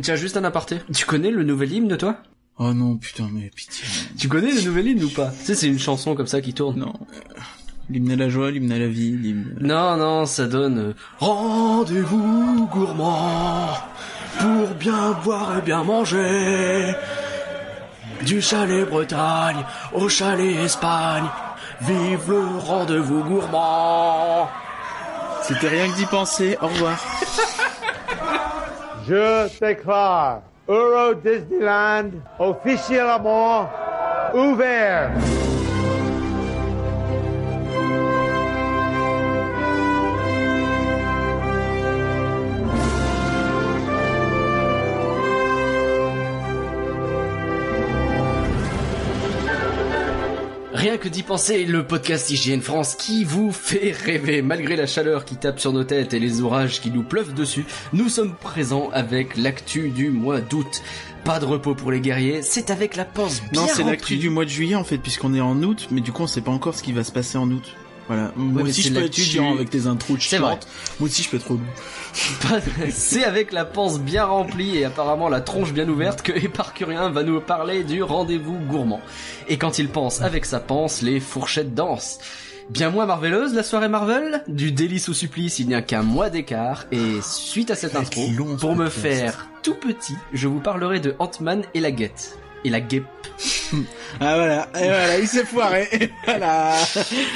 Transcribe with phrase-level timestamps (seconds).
[0.00, 0.78] Tiens, juste un aparté.
[0.94, 2.16] Tu connais le nouvel hymne, toi?
[2.58, 3.84] Oh non, putain, mais pitié.
[4.16, 5.32] Tu connais le nouvel hymne ou pas?
[5.40, 6.78] Tu sais, c'est une chanson comme ça qui tourne.
[6.78, 6.92] Non.
[7.12, 7.40] euh,
[7.90, 9.56] L'hymne à la joie, l'hymne à la vie, l'hymne...
[9.60, 13.70] Non, non, ça donne euh, Rendez-vous gourmand
[14.38, 16.94] pour bien boire et bien manger.
[18.24, 21.24] Du chalet Bretagne au chalet Espagne,
[21.80, 24.48] vive le rendez-vous gourmand.
[25.42, 27.04] C'était rien que d'y penser, au revoir.
[29.06, 33.68] Je déclare Euro Disneyland officiellement
[34.32, 35.10] ouvert.
[50.82, 55.24] Rien que d'y penser, le podcast Hygiène France qui vous fait rêver malgré la chaleur
[55.24, 57.64] qui tape sur nos têtes et les orages qui nous pleuvent dessus.
[57.92, 60.82] Nous sommes présents avec l'actu du mois d'août.
[61.24, 64.28] Pas de repos pour les guerriers, c'est avec la panse bien Non, c'est l'actu du
[64.28, 66.50] mois de juillet en fait, puisqu'on est en août, mais du coup on sait pas
[66.50, 67.76] encore ce qui va se passer en août.
[68.12, 68.32] Voilà.
[68.36, 70.58] Moi aussi je peux être chiant avec tes intros C'est vrai.
[71.00, 71.56] Moi aussi je peux être
[72.90, 77.22] C'est avec la panse bien remplie et apparemment la tronche bien ouverte que Éparcurien va
[77.22, 79.00] nous parler du rendez-vous gourmand.
[79.48, 82.18] Et quand il pense avec sa panse, les fourchettes dansent.
[82.68, 84.44] Bien moins marveleuse la soirée Marvel?
[84.46, 86.84] Du délice au supplice, il n'y a qu'un mois d'écart.
[86.92, 91.14] Et suite à cette intro, long, pour me faire tout petit, je vous parlerai de
[91.18, 92.38] Ant-Man et la guette.
[92.64, 93.06] Et la guêpe.
[94.20, 95.88] Ah voilà, et voilà, il s'est foiré.
[95.92, 96.76] Et voilà.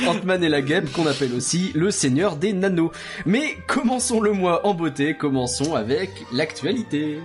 [0.07, 2.91] Ant-Man et la guêpe qu'on appelle aussi le seigneur des nanos.
[3.25, 7.19] Mais commençons le mois en beauté, commençons avec l'actualité.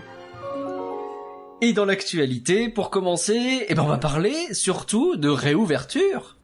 [1.61, 6.37] Et dans l'actualité, pour commencer, eh ben on va parler surtout de réouverture.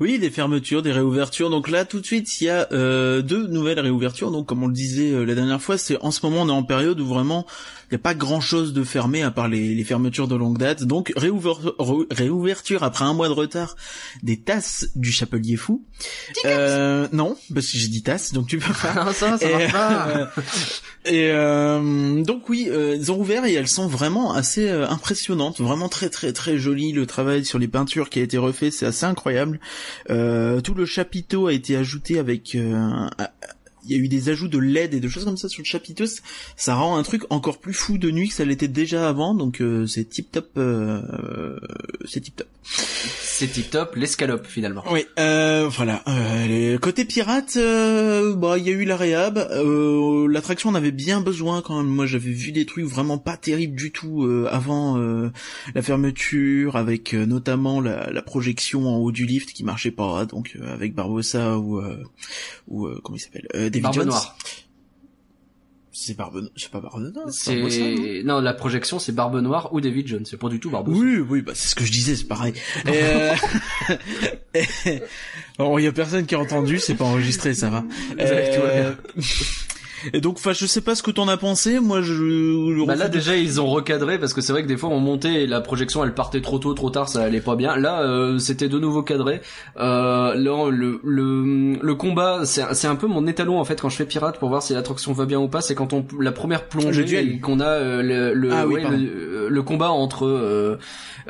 [0.00, 1.50] Oui, des fermetures, des réouvertures.
[1.50, 4.30] Donc là, tout de suite, il y a euh, deux nouvelles réouvertures.
[4.30, 6.52] Donc, comme on le disait euh, la dernière fois, c'est en ce moment, on est
[6.52, 7.46] en période où vraiment,
[7.90, 10.84] il n'y a pas grand-chose de fermé à part les, les fermetures de longue date.
[10.84, 13.76] Donc, réouver- re- réouverture après un mois de retard
[14.22, 15.82] des tasses du Chapelier Fou.
[16.44, 18.92] Euh, non, parce que j'ai dit tasses, donc tu peux pas.
[18.94, 20.08] Ah, ça, ça Et, pas.
[20.08, 20.26] euh,
[21.06, 25.60] et euh, donc oui, euh, elles ont ouvert et elles sont vraiment assez euh, impressionnantes,
[25.60, 26.92] vraiment très très très jolies.
[26.92, 29.60] Le travail sur les peintures qui a été refait, c'est assez incroyable.
[30.10, 33.06] Euh, tout le chapiteau a été ajouté avec euh,
[33.88, 35.66] il y a eu des ajouts de LED et de choses comme ça sur le
[35.66, 36.04] chapiteau.
[36.56, 39.34] Ça rend un truc encore plus fou de nuit que ça l'était déjà avant.
[39.34, 40.50] Donc euh, c'est tip top.
[40.56, 41.58] Euh,
[42.04, 42.48] c'est tip top.
[42.62, 44.82] C'est tip top, l'escalope finalement.
[44.90, 46.02] Oui, euh, voilà.
[46.08, 49.38] Euh, les- côté pirate, euh, bah il y a eu la réhab.
[49.38, 51.86] Euh, L'attraction en avait bien besoin quand même.
[51.86, 55.30] Moi j'avais vu des trucs vraiment pas terribles du tout euh, avant euh,
[55.74, 60.26] la fermeture, avec euh, notamment la, la projection en haut du lift qui marchait pas,
[60.26, 62.02] donc euh, avec Barbossa ou euh,
[62.66, 64.06] ou euh, comment il s'appelle, euh, David Barbe Jones.
[64.08, 64.36] Noire.
[66.00, 68.40] C'est Barbe, c'est pas Barbe Noire, c'est non?
[68.40, 70.24] la projection c'est Barbe Noire ou David Jones.
[70.26, 70.88] C'est pas du tout Barbe.
[70.88, 72.54] Oui, oui, bah c'est ce que je disais, c'est pareil.
[72.86, 73.34] Euh,
[75.58, 77.84] il y a personne qui a entendu, c'est pas enregistré, ça va.
[78.16, 78.96] Ouais, tout va bien.
[80.12, 81.80] Et donc, enfin, je sais pas ce que t'en as pensé.
[81.80, 82.84] Moi, je.
[82.86, 85.42] Bah là déjà ils ont recadré parce que c'est vrai que des fois on montait
[85.42, 87.76] et la projection elle partait trop tôt trop tard ça allait pas bien.
[87.76, 89.40] Là euh, c'était de nouveau cadré.
[89.78, 93.88] Euh, là le le le combat c'est c'est un peu mon étalon en fait quand
[93.88, 96.32] je fais pirate pour voir si l'attraction va bien ou pas c'est quand on la
[96.32, 98.96] première plongée qu'on a euh, le le, Ah oui, ouais, pardon.
[98.96, 100.78] le euh, le combat entre euh,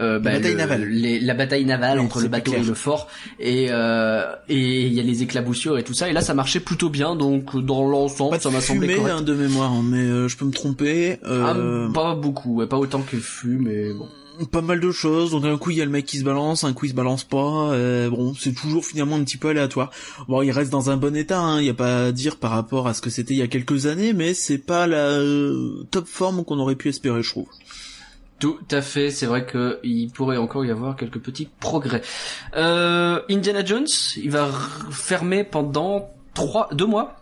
[0.01, 0.85] euh, bah, bataille le- navale.
[0.89, 2.63] les- la bataille navale Oui, entre le bateau clair.
[2.63, 3.09] et le fort
[3.41, 6.61] et euh, et il y a les éclaboussures et tout ça et là ça marchait
[6.61, 9.15] plutôt bien donc dans l'ensemble ça m'a semblé correct.
[9.19, 11.19] hein, de mémoire, hein, mais euh, je peux me tromper.
[11.25, 14.09] Ah, Euh, pas beaucoup, ouais, pas autant que fut, mais bon.
[14.53, 15.33] pas mal de choses.
[15.33, 16.95] Donc un coup il y a le mec qui se balance, un coup il se
[16.95, 17.73] balance pas.
[17.73, 19.91] euh, bon, c'est toujours finalement un petit peu aléatoire.
[20.29, 21.57] Bon, il reste dans un bon état.
[21.59, 23.49] Il y a pas à dire par rapport à ce que c'était il y a
[23.49, 27.49] quelques années, mais c'est pas la euh, top forme qu'on aurait pu espérer, je trouve.
[28.39, 32.03] Tout à fait, c'est vrai que il pourrait encore y avoir quelques petits progrès.
[32.57, 34.49] Euh, Indiana Jones, il va
[34.93, 37.17] fermer pendant trois, deux mois.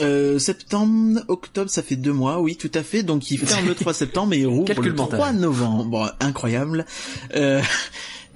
[0.00, 3.02] Euh, septembre, octobre, ça fait deux mois, oui, tout à fait.
[3.02, 5.18] Donc il ferme le 3 septembre et il rouvre le mental.
[5.18, 5.84] 3 novembre.
[5.84, 6.86] Bon, incroyable.
[7.34, 7.60] Euh,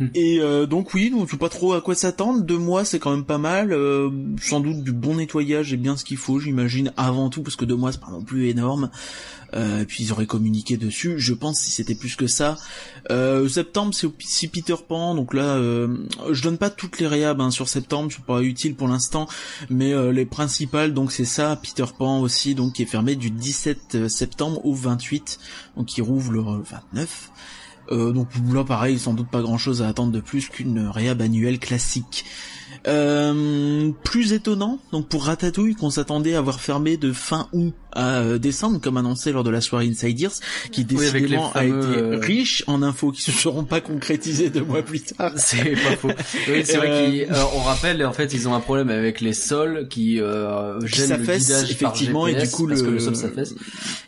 [0.01, 0.09] Hmm.
[0.15, 2.43] Et euh, donc oui, sait pas trop à quoi s'attendre.
[2.43, 3.73] Deux mois, c'est quand même pas mal.
[3.73, 4.11] Euh,
[4.41, 7.65] sans doute du bon nettoyage et bien ce qu'il faut, j'imagine, avant tout, parce que
[7.65, 8.91] deux mois, c'est pas non plus énorme.
[9.55, 11.15] Euh, et puis ils auraient communiqué dessus.
[11.19, 12.57] Je pense si c'était plus que ça.
[13.49, 15.15] Septembre, c'est Peter Pan.
[15.15, 18.89] Donc là, je donne pas toutes les réhab hein, sur septembre, c'est pas utile pour
[18.89, 19.29] l'instant.
[19.71, 24.09] Mais les principales, donc c'est ça, Peter Pan aussi, donc qui est fermé du 17
[24.09, 25.39] septembre au 28,
[25.77, 27.31] donc il rouvre le 29.
[27.91, 31.21] Euh, donc là pareil, sans doute pas grand chose à attendre de plus qu'une réhab
[31.21, 32.25] annuelle classique.
[32.87, 38.21] Euh, plus étonnant, donc pour Ratatouille, qu'on s'attendait à voir fermé de fin août à
[38.21, 40.33] euh, décembre, comme annoncé lors de la soirée Inside Ears,
[40.71, 44.83] qui décidément a été euh, riche en infos qui se seront pas concrétisées deux mois
[44.83, 45.33] plus tard.
[45.37, 46.11] C'est pas faux.
[46.49, 50.21] Oui, c'est vrai qu'on rappelle, en fait, ils ont un problème avec les sols qui
[50.21, 53.17] euh, gênent le guidage effectivement, par GPS, et du coup parce le que le sol
[53.17, 53.55] s'affaisse.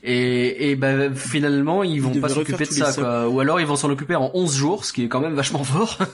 [0.02, 3.28] Et, et bah, finalement, ils vont Ils pas s'occuper de ça, quoi.
[3.28, 5.64] Ou alors ils vont s'en occuper en 11 jours, ce qui est quand même vachement
[5.64, 5.98] fort.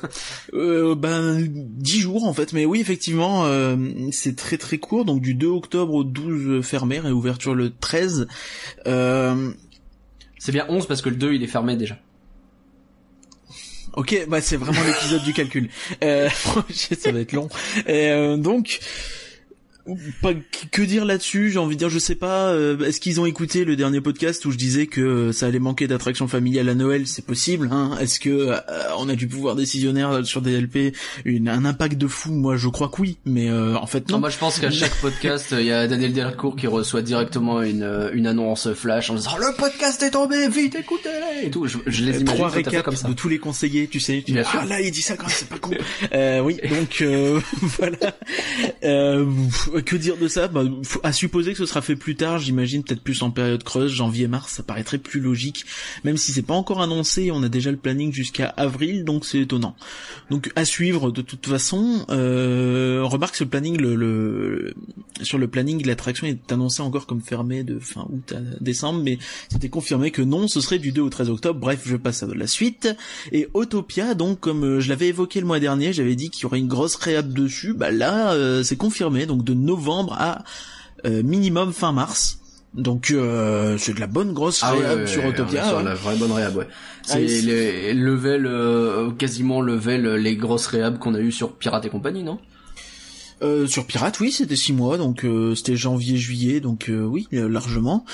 [0.55, 3.77] Euh, ben 10 jours en fait, mais oui effectivement euh,
[4.11, 8.27] c'est très très court, donc du 2 octobre au 12 fermé et ouverture le 13.
[8.87, 9.53] Euh,
[10.39, 11.97] c'est bien 11 parce que le 2 il est fermé déjà.
[13.95, 15.69] ok, bah c'est vraiment l'épisode du calcul.
[16.03, 16.29] Euh,
[16.71, 17.49] ça va être long.
[17.89, 18.81] Euh, donc
[20.21, 20.33] pas
[20.71, 23.65] que dire là-dessus, j'ai envie de dire, je sais pas, euh, est-ce qu'ils ont écouté
[23.65, 27.25] le dernier podcast où je disais que ça allait manquer d'attraction familiale à Noël, c'est
[27.25, 28.57] possible, hein Est-ce que euh,
[28.99, 30.95] on a du pouvoir décisionnaire sur des LP,
[31.25, 32.33] une, un impact de fou?
[32.33, 34.17] Moi, je crois que oui, mais euh, en fait non.
[34.17, 37.63] Non, moi je pense qu'à chaque podcast, il y a Daniel Delcourt qui reçoit directement
[37.63, 41.67] une, euh, une annonce flash en disant le podcast est tombé, vite écoutez-les et tout.
[41.67, 43.09] Je, je les imagine Trois récaps comme ça.
[43.09, 44.23] de tous les conseillers, tu sais.
[44.25, 45.71] Tu dis, ah là, il dit ça quand c'est pas con.
[46.15, 47.41] euh, oui, donc euh,
[47.79, 47.97] voilà.
[49.81, 50.65] Que dire de ça bah,
[51.03, 54.53] À supposer que ce sera fait plus tard, j'imagine peut-être plus en période creuse, janvier-mars,
[54.53, 55.65] ça paraîtrait plus logique.
[56.05, 59.41] Même si c'est pas encore annoncé, on a déjà le planning jusqu'à avril, donc c'est
[59.41, 59.75] étonnant.
[60.31, 62.05] Donc à suivre de toute façon.
[62.11, 64.75] Euh, remarque ce planning, le, le
[65.23, 69.19] sur le planning, l'attraction est annoncée encore comme fermée de fin août à décembre, mais
[69.51, 71.61] c'était confirmé que non, ce serait du 2 au 13 octobre.
[71.61, 72.89] Bref, je passe à la suite.
[73.31, 76.47] Et Autopia, donc comme euh, je l'avais évoqué le mois dernier, j'avais dit qu'il y
[76.47, 77.75] aurait une grosse réhab dessus.
[77.75, 80.45] Bah là, euh, c'est confirmé, donc de novembre à
[81.07, 82.39] euh, minimum fin mars.
[82.75, 85.69] Donc euh, c'est de la bonne grosse Ah ouais, réhab sur Autopia.
[85.69, 85.83] sur ouais.
[85.83, 86.69] la vraie bonne réhab, ouais.
[86.71, 91.53] Ah, C'est il- les level, euh, quasiment level les grosses réhab qu'on a eu sur
[91.53, 92.39] Pirate et compagnie, non?
[93.43, 97.49] Euh, sur Pirate, oui, c'était six mois, donc euh, c'était janvier-juillet, donc euh, oui, euh,
[97.49, 98.05] largement.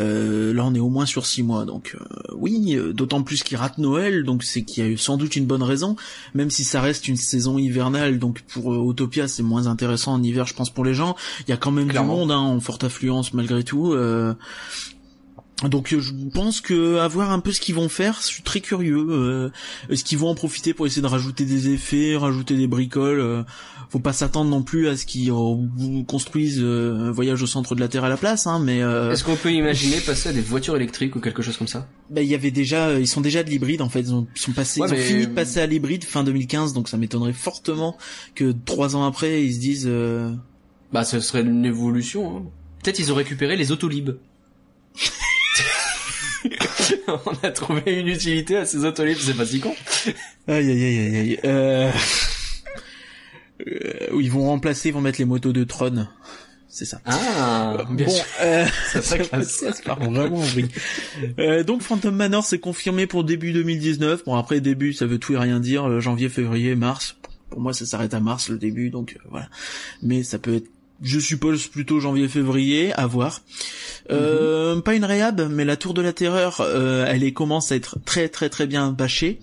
[0.00, 2.04] Euh, là, on est au moins sur six mois, donc euh,
[2.34, 5.46] oui, d'autant plus qu'il rate Noël, donc c'est qu'il y a eu sans doute une
[5.46, 5.96] bonne raison,
[6.34, 10.46] même si ça reste une saison hivernale, donc pour Autopia, c'est moins intéressant en hiver,
[10.46, 11.16] je pense, pour les gens.
[11.46, 12.14] Il y a quand même Clairement.
[12.14, 13.94] du monde hein, en forte affluence malgré tout.
[15.64, 18.42] Donc euh, je pense que à voir un peu ce qu'ils vont faire, je suis
[18.42, 19.06] très curieux.
[19.08, 19.50] Euh,
[19.88, 23.42] Est-ce qu'ils vont en profiter pour essayer de rajouter des effets, rajouter des bricoles euh,
[23.88, 27.74] Faut pas s'attendre non plus à ce qu'ils euh, construisent euh, un voyage au centre
[27.74, 30.32] de la Terre à la place, hein, mais euh, Est-ce qu'on peut imaginer passer à
[30.34, 31.88] des voitures électriques ou quelque chose comme ça?
[32.10, 34.38] Bah, il y avait déjà, ils sont déjà de l'hybride en fait, ils ont, ils
[34.40, 37.32] sont passés, Ouais, ils ont fini de passer à l'hybride fin 2015, donc ça m'étonnerait
[37.32, 37.96] fortement
[38.34, 39.86] que trois ans après ils se disent.
[39.88, 40.30] euh,
[40.92, 42.36] Bah, ce serait une évolution.
[42.36, 42.42] Hein.
[42.84, 44.10] Peut-être ils ont récupéré les autolibes.
[47.08, 49.74] On a trouvé une utilité à ces autolibes, c'est pas si con.
[50.48, 51.40] Aïe aïe aïe aïe aïe.
[51.44, 51.90] Euh...
[53.66, 56.06] euh, Ils vont remplacer, ils vont mettre les motos de Tron.
[56.68, 57.00] C'est ça.
[57.06, 58.24] Ah, bien bon, sûr.
[58.42, 59.00] euh, Ça
[59.42, 60.68] ça se part vraiment en vrille.
[61.38, 64.24] Euh, donc Phantom Manor c'est confirmé pour début 2019.
[64.26, 65.88] Bon après début ça veut tout et rien dire.
[65.88, 67.16] Euh, janvier, février, mars.
[67.48, 69.48] Pour moi ça s'arrête à mars le début donc euh, voilà.
[70.02, 70.68] Mais ça peut être
[71.02, 73.42] je suppose plutôt janvier-février, à voir.
[74.10, 77.76] Euh, Pas une réhab, mais la Tour de la Terreur, euh, elle est, commence à
[77.76, 79.40] être très très très bien bâchée.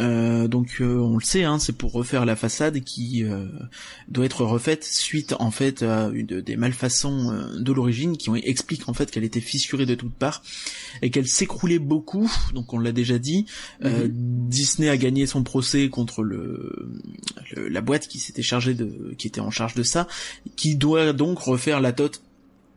[0.00, 3.46] Euh, donc euh, on le sait, hein, c'est pour refaire la façade qui euh,
[4.08, 8.92] doit être refaite suite en fait à une des malfaçons de l'origine qui expliquent en
[8.92, 10.42] fait qu'elle était fissurée de toutes parts
[11.00, 12.28] et qu'elle s'écroulait beaucoup.
[12.54, 13.46] Donc on l'a déjà dit.
[13.84, 16.90] Euh, Disney a gagné son procès contre le,
[17.54, 20.08] le- la boîte qui s'était chargée de qui était en charge de ça,
[20.56, 22.20] qui doit donc refaire la tote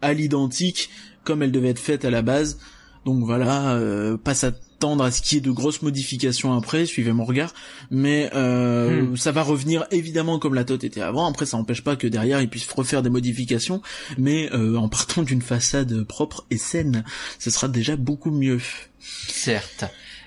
[0.03, 0.91] à l'identique
[1.23, 2.59] comme elle devait être faite à la base.
[3.05, 4.35] Donc voilà, euh, pas
[4.77, 7.53] s'attendre à ce qu'il y ait de grosses modifications après, suivez mon regard,
[7.89, 11.25] mais euh, ça va revenir évidemment comme la tote était avant.
[11.25, 13.81] Après, ça n'empêche pas que derrière ils puissent refaire des modifications,
[14.19, 17.03] mais euh, en partant d'une façade propre et saine,
[17.39, 18.59] ce sera déjà beaucoup mieux.
[18.99, 19.85] Certes.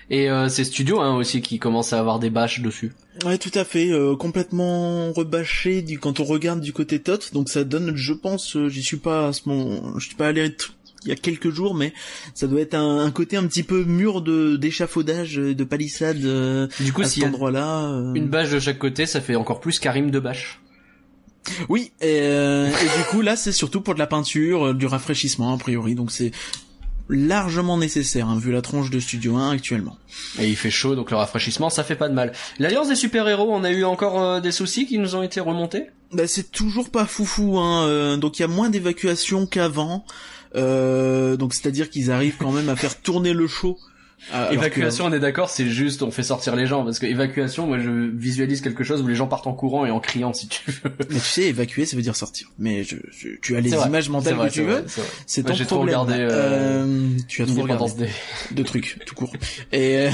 [0.09, 2.91] Et euh, c'est Studio hein, aussi qui commence à avoir des bâches dessus.
[3.23, 7.47] Ouais, tout à fait, euh, complètement rebâché du quand on regarde du côté tot, donc
[7.47, 10.41] ça donne, je pense, euh, j'y suis pas à ce moment, je suis pas allé
[11.03, 11.93] il y a quelques jours, mais
[12.35, 16.67] ça doit être un, un côté un petit peu mur de d'échafaudage, de palissade euh,
[16.79, 17.85] Du coup, à cet endroit-là.
[17.91, 18.13] euh.
[18.13, 20.59] une bâche de chaque côté, ça fait encore plus Karim de bâche.
[21.69, 24.85] Oui, et, euh, et du coup là, c'est surtout pour de la peinture, euh, du
[24.85, 26.31] rafraîchissement a priori, donc c'est
[27.09, 29.97] largement nécessaire hein, vu la tronche de Studio 1 actuellement.
[30.39, 32.31] Et il fait chaud, donc le rafraîchissement, ça fait pas de mal.
[32.59, 35.87] L'Alliance des super-héros, on a eu encore euh, des soucis qui nous ont été remontés?
[36.13, 37.85] Bah c'est toujours pas foufou, hein.
[37.87, 40.05] euh, donc il y a moins d'évacuations qu'avant.
[40.55, 43.77] Euh, donc c'est-à-dire qu'ils arrivent quand même à faire tourner le show
[44.33, 47.65] Alors Évacuation, on est d'accord, c'est juste, on fait sortir les gens, parce que évacuation,
[47.67, 50.47] moi, je visualise quelque chose où les gens partent en courant et en criant, si
[50.47, 50.91] tu veux.
[51.09, 52.51] mais tu sais, évacuer, ça veut dire sortir.
[52.59, 54.83] Mais je, je- tu as les vrai, images mentales vrai, que tu veux.
[55.25, 55.99] c'est ton j'ai trop problème.
[55.99, 58.09] regardé, euh, Euh, tu as trop regardé Day.
[58.51, 59.33] de trucs, tout court.
[59.71, 60.11] Et euh,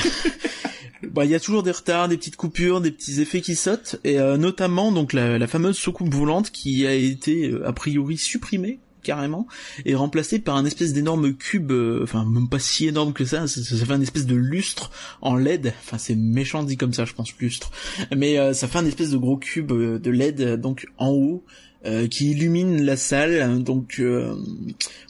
[1.12, 3.98] bah il y a toujours des retards, des petites coupures, des petits effets qui sautent,
[4.06, 8.80] et euh, notamment donc la, la fameuse soucoupe volante qui a été a priori supprimée
[9.08, 9.48] carrément
[9.86, 13.48] et remplacée par un espèce d'énorme cube, euh, enfin même pas si énorme que ça,
[13.48, 17.06] ça, ça fait un espèce de lustre en LED, enfin c'est méchant dit comme ça
[17.06, 17.72] je pense lustre,
[18.16, 21.12] mais euh, ça fait un espèce de gros cube euh, de LED euh, donc en
[21.12, 21.46] haut
[21.86, 24.36] euh, qui illumine la salle, donc euh,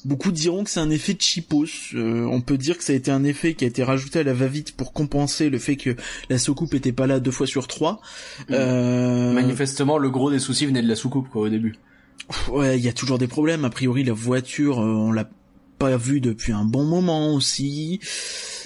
[0.06, 1.94] Beaucoup diront que c'est un effet cheapos.
[1.96, 4.24] Euh, on peut dire que ça a été un effet qui a été rajouté à
[4.24, 5.96] la va-vite pour compenser le fait que
[6.30, 8.00] la soucoupe était pas là deux fois sur trois.
[8.51, 11.75] Euh, Manifestement, le gros des soucis venait de la soucoupe, quoi, au début.
[12.50, 13.65] Ouais, il y a toujours des problèmes.
[13.65, 15.29] A priori, la voiture, euh, on l'a
[15.79, 18.00] pas vue depuis un bon moment aussi.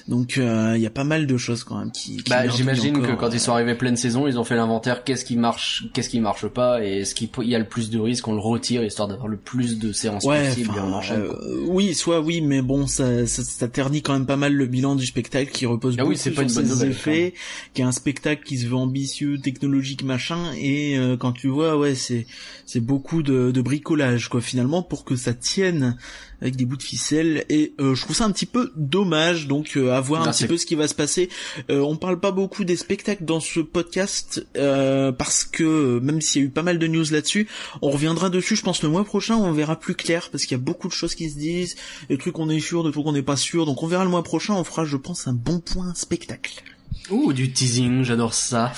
[0.07, 2.17] Donc, euh, il y a pas mal de choses quand même qui.
[2.17, 5.25] qui Bah, j'imagine que quand ils sont arrivés pleine saison, ils ont fait l'inventaire, qu'est-ce
[5.25, 7.99] qui marche, qu'est-ce qui marche pas, et ce qui, il y a le plus de
[7.99, 11.21] risques, on le retire, histoire d'avoir le plus de séances Ouais, et on enchaîne.
[11.21, 14.65] euh, oui, soit oui, mais bon, ça, ça, ça ternit quand même pas mal le
[14.65, 17.33] bilan du spectacle qui repose Ah oui, beaucoup pas sur une bonne ses nouvelle, effets,
[17.73, 21.77] qui est un spectacle qui se veut ambitieux, technologique, machin, et euh, quand tu vois,
[21.77, 22.25] ouais, c'est
[22.65, 25.97] c'est beaucoup de, de bricolage, quoi, finalement, pour que ça tienne
[26.41, 29.73] avec des bouts de ficelle, et euh, je trouve ça un petit peu dommage, donc
[29.77, 31.29] euh, à voir un petit peu ce qui va se passer.
[31.69, 36.21] Euh, on parle pas beaucoup des spectacles dans ce podcast, euh, parce que euh, même
[36.21, 37.47] s'il y a eu pas mal de news là-dessus,
[37.81, 40.61] on reviendra dessus, je pense, le mois prochain, on verra plus clair, parce qu'il y
[40.61, 41.75] a beaucoup de choses qui se disent,
[42.09, 44.09] des trucs qu'on est sûr, des trucs qu'on n'est pas sûr, donc on verra le
[44.09, 46.63] mois prochain, on fera, je pense, un bon point spectacle.
[47.09, 48.71] Ouh, du teasing, j'adore ça.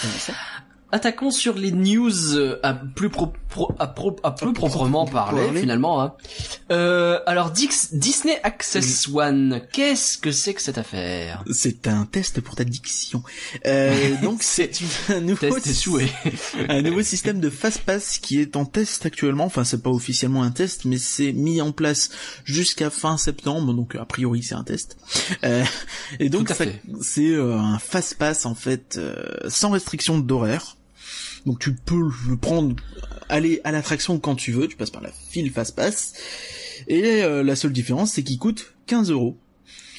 [0.91, 5.43] Attaquons sur les news euh, à plus pro, pro- à, pro- à peu proprement parler
[5.45, 5.62] parler.
[5.62, 6.01] finalement.
[6.01, 6.13] Hein.
[6.72, 11.43] Euh, alors Dix- Disney Access One, qu'est-ce que c'est que cette affaire?
[11.51, 13.24] C'est un test pour ta diction.
[13.65, 14.72] Euh, donc c'est
[15.10, 15.88] un nouveau, Test
[16.69, 19.45] un nouveau système de fast-pass qui est en test actuellement.
[19.45, 22.10] Enfin, c'est pas officiellement un test, mais c'est mis en place
[22.45, 23.74] jusqu'à fin septembre.
[23.74, 24.98] Donc a priori c'est un test.
[25.43, 25.63] Euh,
[26.19, 26.51] et donc
[27.01, 29.13] c'est euh, un fast-pass en fait euh,
[29.50, 30.75] sans restriction d'horaire.
[31.45, 32.75] Donc tu peux le prendre,
[33.29, 36.13] aller à l'attraction quand tu veux, tu passes par la file fast-pass.
[36.88, 39.38] Et euh, la seule différence, c'est qu'il coûte 15 euros.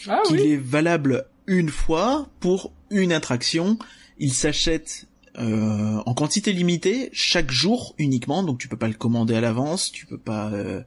[0.07, 3.79] Ah qu'il est valable une fois pour une attraction.
[4.19, 5.07] Il s'achète
[5.39, 9.91] euh, en quantité limitée chaque jour uniquement, donc tu peux pas le commander à l'avance,
[9.91, 10.83] tu peux pas euh,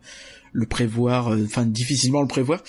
[0.54, 2.64] le prévoir, euh, enfin difficilement le prévoir.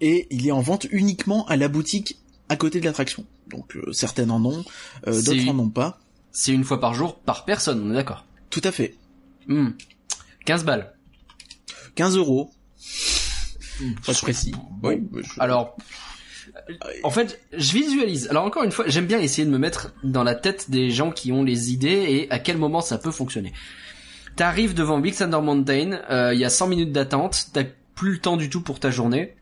[0.00, 3.24] Et il est en vente uniquement à la boutique à côté de l'attraction.
[3.48, 4.64] Donc euh, certaines en ont,
[5.06, 6.00] euh, d'autres en ont pas.
[6.34, 8.26] C'est une fois par jour par personne, on est d'accord.
[8.50, 8.94] Tout à fait.
[9.46, 9.70] Hmm.
[10.44, 10.92] 15 balles.
[11.94, 12.50] 15 euros.
[13.80, 13.92] Hmm.
[14.04, 14.52] Pas précis.
[14.82, 15.02] Oui.
[15.14, 15.76] je- Alors,
[17.04, 18.28] en fait, je visualise.
[18.28, 21.10] Alors encore une fois, j'aime bien essayer de me mettre dans la tête des gens
[21.10, 23.52] qui ont les idées et à quel moment ça peut fonctionner.
[24.36, 27.62] T'arrives devant Big Thunder Mountain, euh, il y a 100 minutes d'attente, t'as
[27.94, 29.36] plus le temps du tout pour ta journée,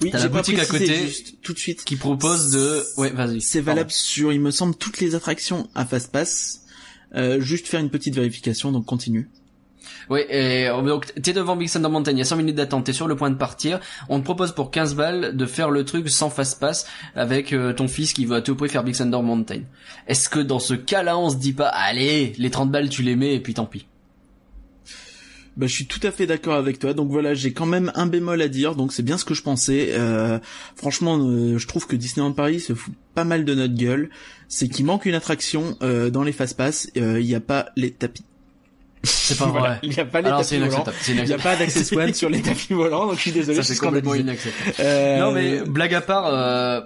[0.00, 1.84] oui, la j'ai pas boutique à côté juste, tout de suite.
[1.84, 2.84] qui propose de...
[2.96, 3.40] Ouais, vas-y.
[3.40, 6.62] C'est valable sur, il me semble, toutes les attractions à Fastpass.
[7.14, 9.28] Euh, juste faire une petite vérification, donc continue.
[10.08, 12.84] Ouais, et euh, donc t'es devant Big Thunder Mountain, il y a 100 minutes d'attente,
[12.84, 15.84] t'es sur le point de partir, on te propose pour 15 balles de faire le
[15.84, 18.96] truc sans fast pass avec euh, ton fils qui va à tout prix faire Big
[18.96, 19.60] Thunder Mountain.
[20.08, 23.16] Est-ce que dans ce cas-là, on se dit pas, allez, les 30 balles tu les
[23.16, 23.86] mets et puis tant pis
[25.56, 26.94] Bah, je suis tout à fait d'accord avec toi.
[26.94, 28.74] Donc voilà, j'ai quand même un bémol à dire.
[28.74, 29.88] Donc c'est bien ce que je pensais.
[29.92, 30.38] Euh,
[30.76, 34.08] franchement, euh, je trouve que Disneyland Paris se fout pas mal de notre gueule.
[34.48, 36.88] C'est qu'il manque une attraction euh, dans les fast-pass.
[36.96, 38.24] Euh, Il n'y a pas les tapis.
[39.04, 39.68] C'est pas Voilà.
[39.68, 39.78] vrai.
[39.82, 40.84] Il n'y a pas les Alors c'est tapis volants.
[41.08, 43.06] Il n'y a pas d'access one sur les tapis volants.
[43.08, 43.56] Donc je suis désolé.
[43.56, 44.74] Ça c'est complètement inacceptable.
[44.80, 46.80] Euh, Non mais blague à part, euh,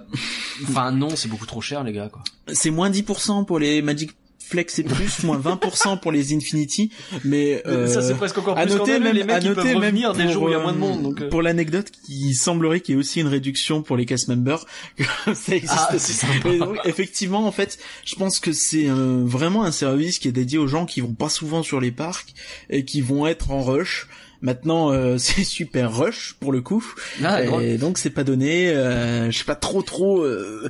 [0.63, 2.21] enfin non, c'est beaucoup trop cher les gars quoi.
[2.51, 4.11] c'est moins 10% pour les Magic
[4.47, 6.91] Flex et plus, moins 20% pour les Infinity.
[7.23, 9.95] Mais euh, ça c'est presque encore à noter même, les mecs à noter peuvent même
[9.95, 11.03] des pour, jours où il y a moins de monde.
[11.03, 11.29] Donc.
[11.29, 14.65] Pour l'anecdote, il semblerait qu'il y ait aussi une réduction pour les cast members.
[15.33, 16.25] ça existe Ah, aussi.
[16.45, 20.33] Mais oui, effectivement, en fait, je pense que c'est euh, vraiment un service qui est
[20.33, 22.33] dédié aux gens qui vont pas souvent sur les parcs
[22.69, 24.07] et qui vont être en rush.
[24.41, 26.85] Maintenant, euh, c'est super rush pour le coup,
[27.23, 27.77] Ah, et drôle.
[27.77, 28.69] donc c'est pas donné.
[28.69, 30.21] Euh, je sais pas trop trop.
[30.23, 30.67] euh,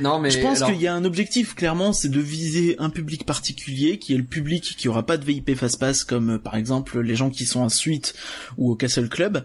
[0.00, 2.90] non mais je pense alors, qu'il y a un objectif clairement, c'est de viser un
[2.90, 6.54] public particulier, qui est le public qui aura pas de VIP fast-pass, comme euh, par
[6.56, 8.14] exemple les gens qui sont en suite
[8.56, 9.44] ou au Castle Club,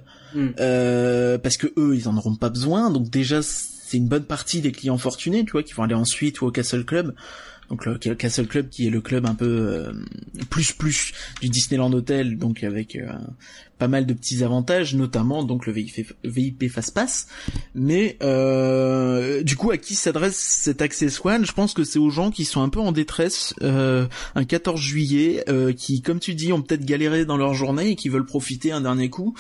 [0.60, 2.89] euh, parce que eux ils en auront pas besoin.
[2.92, 6.06] Donc déjà c'est une bonne partie des clients fortunés, tu vois, qui vont aller en
[6.06, 7.13] suite ou au Castle Club.
[7.74, 9.94] Donc le Castle Club qui est le club un peu euh,
[10.51, 11.12] plus plus
[11.42, 13.12] du Disneyland Hotel, donc avec euh,
[13.80, 17.27] pas mal de petits avantages, notamment donc le VIP, VIP Fast Pass.
[17.74, 22.12] Mais euh, du coup, à qui s'adresse cet Access One Je pense que c'est aux
[22.12, 25.44] gens qui sont un peu en détresse un 14 juillet,
[25.75, 28.82] qui, comme tu dis, ont peut-être galéré dans leur journée et qui veulent profiter un
[28.82, 29.34] dernier coup.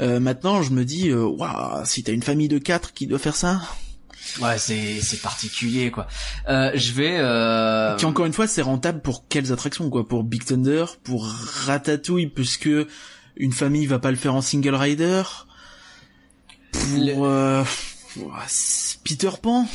[0.00, 3.60] maintenant, je me dis, waouh, si t'as une famille de quatre qui doit faire ça.
[4.40, 6.06] Ouais, c'est c'est particulier quoi.
[6.48, 7.16] Euh, je vais.
[7.18, 7.96] Euh...
[7.96, 10.06] Puis encore une fois, c'est rentable pour quelles attractions quoi?
[10.06, 11.26] Pour Big Thunder, pour
[11.66, 12.68] Ratatouille, puisque
[13.36, 15.22] une famille va pas le faire en single rider.
[16.72, 17.64] Pour euh...
[19.04, 19.66] Peter Pan.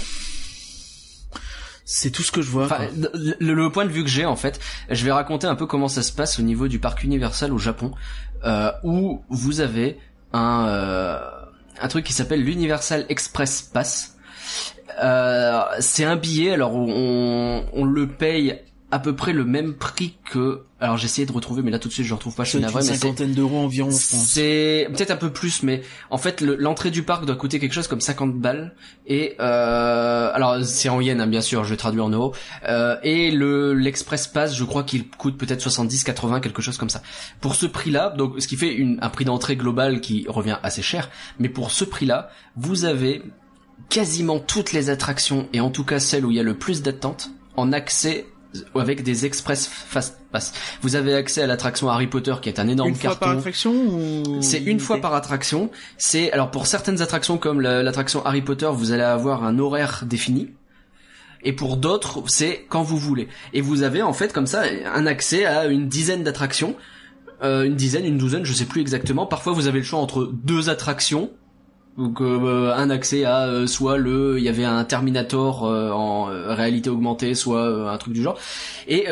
[1.93, 2.69] C'est tout ce que je vois.
[2.93, 6.03] le, point de vue que j'ai en fait, je vais raconter un peu comment ça
[6.03, 7.91] se passe au niveau du parc Universal au Japon,
[8.45, 9.99] euh, où vous avez
[10.31, 11.19] un euh,
[11.81, 14.15] un truc qui s'appelle l'Universal Express Pass.
[15.01, 18.59] Euh, c'est un billet, alors on, on le paye
[18.91, 21.87] à peu près le même prix que alors j'ai essayé de retrouver mais là tout
[21.87, 25.31] de suite je retrouve pas chez Navré mais cinquantaine d'euros environ c'est peut-être un peu
[25.31, 28.75] plus mais en fait l'entrée du parc doit coûter quelque chose comme 50 balles.
[29.07, 32.33] Et euh, alors c'est en yens hein, bien sûr je vais traduire en euros.
[32.67, 36.89] Euh, et le l'express pass je crois qu'il coûte peut-être 70 80 quelque chose comme
[36.89, 37.01] ça.
[37.39, 40.57] Pour ce prix là donc ce qui fait une, un prix d'entrée global qui revient
[40.63, 43.23] assez cher mais pour ce prix là vous avez
[43.91, 46.81] quasiment toutes les attractions, et en tout cas celles où il y a le plus
[46.81, 48.25] d'attente, en accès
[48.73, 50.53] avec des express fast pass.
[50.81, 53.17] Vous avez accès à l'attraction Harry Potter qui est un énorme une carton.
[53.17, 55.69] Fois par attraction C'est une fois par attraction.
[55.97, 60.49] C'est alors pour certaines attractions comme l'attraction Harry Potter, vous allez avoir un horaire défini.
[61.43, 63.27] Et pour d'autres, c'est quand vous voulez.
[63.53, 66.75] Et vous avez en fait comme ça un accès à une dizaine d'attractions,
[67.43, 69.25] euh, une dizaine, une douzaine, je sais plus exactement.
[69.25, 71.31] Parfois vous avez le choix entre deux attractions
[71.97, 76.25] donc euh, un accès à euh, soit le il y avait un Terminator euh, en
[76.25, 78.37] réalité augmentée soit un truc du genre.
[78.87, 79.07] Et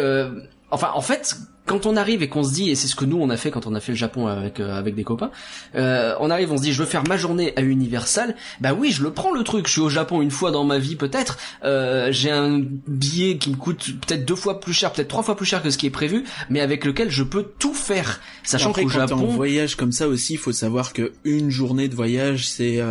[0.72, 1.36] enfin en fait
[1.70, 3.52] quand on arrive et qu'on se dit, et c'est ce que nous on a fait
[3.52, 5.30] quand on a fait le Japon avec euh, avec des copains,
[5.76, 8.36] euh, on arrive, on se dit, je veux faire ma journée à Universal.
[8.60, 9.68] Bah oui, je le prends le truc.
[9.68, 11.38] Je suis au Japon une fois dans ma vie peut-être.
[11.64, 15.38] Euh, j'ai un billet qui me coûte peut-être deux fois plus cher, peut-être trois fois
[15.38, 18.20] plus cher que ce qui est prévu, mais avec lequel je peux tout faire.
[18.44, 21.96] Sachant qu'au Japon, en voyage comme ça aussi, il faut savoir que une journée de
[21.96, 22.82] voyage, c'est,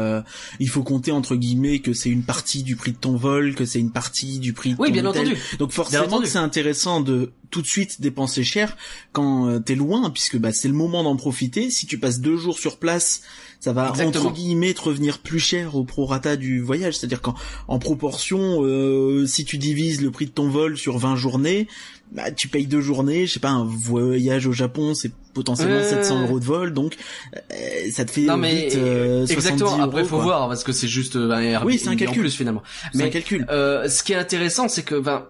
[0.61, 3.65] il faut compter entre guillemets que c'est une partie du prix de ton vol, que
[3.65, 5.23] c'est une partie du prix de oui, ton bien hôtel.
[5.23, 5.41] entendu.
[5.59, 8.77] Donc forcément, c'est intéressant de tout de suite dépenser cher
[9.13, 11.71] quand euh, t'es loin, puisque bah, c'est le moment d'en profiter.
[11.71, 13.23] Si tu passes deux jours sur place,
[13.61, 16.97] ça va entre guillemets te revenir plus cher au prorata du voyage.
[16.97, 17.35] C'est-à-dire qu'en
[17.67, 21.69] en proportion, euh, si tu divises le prix de ton vol sur 20 journées,
[22.13, 23.27] bah, tu payes deux journées.
[23.27, 26.97] Je sais pas, un voyage au Japon, c'est potentiellement 700 euros de vol, donc
[27.35, 29.81] euh, ça te fait non, mais vite exactement.
[29.81, 32.63] Après, faut voir parce que c'est juste un oui, c'est un calcul plus, finalement.
[32.95, 33.47] Mais un calcul.
[33.49, 35.27] ce qui est intéressant, c'est que ben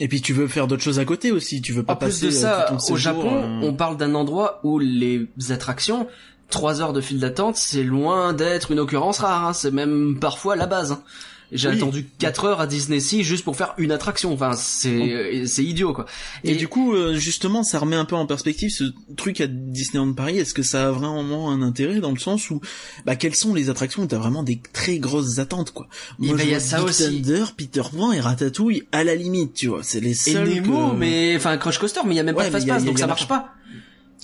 [0.00, 2.28] et puis tu veux faire d'autres choses à côté aussi, tu veux pas en passer
[2.28, 6.06] plus de euh, ça, au Japon, euh, on parle d'un endroit où les attractions,
[6.50, 9.52] trois heures de file d'attente, c'est loin d'être une occurrence rare, hein.
[9.52, 10.92] c'est même parfois la base.
[10.92, 11.02] Hein.
[11.50, 14.32] J'ai attendu 4 heures à Disney Sea juste pour faire une attraction.
[14.32, 16.04] Enfin, c'est c'est idiot quoi.
[16.44, 18.84] Et, du coup, euh, justement, ça remet un peu en perspective ce
[19.16, 20.38] truc à Disneyland Paris.
[20.38, 22.60] Est-ce que ça a vraiment un intérêt dans le sens où,
[23.06, 25.88] bah, quelles sont les attractions où t'as vraiment des très grosses attentes quoi?
[26.18, 27.22] Moi, ben, y a ça aussi.
[27.22, 29.82] Thunder, Peter Pan et Ratatouille à la limite, tu vois.
[29.82, 30.48] C'est les seuls.
[30.48, 32.84] Et Nemo, mais enfin Crush Coaster, mais il y a même pas de fast pass,
[32.84, 33.54] donc ça marche pas.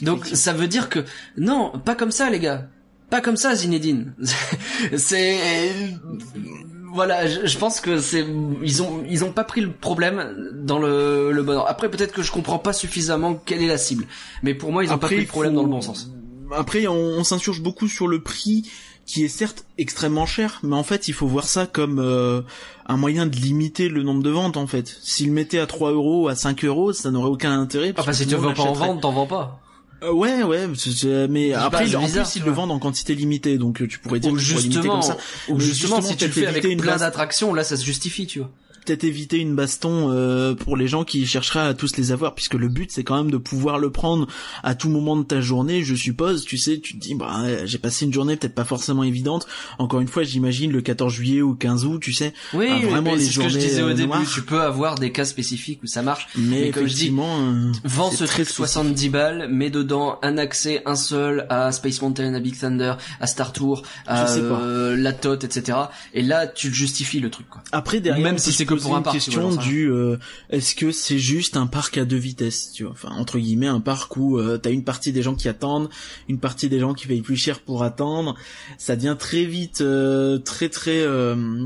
[0.03, 1.05] Donc ça veut dire que
[1.37, 2.69] non, pas comme ça les gars.
[3.11, 4.15] Pas comme ça Zinedine.
[4.97, 5.39] c'est
[6.94, 8.24] voilà, je, pense que c'est
[8.62, 11.61] ils ont ils ont pas pris le problème dans le le bon.
[11.61, 14.07] Après peut-être que je comprends pas suffisamment quelle est la cible,
[14.44, 16.11] mais pour moi ils ont pas pris le problème dans le bon sens.
[16.52, 18.70] Après on, on s'insurge beaucoup sur le prix
[19.07, 22.42] qui est certes extrêmement cher, mais en fait il faut voir ça comme euh,
[22.87, 24.96] un moyen de limiter le nombre de ventes en fait.
[25.02, 27.92] S'ils mettaient à 3 euros, à 5 euros, ça n'aurait aucun intérêt.
[27.92, 29.61] Parce ah, si tu veux pas en vendre, t'en vends pas.
[30.02, 30.66] Euh, ouais, ouais,
[31.28, 34.33] mais après, en plus, ils le vendent en quantité limitée, donc euh, tu pourrais dire
[34.33, 35.16] ou que justement, comme ça.
[35.48, 38.50] Ou justement, si tu le fais avec plein d'attractions, là, ça se justifie, tu vois
[38.85, 42.55] peut-être éviter une baston euh, pour les gens qui chercheraient à tous les avoir, puisque
[42.55, 44.27] le but c'est quand même de pouvoir le prendre
[44.62, 46.44] à tout moment de ta journée, je suppose.
[46.44, 49.47] Tu sais, tu te dis, bah, j'ai passé une journée peut-être pas forcément évidente.
[49.79, 52.35] Encore une fois, j'imagine le 14 juillet ou 15 août, tu sais.
[52.53, 53.51] Oui, vraiment les journées.
[53.51, 56.29] Ce que je disais au début, tu peux avoir des cas spécifiques où ça marche.
[56.37, 60.97] Mais, comme je dis, euh, vends ce truc 70 balles, mets dedans un accès, un
[60.97, 65.79] seul à Space Mountain, à Big Thunder, à Star Tour, à euh, la Tot, etc.
[66.12, 67.49] Et là, tu justifies le truc.
[67.49, 67.62] Quoi.
[67.73, 70.19] Après derrière, même si c'est que pour un parc, question du euh,
[70.51, 73.81] est-ce que c'est juste un parc à deux vitesses, tu vois, enfin entre guillemets un
[73.81, 75.89] parc où euh, t'as une partie des gens qui attendent,
[76.29, 78.37] une partie des gens qui payent plus cher pour attendre,
[78.79, 81.05] ça devient très vite euh, très très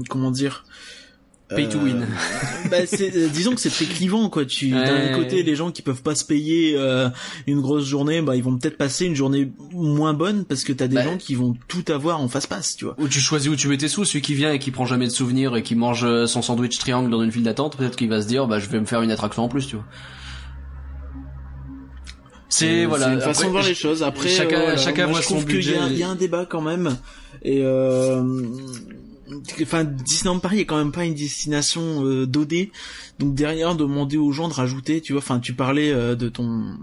[0.09, 0.65] comment dire
[1.49, 2.03] Pay to win.
[2.03, 4.45] Euh, bah, c'est, euh, disons que c'est très clivant quoi.
[4.45, 7.09] Tu d'un côté les gens qui peuvent pas se payer euh,
[7.47, 10.89] une grosse journée, bah ils vont peut-être passer une journée moins bonne parce que t'as
[10.89, 11.05] des bah.
[11.05, 12.95] gens qui vont tout avoir en face passe, tu vois.
[12.99, 14.05] Ou tu choisis où tu mets tes sous.
[14.05, 17.11] Celui qui vient et qui prend jamais de souvenirs et qui mange son sandwich triangle
[17.11, 19.11] dans une file d'attente, peut-être qu'il va se dire bah je vais me faire une
[19.11, 19.87] attraction en plus, tu vois.
[22.51, 24.03] C'est voilà une façon de voir les choses.
[24.03, 25.77] Après, chacun, chacun voit son budget.
[25.91, 26.97] Il y, y, a un débat quand même
[27.43, 28.23] et euh,
[29.63, 32.69] enfin Disneyland Paris est quand même pas une destination euh, d'OD
[33.19, 35.23] donc derrière demander aux gens de rajouter tu vois.
[35.23, 36.77] Enfin tu parlais euh, de ton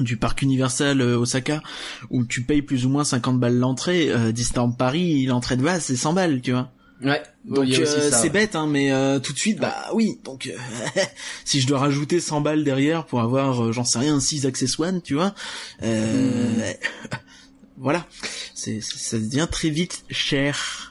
[0.00, 1.62] du parc Universal euh, Osaka
[2.10, 4.10] où tu payes plus ou moins 50 balles l'entrée.
[4.32, 6.70] Disneyland Paris l'entrée de base c'est 100 balles tu vois.
[7.02, 7.22] Ouais.
[7.44, 7.68] Donc
[8.12, 10.18] c'est bête hein mais tout de suite bah oui.
[10.24, 10.52] Donc
[11.44, 15.14] si je dois rajouter 100 balles derrière pour avoir j'en sais rien 6 accessoires tu
[15.14, 15.34] vois
[15.82, 16.62] euh, hmm.
[17.76, 18.06] voilà.
[18.54, 20.87] C'est ça devient très vite cher.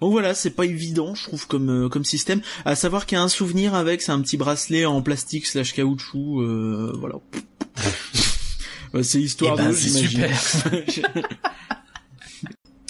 [0.00, 2.40] Donc voilà, c'est pas évident, je trouve, comme euh, comme système.
[2.64, 5.74] À savoir qu'il y a un souvenir avec, c'est un petit bracelet en plastique slash
[5.74, 7.16] caoutchouc, euh, voilà.
[9.02, 10.30] c'est histoire eh ben, de, super.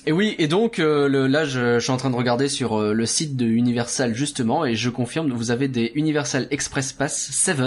[0.07, 2.81] Et oui, et donc euh, le, là je, je, suis en train de regarder sur
[2.81, 7.31] euh, le site de Universal justement et je confirme, vous avez des Universal Express Pass
[7.31, 7.59] 7.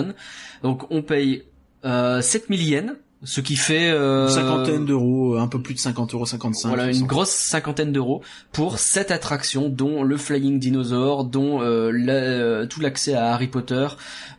[0.63, 1.43] Donc on paye
[1.85, 2.91] euh, 7000 yens
[3.23, 6.67] ce qui fait euh, cinquantaine d'euros, un peu plus de 50 euros, 55.
[6.67, 12.65] Voilà, une grosse cinquantaine d'euros pour cette attraction, dont le Flying Dinosaur, dont euh, euh,
[12.65, 13.87] tout l'accès à Harry Potter,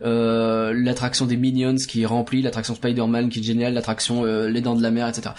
[0.04, 4.60] euh, l'attraction des Minions qui est remplie, l'attraction Spider-Man qui est géniale, l'attraction euh, Les
[4.60, 5.30] Dents de la Mer, etc.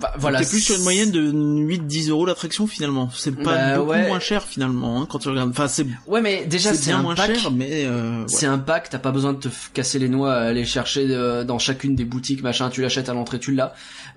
[0.00, 0.40] Bah, voilà.
[0.40, 3.10] T'es plus sur une moyenne de 8-10 euros l'attraction finalement.
[3.12, 5.50] C'est pas bah, beaucoup moins cher finalement hein, quand tu regardes.
[5.50, 5.86] Enfin c'est.
[6.06, 7.36] Ouais mais déjà c'est un moins pack.
[7.36, 8.90] Cher, mais euh, c'est un pack.
[8.90, 12.04] T'as pas besoin de te casser les noix à aller chercher euh, dans chacune des
[12.04, 12.70] boutiques machin.
[12.70, 13.74] Tu l'achètes à l'entrée, tu l'as.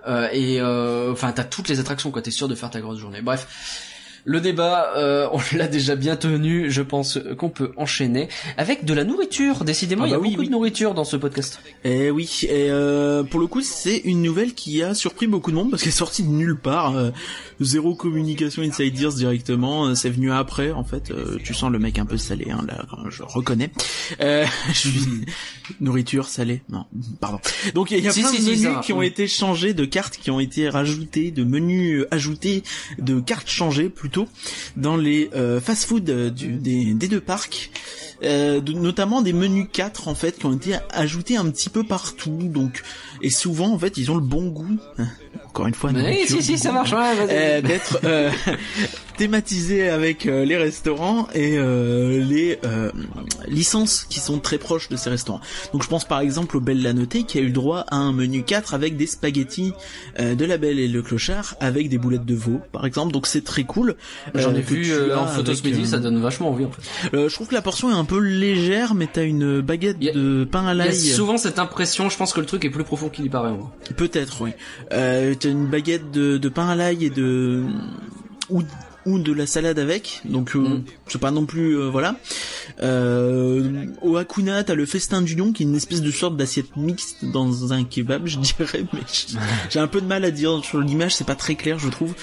[0.07, 2.21] Euh, et euh, enfin t'as toutes les attractions quoi.
[2.21, 3.21] T'es sûr de faire ta grosse journée.
[3.21, 3.47] Bref.
[4.25, 8.93] Le débat, euh, on l'a déjà bien tenu, je pense qu'on peut enchaîner avec de
[8.93, 9.63] la nourriture.
[9.63, 11.59] Décidément, ah il y a bah beaucoup de nourriture dans ce podcast.
[11.83, 15.55] Eh oui, et euh, pour le coup, c'est une nouvelle qui a surpris beaucoup de
[15.55, 16.95] monde parce qu'elle est sortie de nulle part.
[16.95, 17.11] Euh,
[17.61, 21.11] zéro communication inside Ears directement, euh, c'est venu après en fait.
[21.11, 23.71] Euh, tu sens le mec un peu salé, hein, là, je reconnais.
[24.19, 25.25] Euh, je suis
[25.79, 26.85] nourriture salée, non,
[27.19, 27.39] pardon.
[27.73, 30.39] Donc il y a plein de menus qui ont été changés, de cartes qui ont
[30.39, 32.63] été rajoutées, de menus ajoutés,
[32.99, 33.89] de cartes changées
[34.75, 35.29] dans les
[35.63, 37.71] fast-food des, des deux parcs.
[38.23, 42.37] Euh, notamment des menus 4 en fait qui ont été ajoutés un petit peu partout.
[42.43, 42.83] Donc
[43.21, 44.77] et souvent en fait ils ont le bon goût.
[44.97, 45.07] Hein,
[45.47, 48.31] encore une fois oui, si si ça marche euh, d'être euh,
[49.17, 52.59] thématisé avec euh, les restaurants et euh, les
[53.47, 55.41] licences qui sont très proches de ces restaurants.
[55.73, 58.13] Donc je pense par exemple au Belle Lanoté qui a eu le droit à un
[58.13, 59.73] menu 4 avec des spaghettis
[60.19, 63.11] de la Belle et le Clochard avec des boulettes de veau par exemple.
[63.11, 63.95] Donc c'est très cool.
[64.35, 65.53] J'en ai vu en photo
[65.85, 66.81] ça donne vachement envie en fait
[67.13, 70.65] je trouve que la portion est un peu légère, mais t'as une baguette de pain
[70.65, 70.95] à l'ail.
[70.95, 73.53] Il souvent cette impression, je pense que le truc est plus profond qu'il y paraît.
[73.95, 74.51] Peut-être, oui.
[74.91, 77.63] Euh, t'as une baguette de, de pain à l'ail et de
[78.49, 78.63] ou
[79.05, 80.83] ou de la salade avec, donc euh, mm.
[81.07, 82.15] c'est pas non plus euh, voilà.
[82.83, 86.75] Euh, au Hakuna, t'as le festin du lion qui est une espèce de sorte d'assiette
[86.77, 88.99] mixte dans un kebab, je dirais, mais
[89.69, 92.13] j'ai un peu de mal à dire sur l'image, c'est pas très clair, je trouve.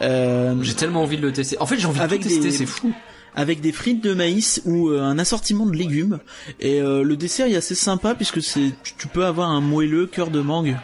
[0.00, 1.58] J'ai tellement envie de le tester.
[1.58, 2.92] En fait, j'ai envie de le tester, c'est fou
[3.36, 6.18] avec des frites de maïs ou euh, un assortiment de légumes.
[6.58, 10.40] Et euh, le dessert est assez sympa puisque tu peux avoir un moelleux cœur de
[10.40, 10.76] mangue.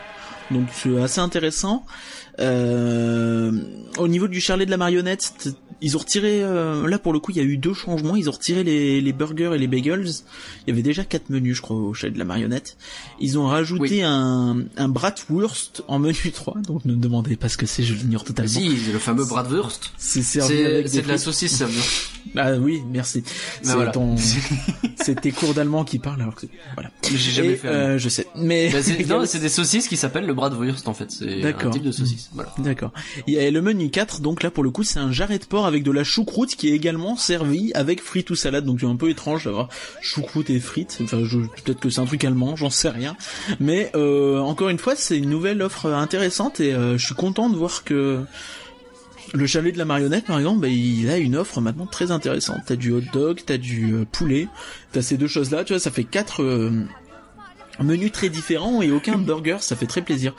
[0.52, 1.84] Donc c'est assez intéressant.
[2.40, 3.52] Euh,
[3.98, 5.48] au niveau du charlet de la marionnette,
[5.80, 6.42] ils ont retiré.
[6.42, 8.16] Euh, là pour le coup, il y a eu deux changements.
[8.16, 10.06] Ils ont retiré les, les, burgers et les bagels.
[10.66, 12.76] Il y avait déjà quatre menus, je crois, au charlet de la marionnette.
[13.20, 16.58] Ils ont rajouté un, un bratwurst en menu 3.
[16.62, 18.50] Donc ne me demandez pas ce que c'est, je l'ignore totalement.
[18.50, 19.92] Si, le fameux bratwurst.
[19.98, 21.66] C'est de la saucisse, ça
[22.36, 23.24] Ah oui, merci.
[23.64, 24.14] Bah c'est ton,
[25.20, 26.90] tes cours d'allemand qui parlent alors que voilà.
[27.10, 27.68] J'ai jamais fait.
[27.68, 28.26] Euh, je sais.
[28.36, 31.10] Mais bah, non, c'est des saucisses qui s'appellent le bratwurst en fait.
[31.10, 32.30] C'est un type de saucisse.
[32.58, 32.92] D'accord.
[33.26, 35.82] Et le menu 4, donc là pour le coup, c'est un jarret de porc avec
[35.82, 38.64] de la choucroute qui est également servi avec frites ou salade.
[38.64, 39.68] Donc c'est un peu étrange d'avoir
[40.00, 40.98] choucroute et frites.
[41.02, 41.18] Enfin,
[41.64, 43.16] peut-être que c'est un truc allemand, j'en sais rien.
[43.60, 47.48] Mais euh, encore une fois, c'est une nouvelle offre intéressante et euh, je suis content
[47.48, 48.20] de voir que
[49.34, 52.58] le chalet de la marionnette, par exemple, bah, il a une offre maintenant très intéressante.
[52.66, 54.48] T'as du hot dog, t'as du euh, poulet,
[54.92, 55.64] t'as ces deux choses-là.
[55.64, 56.42] Tu vois, ça fait quatre
[57.80, 60.34] menu très différent et aucun burger, ça fait très plaisir.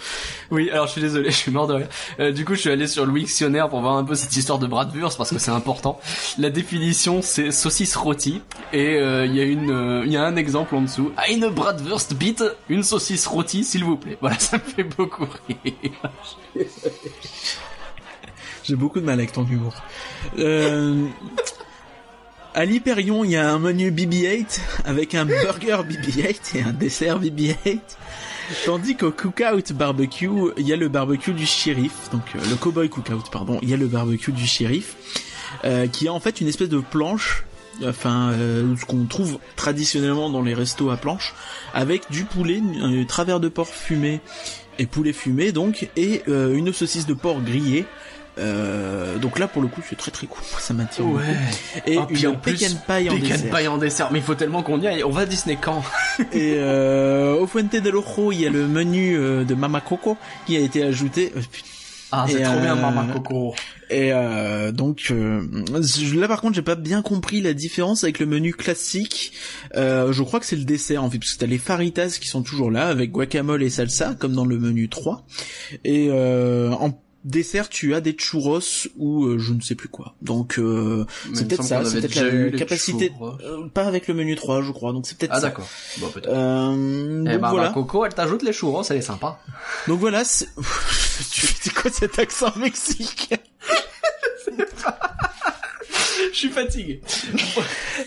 [0.51, 1.87] Oui, alors je suis désolé, je suis mort de rire.
[2.19, 4.59] Euh, du coup, je suis allé sur le Wiktionnaire pour voir un peu cette histoire
[4.59, 5.99] de bratwurst parce que c'est important.
[6.37, 8.41] La définition, c'est saucisse rôtie
[8.71, 11.11] et euh, il y a une, euh, y a un exemple en dessous.
[11.17, 14.17] Ah, une bratwurst bite, une saucisse rôtie, s'il vous plaît.
[14.21, 16.65] Voilà, ça me fait beaucoup rire.
[18.63, 19.73] J'ai beaucoup de mal avec ton humour.
[20.39, 21.05] Euh...
[22.55, 27.19] À l'Hyperion, il y a un menu BB-8 avec un burger BB-8 et un dessert
[27.19, 27.79] BB-8.
[28.65, 32.89] Tandis qu'au Cookout Barbecue, il y a le barbecue du shérif, donc euh, le Cowboy
[32.89, 34.95] Cookout, pardon, il y a le barbecue du shérif,
[35.65, 37.43] euh, qui est en fait une espèce de planche,
[37.83, 41.33] enfin euh, ce qu'on trouve traditionnellement dans les restos à planche,
[41.73, 44.21] avec du poulet, un travers de porc fumé
[44.79, 47.85] et poulet fumé donc, et euh, une saucisse de porc grillée.
[48.39, 51.19] Euh, donc là pour le coup c'est très très cool, ça m'attire beaucoup.
[51.85, 53.55] Et Ah, puis une en plus, pecan pie en Pecan dessert.
[53.57, 54.09] pie en dessert.
[54.11, 55.03] Mais il faut tellement qu'on y aille.
[55.03, 55.83] On va à Disney quand?
[56.31, 60.17] Et euh, au Fuente del Ojo, il y a le menu euh, de Mama Coco
[60.47, 61.31] qui a été ajouté.
[61.35, 61.41] Euh.
[62.15, 63.55] Ah, c'est trop bien, Mama Coco.
[63.89, 65.41] Et euh, donc euh,
[66.15, 69.33] là par contre j'ai pas bien compris la différence avec le menu classique.
[69.75, 72.27] Euh, je crois que c'est le dessert en fait parce que t'as les faritas qui
[72.27, 75.25] sont toujours là avec guacamole et salsa comme dans le menu 3.
[75.85, 76.91] Et euh, en
[77.23, 78.59] dessert tu as des churros
[78.97, 80.13] ou euh, je ne sais plus quoi.
[80.21, 82.15] Donc euh, c'est peut-être ça, c'est peut-être
[82.51, 83.11] la capacité.
[83.21, 84.91] euh, pas avec le menu 3 je crois.
[84.93, 85.47] Donc c'est peut-être Ah ça.
[85.47, 85.67] d'accord.
[85.99, 86.29] Bon peut-être.
[86.29, 87.67] Euh, Eh donc ben, voilà.
[87.69, 89.39] ma Coco, elle t'ajoute les churros, elle est sympa.
[89.87, 90.47] Donc voilà, c'est
[91.75, 93.37] quoi cet accent mexicain?
[94.45, 94.51] Je
[96.33, 97.01] suis fatigué.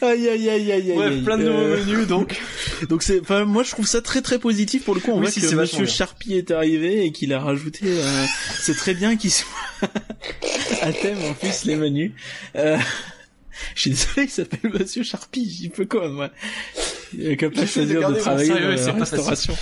[0.03, 0.93] Aïe aïe aïe aïe aïe.
[0.95, 1.23] Bref, aïe.
[1.23, 2.41] plein de nouveaux Euh, menus donc.
[2.89, 5.11] Donc c'est, enfin moi je trouve ça très très positif pour le coup.
[5.13, 5.93] On Oui, voit si, que Monsieur bien.
[5.95, 7.81] Sharpie est arrivé et qu'il a rajouté.
[7.87, 8.25] euh,
[8.61, 9.49] c'est très bien qu'il soit
[10.83, 12.13] à thème en plus les menus.
[12.57, 12.77] Euh,
[13.75, 15.49] Je suis désolé, il s'appelle Monsieur Sharpie.
[15.49, 16.31] J'y peux quoi moi?
[17.13, 19.55] Il pas J'essaie de choisir de, travailler sérieux, dans la restauration.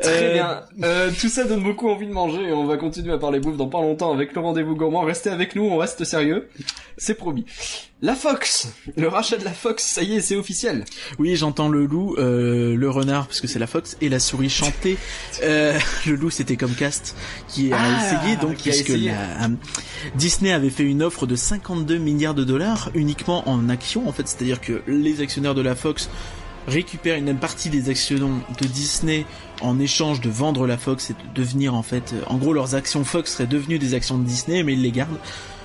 [0.00, 0.62] Très Euh, bien.
[0.84, 3.56] Euh, tout ça donne beaucoup envie de manger et on va continuer à parler bouffe
[3.56, 5.00] dans pas longtemps avec le rendez-vous gourmand.
[5.02, 6.48] Restez avec nous, on reste sérieux.
[6.96, 7.44] C'est promis.
[8.02, 10.84] La Fox, le rachat de la Fox, ça y est, c'est officiel.
[11.18, 14.50] Oui, j'entends le loup, euh, le renard, parce que c'est la fox, et la souris
[14.50, 14.98] chanter.
[15.42, 17.16] Euh, le loup, c'était Comcast
[17.48, 19.10] qui a Ah, essayé, donc qui a puisque essayé.
[19.10, 19.48] la-
[20.16, 24.28] Disney avait fait une offre de 52 milliards de dollars uniquement en actions, en fait,
[24.28, 26.10] c'est-à-dire que les actionnaires de la Fox
[26.66, 29.26] récupèrent une partie des actions de Disney
[29.60, 32.74] en échange de vendre la Fox et de devenir en fait, euh, en gros, leurs
[32.74, 35.18] actions Fox seraient devenues des actions de Disney, mais ils les gardent.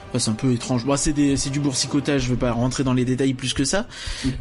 [0.10, 0.86] Enfin, c'est un peu étrange.
[0.86, 3.88] Bon, c'est du boursicotage, je veux pas rentrer dans les détails plus que ça.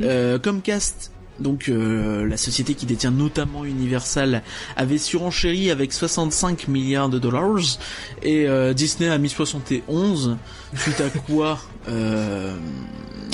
[0.01, 4.43] Euh, Comcast, donc euh, la société qui détient notamment Universal,
[4.77, 7.79] avait surenchéri avec 65 milliards de dollars
[8.23, 10.37] et euh, Disney a mis 71.
[10.77, 12.57] Suite à quoi euh,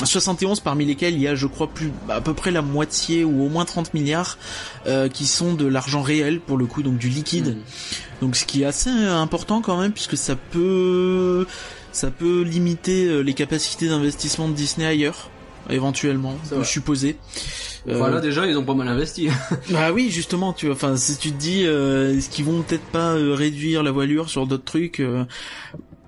[0.03, 3.45] 71 parmi lesquels il y a je crois plus à peu près la moitié ou
[3.45, 4.39] au moins 30 milliards
[4.87, 7.57] euh, qui sont de l'argent réel pour le coup donc du liquide.
[8.21, 11.47] Donc ce qui est assez important quand même puisque ça peut
[11.93, 15.31] ça peut limiter euh, les capacités d'investissement de Disney ailleurs
[15.71, 17.17] éventuellement supposer
[17.89, 19.29] Euh, Voilà, déjà, ils ont pas mal investi.
[19.71, 22.85] bah oui, justement, tu vois, enfin, si tu te dis, euh, est-ce qu'ils vont peut-être
[22.87, 25.25] pas euh, réduire la voilure sur d'autres trucs euh,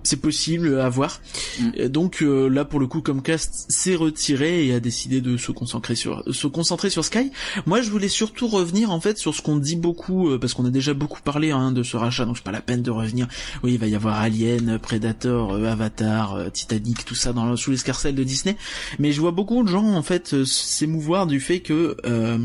[0.06, 1.20] c'est possible à voir.
[1.60, 1.88] Mm.
[1.88, 5.94] Donc euh, là pour le coup Comcast s'est retiré et a décidé de se concentrer
[5.94, 7.30] sur se concentrer sur Sky.
[7.66, 10.64] Moi je voulais surtout revenir en fait sur ce qu'on dit beaucoup euh, parce qu'on
[10.64, 13.28] a déjà beaucoup parlé hein, de ce rachat donc c'est pas la peine de revenir.
[13.62, 17.70] Oui, il va y avoir Alien, Predator, euh, Avatar, euh, Titanic, tout ça dans sous
[17.70, 18.56] l'escarcelle de Disney.
[18.98, 22.38] Mais je vois beaucoup de gens en fait euh, s'émouvoir du fait que euh,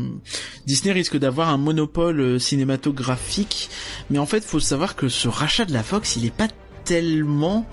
[0.66, 3.70] Disney risque d'avoir un monopole euh, cinématographique.
[4.10, 6.48] Mais en fait, faut savoir que ce rachat de la Fox, il est pas
[6.84, 7.66] tellement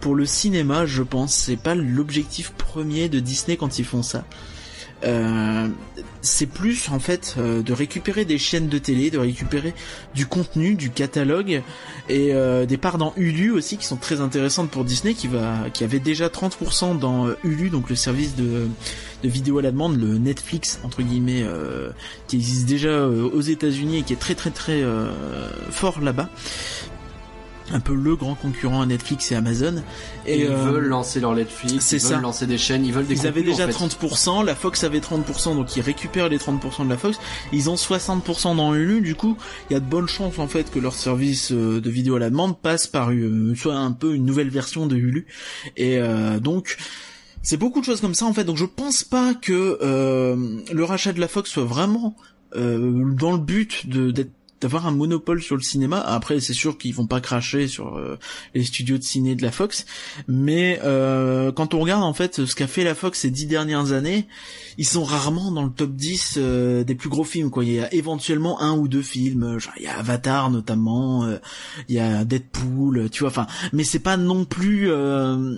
[0.00, 1.34] pour le cinéma, je pense.
[1.34, 4.24] C'est pas l'objectif premier de Disney quand ils font ça.
[5.04, 5.68] Euh,
[6.22, 9.74] c'est plus en fait euh, de récupérer des chaînes de télé, de récupérer
[10.14, 11.62] du contenu, du catalogue
[12.08, 15.68] et euh, des parts dans Hulu aussi qui sont très intéressantes pour Disney qui va
[15.74, 18.68] qui avait déjà 30% dans Hulu donc le service de
[19.22, 21.44] vidéo à la demande le Netflix entre guillemets
[22.26, 24.82] qui existe déjà aux États-Unis et qui est très très très
[25.70, 26.30] fort là-bas
[27.72, 29.82] un peu le grand concurrent à Netflix et Amazon
[30.26, 32.20] Et ils euh, veulent lancer leur Netflix, c'est ils veulent ça.
[32.20, 33.86] lancer des chaînes, ils veulent des ils avaient déjà en fait.
[33.86, 37.18] 30%, la Fox avait 30%, donc ils récupèrent les 30% de la Fox.
[37.52, 39.36] Ils ont 60% dans Hulu, du coup,
[39.70, 42.20] il y a de bonnes chances en fait que leur service euh, de vidéo à
[42.20, 45.26] la demande passe par euh, soit un peu une nouvelle version de Hulu.
[45.76, 46.76] Et euh, donc,
[47.46, 48.42] c'est beaucoup de choses comme ça en fait.
[48.44, 50.36] Donc je pense pas que euh,
[50.72, 52.16] le rachat de la Fox soit vraiment
[52.56, 54.32] euh, dans le but de d'être
[54.66, 56.00] d'avoir un monopole sur le cinéma.
[56.00, 58.18] Après, c'est sûr qu'ils vont pas cracher sur euh,
[58.52, 59.86] les studios de ciné de la Fox,
[60.26, 63.92] mais euh, quand on regarde en fait ce qu'a fait la Fox ces dix dernières
[63.92, 64.26] années,
[64.76, 67.50] ils sont rarement dans le top 10 euh, des plus gros films.
[67.50, 71.24] Quoi, il y a éventuellement un ou deux films, genre il y a Avatar notamment,
[71.24, 71.38] euh,
[71.88, 73.30] il y a Deadpool, tu vois.
[73.30, 75.56] Enfin, mais c'est pas non plus, euh, euh,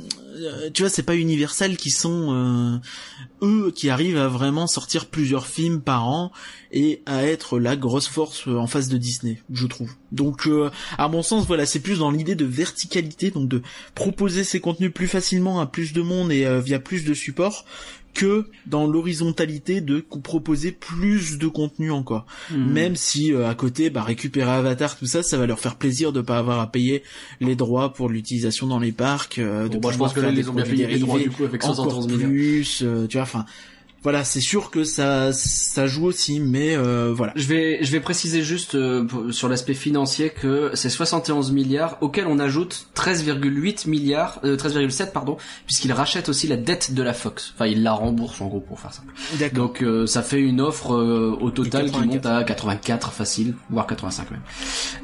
[0.72, 2.78] tu vois, c'est pas Universal qui sont euh,
[3.42, 6.32] eux qui arrivent à vraiment sortir plusieurs films par an
[6.72, 9.92] et à être la grosse force euh, en face de Disney, je trouve.
[10.12, 13.62] Donc, euh, à mon sens, voilà, c'est plus dans l'idée de verticalité, donc de
[13.94, 17.64] proposer ces contenus plus facilement à plus de monde et euh, via plus de supports,
[18.18, 22.26] que dans l'horizontalité de proposer plus de contenu encore.
[22.50, 22.72] Hmm.
[22.72, 26.12] Même si euh, à côté, bah, récupérer Avatar, tout ça, ça va leur faire plaisir
[26.12, 27.04] de pas avoir à payer
[27.40, 29.38] les droits pour l'utilisation dans les parcs.
[29.38, 30.84] euh, de Bon, bah, je pouvoir pense que là, faire ils des ont bien produits
[30.84, 32.28] payé les droits, du coup, avec encore 71 millions.
[32.28, 33.44] plus, euh, tu vois, enfin,
[34.02, 37.32] voilà, c'est sûr que ça, ça joue aussi, mais euh, voilà.
[37.36, 42.26] Je vais, je vais préciser juste euh, sur l'aspect financier que c'est 71 milliards auxquels
[42.26, 47.52] on ajoute 13,8 milliards, euh, 13,7 pardon, puisqu'il rachète aussi la dette de la Fox.
[47.54, 49.12] Enfin, il la rembourse en gros pour faire simple.
[49.38, 49.66] D'accord.
[49.68, 52.14] Donc euh, ça fait une offre euh, au total qui 84.
[52.14, 54.40] monte à 84 facile, voire 85 même.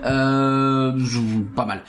[0.05, 0.93] Euh,
[1.55, 1.83] pas mal.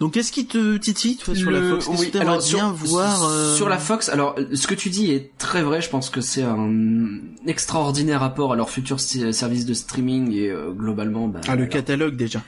[0.00, 1.88] Donc, qu'est-ce qui te titille, toi, sur la Fox?
[1.98, 4.08] Oui, alors, sur- bien voir sur la Fox.
[4.08, 5.80] Alors, ce que tu dis est très vrai.
[5.80, 10.70] Je pense que c'est un extraordinaire rapport à leur futur service de streaming et euh,
[10.72, 11.28] globalement.
[11.28, 12.42] bah, Ah, le alors, catalogue déjà.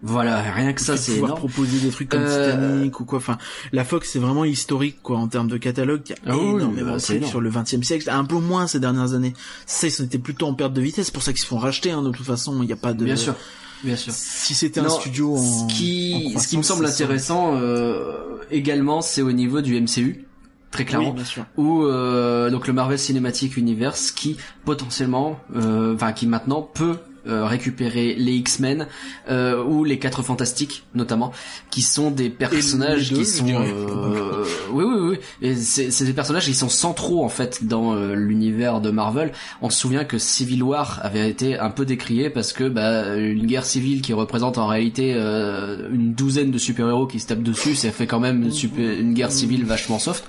[0.00, 1.40] Voilà, rien que ça, c'est pouvoir énorme.
[1.50, 3.18] proposer des trucs comme Euh, Titanic ou quoi.
[3.18, 3.36] Enfin,
[3.72, 6.02] la Fox c'est vraiment historique quoi en termes de catalogue.
[6.06, 8.24] Il y a Ah oui, énormément mais bah, trucs sur le 20 e siècle, un
[8.24, 9.32] peu moins ces dernières années.
[9.66, 11.06] Ça, ils étaient plutôt en perte de vitesse.
[11.06, 11.90] C'est pour ça qu'ils se font racheter.
[11.90, 13.04] Hein, de toute façon, il n'y a pas de.
[13.04, 13.34] Bien sûr,
[13.82, 14.12] bien sûr.
[14.14, 15.42] Si c'était un studio en.
[15.68, 18.12] ce qui, en ce qui me semble intéressant euh,
[18.52, 20.26] également, c'est au niveau du MCU,
[20.70, 21.08] très clairement.
[21.08, 21.44] Oui, bien sûr.
[21.56, 27.44] ou euh, donc le Marvel Cinematic Universe qui potentiellement, euh, enfin qui maintenant peut euh,
[27.46, 28.86] récupérer les X-Men
[29.30, 31.32] euh, ou les Quatre Fantastiques notamment,
[31.70, 36.12] qui sont des personnages deux, qui sont, euh, oui oui oui, et c'est c'est des
[36.12, 39.32] personnages qui sont centraux en fait dans euh, l'univers de Marvel.
[39.62, 43.46] On se souvient que Civil War avait été un peu décrié parce que bah, une
[43.46, 47.74] guerre civile qui représente en réalité euh, une douzaine de super-héros qui se tapent dessus,
[47.74, 50.24] ça fait quand même une, super- une guerre civile vachement soft.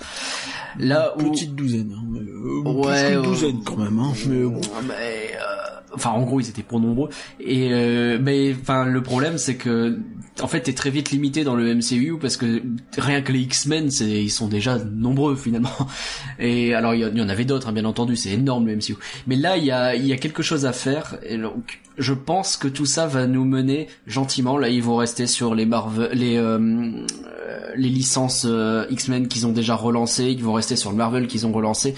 [0.77, 1.95] Là où Petite douzaine.
[1.97, 3.99] hein, mais, euh, Ouais, plus qu'une douzaine quand même.
[3.99, 4.61] Hein, mais bon.
[4.87, 9.39] mais, euh, enfin en gros ils étaient pour nombreux et euh, mais enfin le problème
[9.39, 9.97] c'est que
[10.39, 12.61] en fait t'es très vite limité dans le MCU parce que
[12.97, 15.71] rien que les X-Men c'est ils sont déjà nombreux finalement
[16.39, 18.97] et alors il y, y en avait d'autres hein, bien entendu c'est énorme le MCU
[19.25, 22.13] mais là il y a il y a quelque chose à faire et donc je
[22.13, 24.57] pense que tout ça va nous mener gentiment.
[24.57, 29.45] Là ils vont rester sur les Marvel les euh, euh, les licences euh, X-Men qu'ils
[29.45, 31.93] ont déjà relancées ils vont rester sur le Marvel qu'ils ont relancé.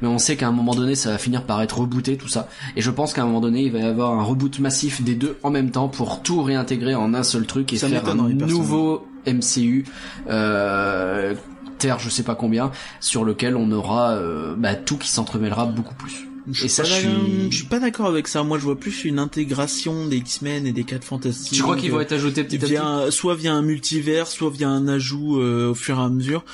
[0.00, 2.48] Mais on sait qu'à un moment donné ça va finir par être rebooté tout ça.
[2.76, 5.16] Et je pense qu'à un moment donné il va y avoir un reboot massif des
[5.16, 8.14] deux en même temps pour tout réintégrer en un seul truc et Ça faire un
[8.14, 9.84] nouveau MCU
[10.28, 11.34] euh,
[11.78, 14.18] terre je sais pas combien sur lequel on aura
[14.56, 17.56] bah, tout qui s'entremêlera beaucoup plus Je et suis ça pas je d'accord- suis je
[17.56, 18.42] suis pas d'accord avec ça.
[18.42, 21.52] Moi, je vois plus une intégration des X-Men et des 4 Fantastiques.
[21.52, 23.12] tu crois qu'ils vont être ajoutés petit à petit?
[23.16, 26.44] soit via un multivers, soit via un ajout euh, au fur et à mesure,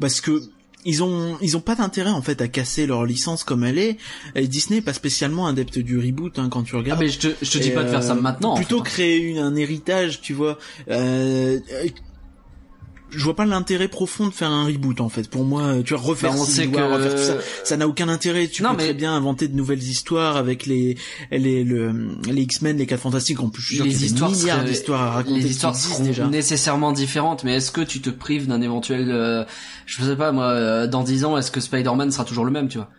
[0.00, 0.42] parce que
[0.86, 3.96] ils ont ils ont pas d'intérêt en fait à casser leur licence comme elle est.
[4.34, 7.00] Et Disney est pas spécialement adepte du reboot hein, quand tu ah regardes.
[7.00, 8.76] mais je te, je te dis Et, pas de faire ça euh, maintenant en Plutôt
[8.76, 8.84] fait, hein.
[8.92, 10.58] créer une, un héritage, tu vois.
[10.90, 11.58] Euh,
[13.18, 15.28] je vois pas l'intérêt profond de faire un reboot en fait.
[15.28, 17.76] Pour moi, tu vois, refaire Bah, on Civil sait War, que- refaire tout ça, ça
[17.76, 18.48] n'a aucun intérêt.
[18.48, 20.96] Tu Non, peux mais- très bien inventer de nouvelles histoires avec les
[21.30, 21.92] les le,
[22.30, 23.40] les X-Men, les 4 fantastiques.
[23.40, 25.40] En plus, y a des histoires milliards d'histoires à raconter.
[25.40, 26.26] les histoires seront déjà.
[26.26, 29.44] nécessairement différentes mais est-ce que tu te prives d'un éventuel euh,
[29.86, 32.68] je sais pas moi euh, dans 10 ans est-ce que Spider-Man sera toujours le même
[32.68, 32.90] tu vois?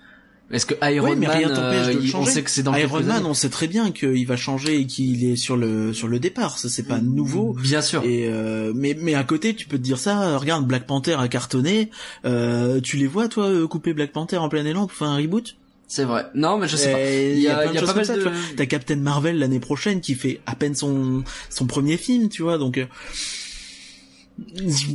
[0.51, 2.75] Est-ce que Iron mais Man rien euh, de le il- on sait que c'est dans
[2.75, 3.25] Iron Man, années.
[3.27, 6.57] on sait très bien qu'il va changer et qu'il est sur le sur le départ.
[6.59, 7.53] Ça, c'est pas nouveau.
[7.53, 10.37] bien sûr Et euh, mais mais à côté, tu peux te dire ça.
[10.37, 11.89] Regarde, Black Panther a cartonné.
[12.25, 15.17] Euh, tu les vois, toi, euh, couper Black Panther en plein élan pour faire un
[15.17, 15.55] reboot?
[15.87, 17.77] C'est vrai non mais je sais pas Et il y a, plein de il y
[17.77, 18.37] a choses pas comme mal ça, de tu vois.
[18.57, 22.57] T'as Captain Marvel l'année prochaine qui fait à peine son son premier film, tu vois.
[22.57, 22.85] Donc euh,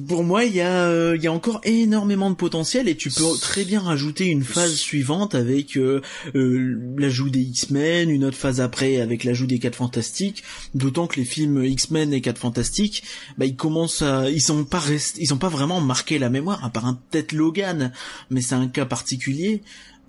[0.07, 3.11] pour moi, il y a euh, il y a encore énormément de potentiel et tu
[3.11, 6.03] peux très bien rajouter une phase suivante avec euh,
[6.35, 10.43] euh, l'ajout des X-Men, une autre phase après avec l'ajout des 4 Fantastiques.
[10.75, 13.03] D'autant que les films X-Men et 4 Fantastiques,
[13.39, 15.17] bah ils commencent à ils sont pas rest...
[15.19, 17.93] ils ont pas vraiment marqué la mémoire à part un peut-être Logan,
[18.29, 19.63] mais c'est un cas particulier.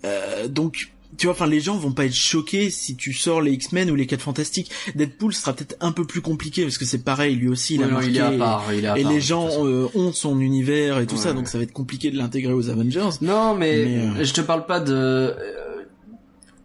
[0.04, 3.52] Euh, donc tu vois, enfin, les gens vont pas être choqués si tu sors les
[3.52, 4.72] X-Men ou les 4 Fantastiques.
[4.96, 7.88] Deadpool sera peut-être un peu plus compliqué parce que c'est pareil, lui aussi, il a
[7.88, 8.08] marqué.
[8.10, 11.00] il est à part il est à et part, les gens euh, ont son univers
[11.00, 13.10] et tout ça, donc ça va être compliqué de l'intégrer aux Avengers.
[13.22, 14.94] Non, mais, Mais, euh, je te parle pas de.
[14.94, 15.34] euh,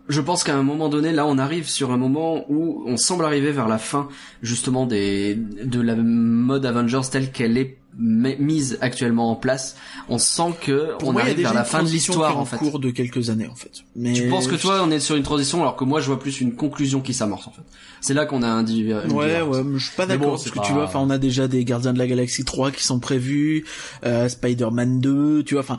[0.08, 3.24] Je pense qu'à un moment donné, là, on arrive sur un moment où on semble
[3.24, 4.08] arriver vers la fin,
[4.42, 9.76] justement, des de la mode Avengers telle qu'elle est mise actuellement en place.
[10.08, 12.56] On sent que Pour on moi, arrive vers la fin de l'histoire, en fait.
[12.58, 13.70] cours de quelques années, en fait.
[13.94, 16.18] Mais Tu penses que toi, on est sur une transition, alors que moi, je vois
[16.18, 17.62] plus une conclusion qui s'amorce, en fait.
[18.00, 20.50] C'est là qu'on a un div- une Ouais, ouais, je suis pas d'accord bon, parce
[20.50, 22.84] que pas- tu vois, enfin, on a déjà des Gardiens de la Galaxie 3 qui
[22.84, 23.64] sont prévus,
[24.04, 25.78] euh, Spider-Man 2, tu vois, enfin,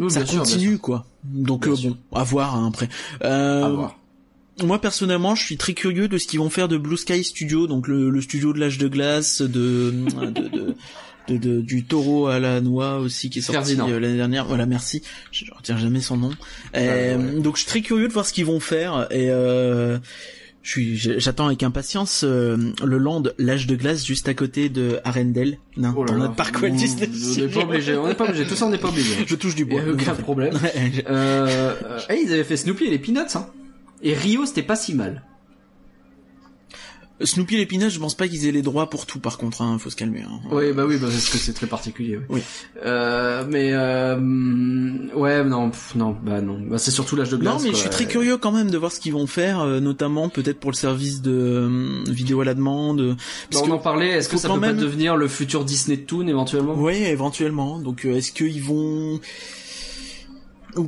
[0.00, 1.06] Oui, ça sûr, continue quoi.
[1.22, 2.88] Donc euh, bon, à voir hein, après.
[3.22, 3.98] Euh, À voir.
[4.64, 7.66] moi personnellement, je suis très curieux de ce qu'ils vont faire de Blue Sky Studio,
[7.68, 9.46] donc le, le studio de l'âge de glace, de,
[9.92, 10.74] de, de,
[11.28, 13.88] de, de- du taureau à la noix aussi qui est sorti Ferdinand.
[13.90, 14.44] euh, l'année dernière.
[14.46, 15.02] Voilà, merci.
[15.32, 16.30] Je, je retiens jamais son nom.
[16.76, 17.40] Euh, ouais.
[17.40, 19.98] Donc je suis très curieux de voir ce qu'ils vont faire et euh,
[20.62, 24.98] je suis, j'attends avec impatience euh, le land l'âge de glace juste à côté de
[25.04, 26.18] Arendelle, non, Oh là dans là.
[26.24, 27.08] notre parc Walt Disney.
[27.12, 29.14] On n'est pas obligé, on n'est pas obligé, tout ça on n'est pas obligé.
[29.26, 29.82] Je touche du Il y bois.
[29.82, 30.54] a aucun problème.
[31.06, 33.46] Euh, euh, eh, ils avaient fait Snoopy et les Peanuts, hein.
[34.02, 35.22] Et Rio, c'était pas si mal.
[37.22, 39.62] Snoopy et les Peanuts, je pense pas qu'ils aient les droits pour tout par contre,
[39.62, 40.22] hein, faut se calmer.
[40.22, 40.40] Hein.
[40.50, 42.16] Oui, bah oui, bah, parce que c'est très particulier.
[42.28, 42.40] Oui.
[42.40, 42.42] Oui.
[42.84, 44.18] Euh, mais euh,
[45.14, 47.54] ouais, non, pff, non, bah non, bah, c'est surtout l'âge de glace.
[47.54, 47.76] Non, mais quoi.
[47.76, 50.58] je suis très curieux quand même de voir ce qu'ils vont faire, euh, notamment peut-être
[50.58, 53.00] pour le service de euh, vidéo à la demande.
[53.00, 54.08] euh, Bah, Parce on en parlait.
[54.08, 56.74] Est-ce que ça peut même- pas devenir le futur Disney Toon éventuellement?
[56.76, 57.78] Oui, éventuellement.
[57.78, 59.20] Donc est-ce qu'ils vont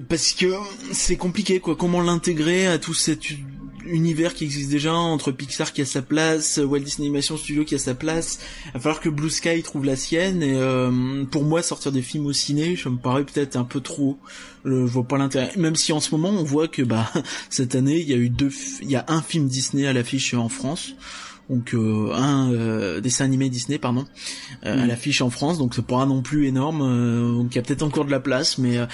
[0.09, 0.47] parce que
[0.91, 3.20] c'est compliqué quoi, comment l'intégrer à tout cet
[3.89, 7.74] univers qui existe déjà entre Pixar qui a sa place, Walt Disney Animation Studio qui
[7.74, 11.45] a sa place, il va falloir que Blue Sky trouve la sienne et euh, pour
[11.45, 14.18] moi sortir des films au ciné, ça me paraît peut-être un peu trop.
[14.64, 15.53] Euh, je vois pas l'intérêt.
[15.57, 17.11] Même si en ce moment on voit que bah
[17.51, 18.51] cette année il y a eu deux,
[18.82, 20.95] il y a un film Disney à l'affiche en France.
[21.49, 24.05] Donc euh, un euh, dessin animé Disney pardon
[24.64, 24.88] euh, à Mm.
[24.88, 27.84] l'affiche en France, donc c'est pas non plus énorme, euh, donc il y a peut-être
[27.84, 28.86] encore de la place, mais euh,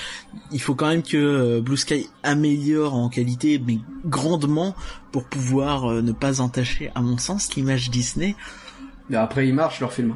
[0.51, 4.75] il faut quand même que euh, Blue Sky améliore en qualité, mais grandement,
[5.13, 8.37] pour pouvoir ne pas entacher, à mon sens, l'image Disney.
[9.09, 10.15] Mais après, ils marchent leur film.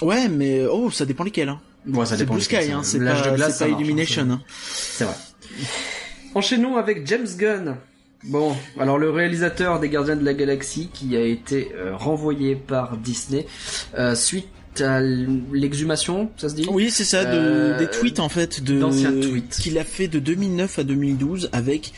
[0.00, 1.48] Ouais, mais oh, ça dépend lesquels.
[1.48, 1.60] Hein.
[1.86, 4.28] Bon, ça C'est dépend Blue Sky, hein, c'est pas, de glace, pas marche, Illumination.
[4.30, 4.40] hein.
[4.48, 5.14] C'est vrai.
[6.34, 7.76] Enchaînons avec James Gunn.
[8.24, 12.96] Bon, alors le réalisateur des Gardiens de la Galaxie qui a été euh, renvoyé par
[12.96, 13.46] Disney
[13.98, 14.48] euh, suite
[14.80, 16.66] à l'exhumation, ça se dit?
[16.70, 19.58] Oui, c'est ça, de, Euh, des tweets en fait, de d'anciens tweets.
[19.60, 21.92] qu'il a fait de 2009 à 2012 avec,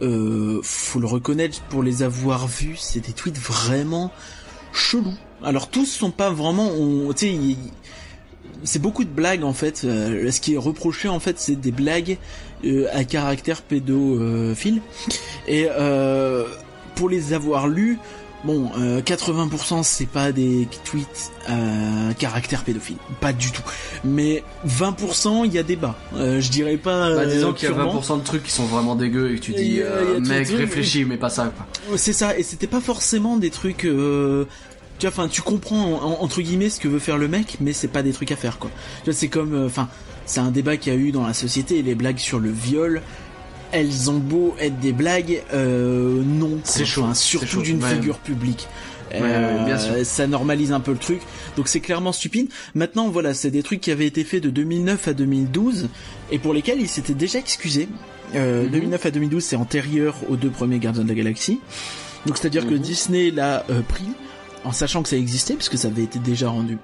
[0.00, 4.10] faut le reconnaître pour les avoir vus, c'est des tweets vraiment
[4.72, 5.14] chelous.
[5.42, 6.70] Alors tous sont pas vraiment,
[7.14, 7.38] tu sais,
[8.64, 9.76] c'est beaucoup de blagues en fait.
[9.76, 12.18] Ce qui est reproché en fait, c'est des blagues
[12.92, 14.80] à caractère pédophile.
[15.48, 16.44] Et euh,
[16.94, 17.98] pour les avoir lus,
[18.44, 23.62] bon, euh, 80% c'est pas des tweets à caractère pédophile, pas du tout.
[24.04, 25.94] Mais 20% il y a débat.
[26.14, 27.10] Euh, je dirais pas.
[27.14, 28.00] Bah, euh, disons qu'il y a purement.
[28.00, 31.16] 20% de trucs qui sont vraiment dégueux et que tu dis, euh, mec, réfléchis, mais
[31.16, 31.52] pas ça.
[31.96, 33.84] C'est ça, et c'était pas forcément des trucs.
[33.84, 34.44] Euh...
[34.98, 37.74] Tu vois, enfin, tu comprends en- entre guillemets ce que veut faire le mec, mais
[37.74, 38.70] c'est pas des trucs à faire, quoi.
[39.04, 39.88] Tu vois, c'est comme, euh, enfin,
[40.26, 41.80] c'est un débat qu'il y a eu dans la société.
[41.82, 43.00] Les blagues sur le viol,
[43.72, 46.58] elles ont beau être des blagues, euh, non.
[46.64, 47.94] C'est chaud, Enfin, surtout d'une ouais.
[47.94, 48.68] figure publique.
[49.12, 49.92] Ouais, ouais, bien sûr.
[50.04, 51.20] Ça normalise un peu le truc,
[51.56, 52.48] donc c'est clairement stupide.
[52.74, 55.88] Maintenant, voilà, c'est des trucs qui avaient été faits de 2009 à 2012
[56.32, 57.88] et pour lesquels il s'était déjà excusé.
[58.34, 58.70] Euh, Mhm.
[58.72, 61.60] 2009 à 2012, c'est antérieur aux deux premiers Gardiens de la Galaxie.
[62.26, 62.80] Donc c'est-à-dire que Mhm.
[62.80, 64.04] Disney l'a euh, pris
[64.64, 66.76] en sachant que ça existait puisque ça avait été déjà rendu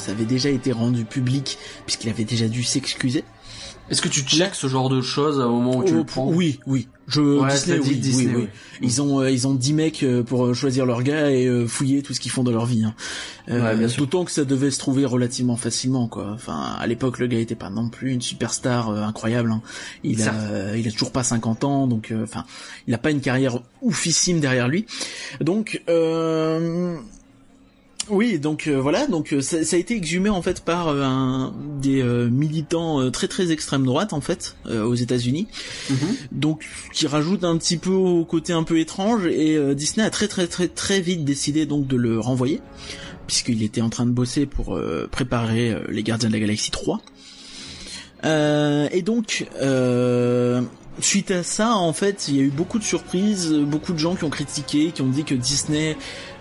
[0.00, 3.24] ça avait déjà été rendu public puisqu'il avait déjà dû s'excuser.
[3.90, 6.28] Est-ce que tu checks ce genre de choses au moment où tu Oh, le prends?
[6.28, 6.86] oui, oui.
[7.08, 8.42] Je Ouais, Disney, oui, Disney, oui, oui.
[8.44, 8.78] oui.
[8.82, 11.66] Ils ont euh, ils ont 10 mecs euh, pour euh, choisir leur gars et euh,
[11.66, 12.84] fouiller tout ce qu'ils font dans leur vie.
[12.84, 12.94] Hein.
[13.48, 13.86] Euh, Ouais.
[13.96, 16.30] D'autant que ça devait se trouver relativement facilement quoi.
[16.32, 19.50] Enfin, à l'époque le gars était pas non plus une superstar incroyable.
[19.50, 19.60] hein.
[20.04, 22.44] Il a il a toujours pas 50 ans donc enfin,
[22.86, 24.86] il a pas une carrière oufissime derrière lui.
[25.40, 26.96] Donc euh,
[28.10, 31.02] oui, donc euh, voilà, donc euh, ça, ça a été exhumé en fait par euh,
[31.02, 35.46] un des euh, militants euh, très très extrême droite en fait euh, aux États-Unis
[35.90, 35.96] Mhm.
[36.32, 40.10] donc qui rajoute un petit peu au côté un peu étrange et euh, Disney a
[40.10, 42.60] très très très très vite décidé donc de le renvoyer
[43.26, 46.70] puisqu'il était en train de bosser pour euh, préparer euh, les Gardiens de la Galaxie
[46.70, 47.00] 3
[48.24, 50.60] Euh, et donc euh,
[50.98, 54.16] suite à ça en fait il y a eu beaucoup de surprises beaucoup de gens
[54.16, 55.96] qui ont critiqué qui ont dit que Disney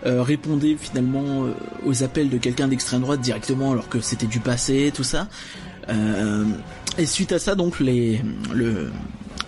[0.05, 1.53] euh, répondait finalement euh,
[1.85, 5.27] aux appels de quelqu'un d'extrême droite directement alors que c'était du passé tout ça.
[5.87, 6.45] Euh,
[6.97, 8.21] et suite à ça donc les
[8.53, 8.91] le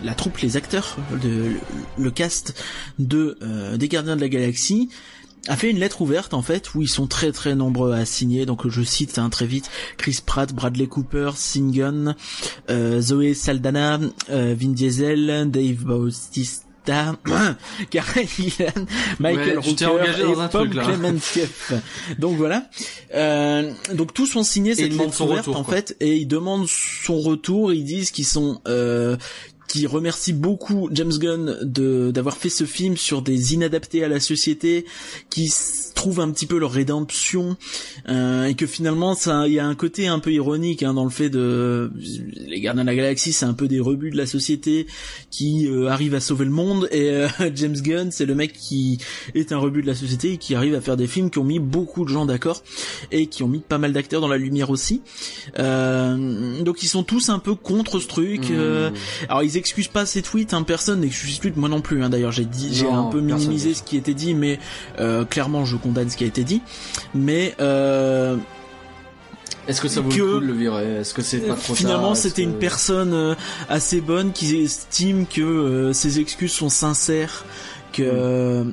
[0.04, 1.60] la troupe, les acteurs, de, le,
[1.98, 2.60] le cast
[3.00, 4.90] de euh, des Gardiens de la Galaxie
[5.48, 8.46] a fait une lettre ouverte en fait où ils sont très très nombreux à signer
[8.46, 12.16] donc je cite hein, très vite Chris Pratt, Bradley Cooper, Singon,
[12.70, 17.16] euh, Zoé Saldana, euh, Vin Diesel, Dave Bautista,
[17.90, 18.86] Karen Gillan,
[19.20, 20.68] Michael Ouais, Rooker dans et un.
[20.68, 21.74] Clementieff.
[22.20, 22.66] donc voilà.
[23.14, 27.20] Euh, donc tous ont signé Et cette lettre ouverte en fait et ils demandent son
[27.20, 27.74] retour.
[27.74, 29.18] Ils disent qu'ils sont euh,
[29.72, 34.20] qui remercie beaucoup James Gunn de d'avoir fait ce film sur des inadaptés à la
[34.20, 34.86] société
[35.30, 35.50] qui
[35.96, 37.56] trouvent un petit peu leur rédemption
[38.10, 41.06] euh, et que finalement ça il y a un côté un peu ironique hein, dans
[41.06, 41.90] le fait de
[42.36, 44.88] les Gardiens de la Galaxie c'est un peu des rebuts de la société
[45.30, 48.98] qui euh, arrivent à sauver le monde et euh, James Gunn c'est le mec qui
[49.36, 51.46] est un rebut de la société et qui arrive à faire des films qui ont
[51.46, 52.62] mis beaucoup de gens d'accord
[53.12, 55.02] et qui ont mis pas mal d'acteurs dans la lumière aussi
[55.60, 58.94] euh, donc ils sont tous un peu contre ce truc Mmh.
[59.30, 62.10] alors ils excusent pas ces tweets hein, personne n'excuse tweet moi non plus hein.
[62.10, 64.60] d'ailleurs j'ai dit j'ai un peu minimisé ce qui était dit mais
[65.00, 66.62] euh, clairement je condamne ce qui a été dit.
[67.16, 68.36] Mais euh,
[69.68, 70.96] Est-ce que ça vaut que- le coup de le virer?
[71.02, 73.36] Est-ce que c'est pas trop finalement c'était que- une personne euh,
[73.70, 77.46] assez bonne qui estime que euh, ses excuses sont sincères
[77.94, 78.64] que euh,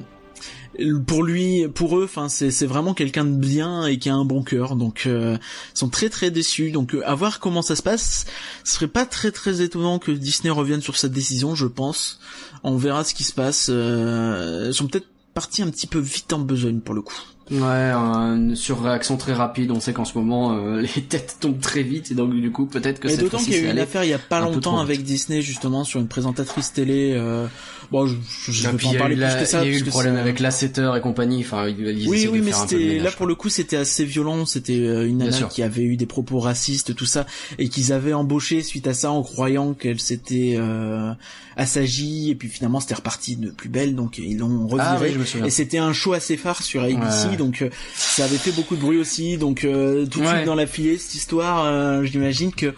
[1.07, 4.25] pour lui pour eux enfin c'est c'est vraiment quelqu'un de bien et qui a un
[4.25, 5.37] bon cœur donc euh,
[5.75, 8.27] ils sont très très déçus donc euh, à voir comment ça se passe
[8.65, 12.21] ce serait pas très très étonnant que Disney revienne sur cette décision je pense
[12.63, 16.33] on verra ce qui se passe euh, ils sont peut-être partis un petit peu vite
[16.33, 19.71] en besogne pour le coup Ouais, une surréaction très rapide.
[19.71, 22.67] On sait qu'en ce moment, euh, les têtes tombent très vite et donc du coup,
[22.67, 24.79] peut-être que Et d'autant qu'il y a eu une affaire il y a pas longtemps
[24.79, 25.03] avec.
[25.03, 27.15] Disney justement sur une présentatrice télé.
[27.17, 27.47] Euh...
[27.91, 28.17] Bon, je,
[28.51, 29.65] je, vais pas en parler plus la- que ça.
[29.65, 31.41] il y a eu le problème avec l'assetteur et compagnie.
[31.41, 34.45] Enfin, ils, ils Oui, oui, de mais c'était là pour le coup c'était assez violent.
[34.45, 37.27] C'était euh, une nana qui avait eu des propos racistes, tout ça,
[37.59, 41.13] et qu'ils avaient embauché suite à ça en croyant qu'elle s'était euh,
[41.57, 44.89] assagie, et puis finalement c'était reparti de plus belle, donc ils l'ont reviré.
[44.89, 45.47] Ah oui, je me souviens.
[45.47, 47.37] Et c'était un show assez phare sur ABC, Ouais.
[47.37, 49.39] donc euh, ça avait fait beaucoup de bruit aussi.
[49.39, 50.35] Donc euh, tout de Ouais.
[50.35, 52.75] suite dans la filée cette histoire, euh, j'imagine que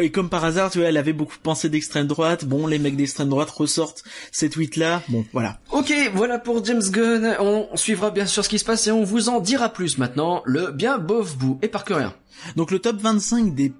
[0.00, 2.44] et comme par hasard, tu vois, elle avait beaucoup pensé d'extrême droite.
[2.44, 5.02] Bon, les mecs d'extrême droite ressortent ces tweets-là.
[5.08, 5.58] Bon, voilà.
[5.70, 7.36] Ok, voilà pour James Gunn.
[7.40, 10.42] On suivra bien sûr ce qui se passe et on vous en dira plus maintenant.
[10.44, 12.14] Le bien bof bout et par que rien.
[12.56, 13.72] Donc le top 25 des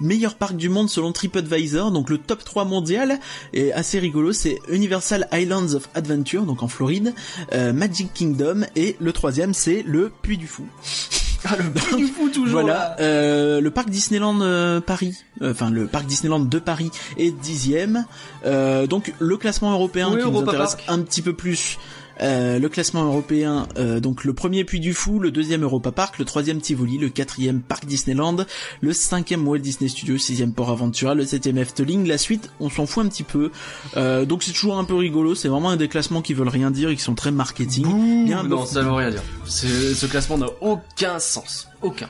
[0.00, 1.90] meilleurs parcs du monde selon TripAdvisor.
[1.90, 3.18] Donc le top 3 mondial
[3.52, 4.32] est assez rigolo.
[4.32, 7.14] C'est Universal Islands of Adventure, donc en Floride,
[7.52, 10.66] euh, Magic Kingdom et le troisième c'est le Puy du Fou.
[11.44, 15.70] Ah, le prix du fou toujours Voilà, euh, le parc Disneyland euh, Paris, euh, enfin
[15.70, 18.04] le parc Disneyland de Paris est dixième.
[18.44, 20.84] Euh, donc le classement européen Oui, qui nous Europa intéresse Park.
[20.88, 21.78] un petit peu plus.
[22.22, 26.18] Euh, le classement européen, euh, donc le premier Puy du Fou, le deuxième Europa Park,
[26.18, 28.36] le troisième Tivoli, le quatrième Parc Disneyland,
[28.80, 32.06] le cinquième Walt Disney Studios, sixième Port Aventura, le septième Efteling.
[32.06, 33.50] La suite, on s'en fout un petit peu.
[33.96, 35.34] Euh, donc c'est toujours un peu rigolo.
[35.34, 38.24] C'est vraiment un des classements qui veulent rien dire et qui sont très marketing.
[38.26, 39.22] Bien non, ça veut rien dire.
[39.46, 41.68] Ce classement n'a aucun sens.
[41.82, 42.08] Aucun.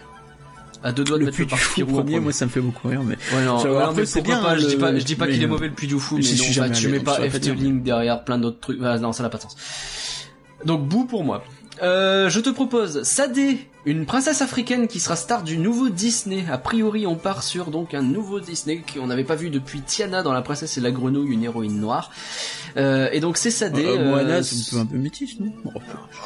[0.83, 2.33] À deux doigts de Le mettre le Fou en premier, moi premier.
[2.33, 4.66] ça me fait beaucoup rire, mais Ouais, non, Ça, ouais, après, c'est bien, pas, je
[4.66, 6.37] dis le- pas, je dis pas qu'il est mauvais le Puy du Fou, mais j'y
[6.39, 7.53] non, suis bah, tu mets pas dire.
[7.53, 8.78] Efteling derrière plein d'autres trucs.
[8.83, 9.57] Ah, non, ça n'a pas de sens.
[10.64, 11.45] Donc, bout pour moi.
[11.83, 16.45] Euh, je te propose Sadé, une princesse africaine qui sera star du nouveau Disney.
[16.51, 20.22] A priori, on part sur donc un nouveau Disney qu'on n'avait pas vu depuis Tiana
[20.22, 22.11] dans La Princesse et la Grenouille, une héroïne noire.
[22.76, 23.85] Euh, et donc c'est Sadé.
[23.85, 25.53] Euh, euh, Moana, c'est un peu métis, non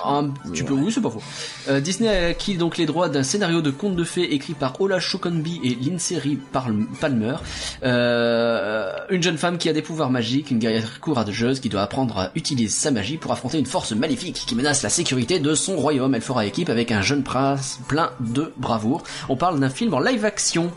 [0.05, 1.23] un petit peu, oui, c'est pas faux.
[1.69, 4.81] Euh, Disney a acquis donc les droits d'un scénario de conte de fées écrit par
[4.81, 6.21] Ola Shokonbi et Lindsay
[6.53, 7.37] Palmer.
[7.85, 12.19] Euh, une jeune femme qui a des pouvoirs magiques, une guerrière courageuse qui doit apprendre
[12.19, 15.77] à utiliser sa magie pour affronter une force maléfique qui menace la sécurité de son
[15.77, 16.15] royaume.
[16.15, 17.44] Elle fera équipe avec un jeune prince
[17.89, 19.03] plein de bravoure.
[19.29, 20.71] On parle d'un film en live action.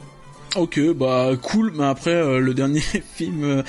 [0.55, 2.79] Ok, bah cool, mais après euh, le dernier
[3.15, 3.63] film euh,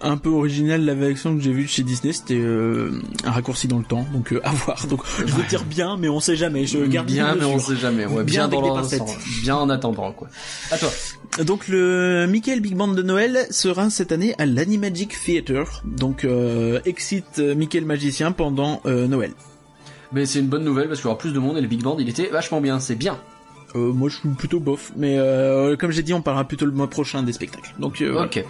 [0.00, 3.78] un peu original live action que j'ai vu chez Disney, c'était euh, un raccourci dans
[3.78, 4.86] le temps, donc à voir.
[4.86, 6.66] Donc je veux dire bien, mais on sait jamais.
[6.66, 8.06] Je garde bien, mais on sait jamais.
[8.06, 9.00] Ouais, Bien bien, avec dans des
[9.42, 10.28] bien en attendant quoi.
[10.70, 10.90] À toi.
[11.44, 16.26] Donc le Michael Big Band de Noël sera cette année à l'Animagic Theater, donc
[16.84, 19.32] excite Michael Magicien pendant Noël.
[20.12, 21.82] Mais c'est une bonne nouvelle parce qu'il y aura plus de monde et le Big
[21.82, 22.80] Band il était vachement bien.
[22.80, 23.18] C'est bien.
[23.74, 26.72] Euh, moi je suis plutôt bof, mais euh, comme j'ai dit, on parlera plutôt le
[26.72, 27.74] mois prochain des spectacles.
[27.78, 28.26] Donc euh, voilà.
[28.26, 28.44] Ok.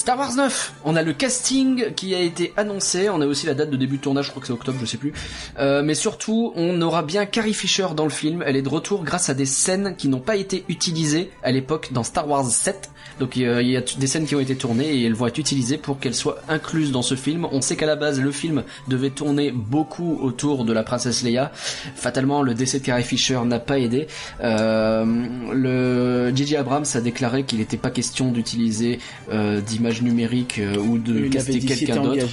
[0.00, 3.52] Star Wars 9, on a le casting qui a été annoncé, on a aussi la
[3.52, 5.12] date de début de tournage, je crois que c'est octobre, je sais plus.
[5.58, 9.04] Euh, mais surtout, on aura bien Carrie Fisher dans le film, elle est de retour
[9.04, 12.90] grâce à des scènes qui n'ont pas été utilisées à l'époque dans Star Wars 7.
[13.20, 15.38] Donc euh, il y a des scènes qui ont été tournées et elles vont être
[15.38, 17.46] utilisées pour qu'elles soient incluses dans ce film.
[17.52, 21.52] On sait qu'à la base, le film devait tourner beaucoup autour de la princesse Leia.
[21.94, 24.08] Fatalement, le décès de Carrie Fisher n'a pas aidé.
[24.42, 25.04] Euh,
[25.52, 26.56] le J.J.
[26.56, 28.98] Abrams a déclaré qu'il n'était pas question d'utiliser
[29.30, 32.26] euh, d'images numériques euh, ou de caster quelqu'un d'autre.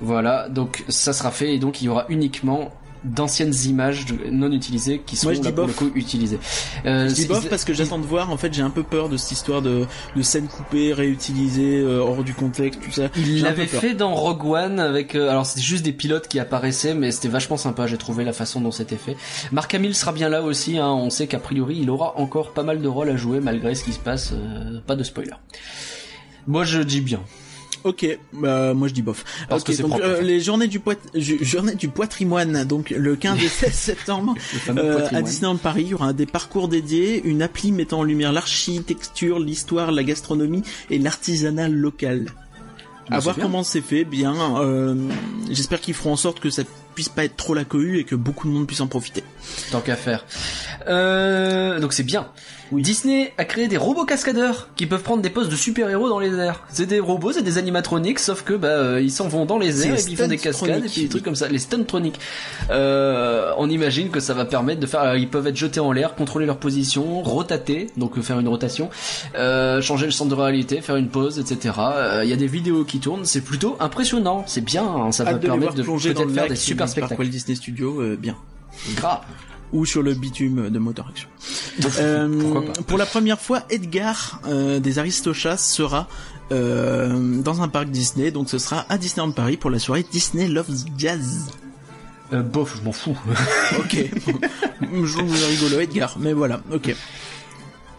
[0.00, 2.72] Voilà, donc ça sera fait et donc il y aura uniquement
[3.04, 5.74] d'anciennes images non utilisées qui je dis le bof.
[5.76, 6.38] coup utilisées.
[6.86, 8.30] Euh, Je dis bof parce que j'attends de voir.
[8.30, 9.86] En fait, j'ai un peu peur de cette histoire de,
[10.16, 13.08] de scènes coupées, réutilisées euh, hors du contexte, tout ça.
[13.16, 16.94] Il l'avait fait dans Rogue One avec euh, alors c'était juste des pilotes qui apparaissaient
[16.94, 19.16] mais c'était vachement sympa j'ai trouvé la façon dont c'était fait.
[19.52, 22.62] Mark Hamill sera bien là aussi hein, on sait qu'a priori il aura encore pas
[22.62, 25.32] mal de rôles à jouer malgré ce qui se passe euh, pas de spoiler.
[26.46, 27.20] Moi, je dis bien.
[27.84, 29.24] Ok, bah, moi je dis bof.
[29.48, 32.90] Parce Ok, que c'est donc, propre, euh, les journées du, poit- journée du patrimoine, donc
[32.90, 34.34] le 15 et 16 septembre,
[34.70, 35.20] euh, à.
[35.20, 39.92] Disneyland Paris, il y aura des parcours dédiés, une appli mettant en lumière l'architecture, l'histoire,
[39.92, 42.26] la gastronomie et l'artisanat local.
[43.10, 43.44] Bah, à voir bien.
[43.44, 44.34] comment c'est fait, bien.
[44.62, 44.94] euh,
[45.50, 46.62] J'espère qu'ils feront en sorte que ça
[46.94, 49.22] puisse pas être trop la cohue et que beaucoup de monde puisse en profiter.
[49.70, 50.24] Tant qu'à faire.
[50.88, 52.28] Euh, donc c'est bien.
[52.72, 56.34] Disney a créé des robots cascadeurs qui peuvent prendre des postes de super-héros dans les
[56.34, 56.64] airs.
[56.70, 59.86] C'est des robots, c'est des animatroniques, sauf que bah euh, ils s'en vont dans les
[59.86, 62.18] airs et puis ils font des cascades et puis des trucs comme ça, les stuntroniques.
[62.70, 65.92] Euh, on imagine que ça va permettre de faire, euh, ils peuvent être jetés en
[65.92, 68.90] l'air, contrôler leur position, rotater, donc euh, faire une rotation,
[69.36, 71.74] euh, changer le centre de réalité, faire une pause, etc.
[71.78, 75.22] Euh, Il y a des vidéos qui tournent, c'est plutôt impressionnant, c'est bien, hein, ça
[75.24, 77.28] va de permettre de peut-être faire des super spectacles.
[77.28, 78.36] Disney Studios, euh, bien.
[78.96, 79.20] Grave.
[79.72, 81.28] ou sur le bitume de Motor Action.
[81.98, 86.06] Euh, pour la première fois, Edgar euh, des Aristochats sera
[86.52, 90.46] euh, dans un parc Disney, donc ce sera à Disneyland Paris pour la soirée Disney
[90.46, 91.46] Loves Jazz.
[92.32, 93.16] Euh, bof, je m'en fous.
[93.78, 93.96] Ok,
[94.82, 96.94] je vous rigolo Edgar, mais voilà, ok.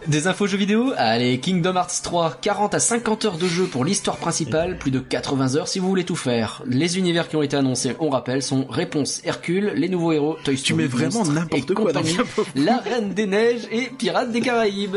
[0.08, 3.84] Des infos jeux vidéo Allez, Kingdom Hearts 3, 40 à 50 heures de jeu pour
[3.84, 6.62] l'histoire principale, plus de 80 heures si vous voulez tout faire.
[6.64, 10.56] Les univers qui ont été annoncés, on rappelle, sont Réponse Hercule, les nouveaux héros, Toy
[10.56, 12.02] Story, mets vraiment n'importe quoi dans.
[12.54, 14.96] La Reine des Neiges et Pirates des Caraïbes.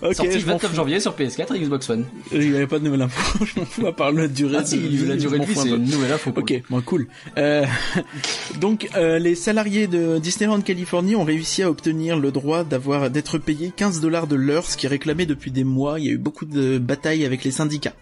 [0.00, 0.76] Ok, Sorti m'en 29 fous.
[0.76, 2.04] janvier sur PS4 et Xbox One.
[2.30, 4.64] Il n'y avait pas de nouvelle info, je m'en fous à part la durée Ah
[4.64, 6.32] si, de vie, la durée de vie, c'est une nouvelle info.
[6.36, 7.08] Ok, bon, cool.
[7.36, 7.64] Euh,
[8.60, 13.38] donc, euh, les salariés de Disneyland Californie ont réussi à obtenir le droit d'avoir d'être
[13.38, 15.98] payés 15 dollars de l'heure, ce qui est réclamé depuis des mois.
[15.98, 17.94] Il y a eu beaucoup de batailles avec les syndicats.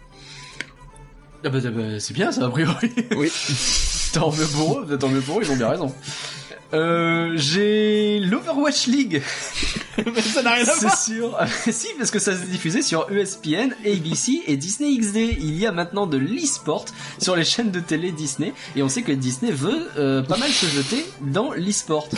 [1.43, 2.91] Ah bah, bah, c'est bien ça, a priori.
[3.15, 3.31] Oui.
[4.13, 5.93] tant mieux pour eux, tant mieux pour eux, ils ont bien raison.
[6.73, 9.21] Euh, j'ai l'Overwatch League.
[10.21, 11.37] ça n'a rien C'est sûr.
[11.71, 15.37] si, parce que ça se diffusait sur ESPN, ABC et Disney XD.
[15.39, 16.85] Il y a maintenant de l'e-sport
[17.19, 18.53] sur les chaînes de télé Disney.
[18.75, 22.09] Et on sait que Disney veut euh, pas mal se jeter dans l'e-sport.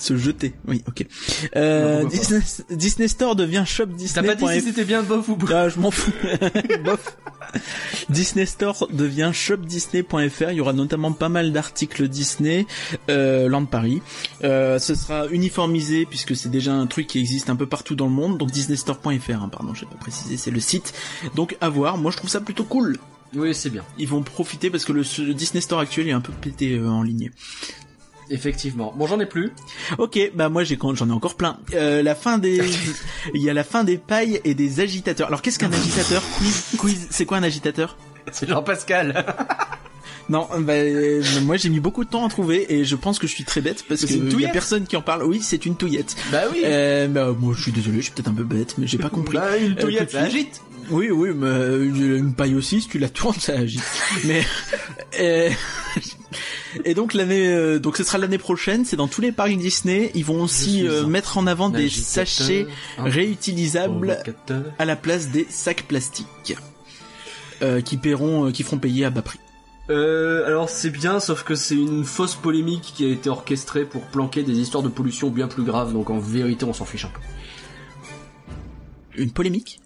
[0.00, 0.54] Se jeter.
[0.66, 1.04] Oui, ok.
[1.56, 2.40] Euh, Disney,
[2.70, 4.60] Disney Store devient shop T'as pas dit si Disney.
[4.62, 6.10] c'était bien bof ou bof Ah, je m'en fous.
[6.84, 7.18] Bof.
[8.08, 10.50] Disney Store devient shopdisney.fr.
[10.52, 12.66] Il y aura notamment pas mal d'articles Disney,
[13.10, 14.00] euh, Land Paris.
[14.42, 18.06] Euh, ce sera uniformisé puisque c'est déjà un truc qui existe un peu partout dans
[18.06, 18.38] le monde.
[18.38, 20.94] Donc disneystore.fr, hein, pardon, j'ai pas précisé, c'est le site.
[21.34, 21.98] Donc à voir.
[21.98, 22.96] Moi, je trouve ça plutôt cool.
[23.34, 23.84] Oui, c'est bien.
[23.98, 26.88] Ils vont profiter parce que le, le Disney Store actuel est un peu pété euh,
[26.88, 27.30] en ligne.
[28.30, 28.94] Effectivement.
[28.96, 29.52] Bon, j'en ai plus.
[29.98, 31.58] Ok, bah moi j'ai j'en ai encore plein.
[31.74, 32.60] Euh, la fin des,
[33.34, 35.26] il y a la fin des pailles et des agitateurs.
[35.28, 36.22] Alors qu'est-ce qu'un agitateur?
[36.38, 37.06] Quiz, quiz.
[37.10, 37.96] C'est quoi un agitateur?
[38.32, 39.24] C'est Jean-Pascal.
[40.28, 43.26] Non, bah, euh, moi j'ai mis beaucoup de temps à trouver et je pense que
[43.26, 45.02] je suis très bête parce Mais que c'est une il y a personne qui en
[45.02, 45.24] parle.
[45.24, 46.14] Oui, c'est une touillette.
[46.30, 46.60] bah oui.
[46.64, 49.08] Euh, bah moi je suis désolé, je suis peut-être un peu bête, mais j'ai pas
[49.10, 49.38] compris.
[49.38, 50.60] Bah, une Euh, touillette, ça agite.
[50.88, 53.80] Oui, oui, mais une paille aussi, si tu la tournes, ça agit.
[54.24, 54.44] mais
[55.18, 55.50] euh,
[56.84, 58.84] et donc l'année, euh, donc ce sera l'année prochaine.
[58.84, 60.10] C'est dans tous les parcs Disney.
[60.14, 62.66] Ils vont aussi euh, mettre en avant des sachets
[62.98, 64.18] réutilisables
[64.78, 66.56] à la place des sacs plastiques.
[67.62, 69.38] Euh, qui paieront, qui feront payer à bas prix.
[69.90, 74.42] Alors c'est bien, sauf que c'est une fausse polémique qui a été orchestrée pour planquer
[74.44, 77.20] des histoires de pollution bien plus graves, donc en vérité on s'en fiche un peu.
[79.16, 79.80] Une polémique?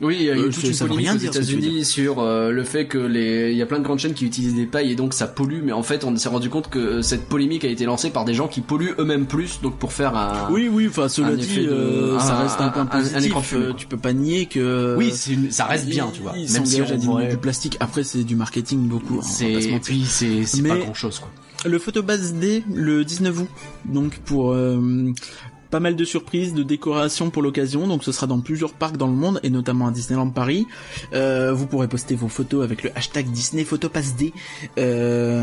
[0.00, 2.64] Oui, il y a Euh, eu toute ça- une polémique aux États-Unis sur euh, le
[2.64, 4.96] fait que les, il y a plein de grandes chaînes qui utilisent des pailles et
[4.96, 7.68] donc ça pollue, mais en fait on s'est rendu compte que euh, cette polémique a
[7.68, 10.48] été lancée par des gens qui polluent eux-mêmes plus, donc pour faire un.
[10.50, 10.88] Oui, oui.
[10.88, 13.54] Enfin, cela un dit, effet de- euh, ça un- reste un point un- un positif.
[13.54, 13.74] euh, quoi.
[13.78, 14.96] tu peux pas nier que.
[14.98, 16.32] Oui, c'est une- ça reste bien, tu vois.
[16.36, 16.84] Ils Même si on
[17.20, 17.76] à du plastique.
[17.78, 19.18] Après, c'est du marketing beaucoup.
[19.22, 19.80] hein, c'est, et mentir.
[19.82, 21.30] puis c'est, c'est pas grand chose quoi.
[21.70, 23.48] Le Photobase D, le 19 août.
[23.86, 25.12] Donc pour euh,
[25.74, 27.88] pas mal de surprises, de décorations pour l'occasion.
[27.88, 30.68] Donc ce sera dans plusieurs parcs dans le monde et notamment à Disneyland Paris.
[31.14, 34.32] Euh, vous pourrez poster vos photos avec le hashtag Disney Photopass D.
[34.78, 35.42] Euh,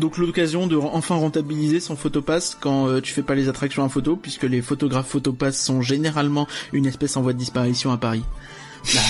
[0.00, 3.88] donc l'occasion de enfin rentabiliser son Photopass quand euh, tu fais pas les attractions en
[3.88, 8.24] photo, puisque les photographes Photopass sont généralement une espèce en voie de disparition à Paris.
[8.96, 9.00] Bah,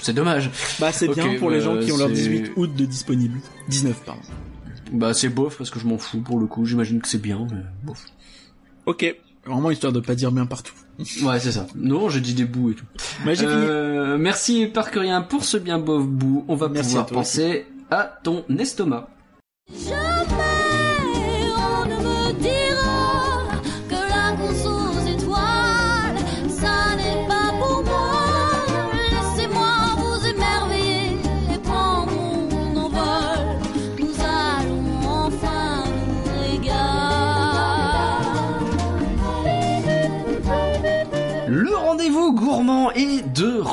[0.00, 0.50] c'est dommage.
[0.80, 3.40] Bah c'est bien pour les bah, gens qui ont leur c'est- 18 août de disponible.
[3.68, 4.22] 19 pardon.
[4.90, 6.64] Bah c'est bof parce que je m'en fous pour le coup.
[6.64, 8.06] J'imagine que c'est bien, mais bof.
[8.86, 9.14] Ok.
[9.44, 10.74] Vraiment histoire de pas dire bien partout.
[11.22, 11.66] Ouais, c'est ça.
[11.74, 12.84] Non, j'ai dit des bouts et tout.
[13.24, 13.32] Bah.
[13.40, 16.44] Euh, merci Parkerien pour ce bien beau bout.
[16.48, 19.08] On va Merci pouvoir à penser à ton estomac.
[19.72, 20.51] Jamais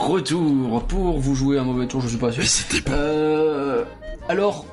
[0.09, 2.43] retour pour vous jouer un mauvais tour, je suis pas sûr.
[2.89, 3.83] Euh,
[4.27, 4.65] alors,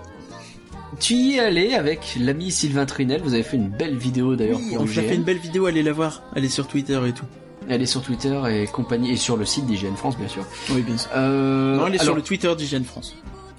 [1.00, 4.58] tu y es allé avec l'ami Sylvain Trinel, vous avez fait une belle vidéo d'ailleurs
[4.58, 6.22] Oui, on a fait une belle vidéo, allez la voir.
[6.34, 7.26] Elle est sur Twitter et tout.
[7.68, 10.44] Elle est sur Twitter et compagnie, et sur le site d'IGN France bien sûr.
[10.70, 11.10] Oui, bien sûr.
[11.14, 13.16] Euh, non, elle est sur le Twitter d'Hygiène France.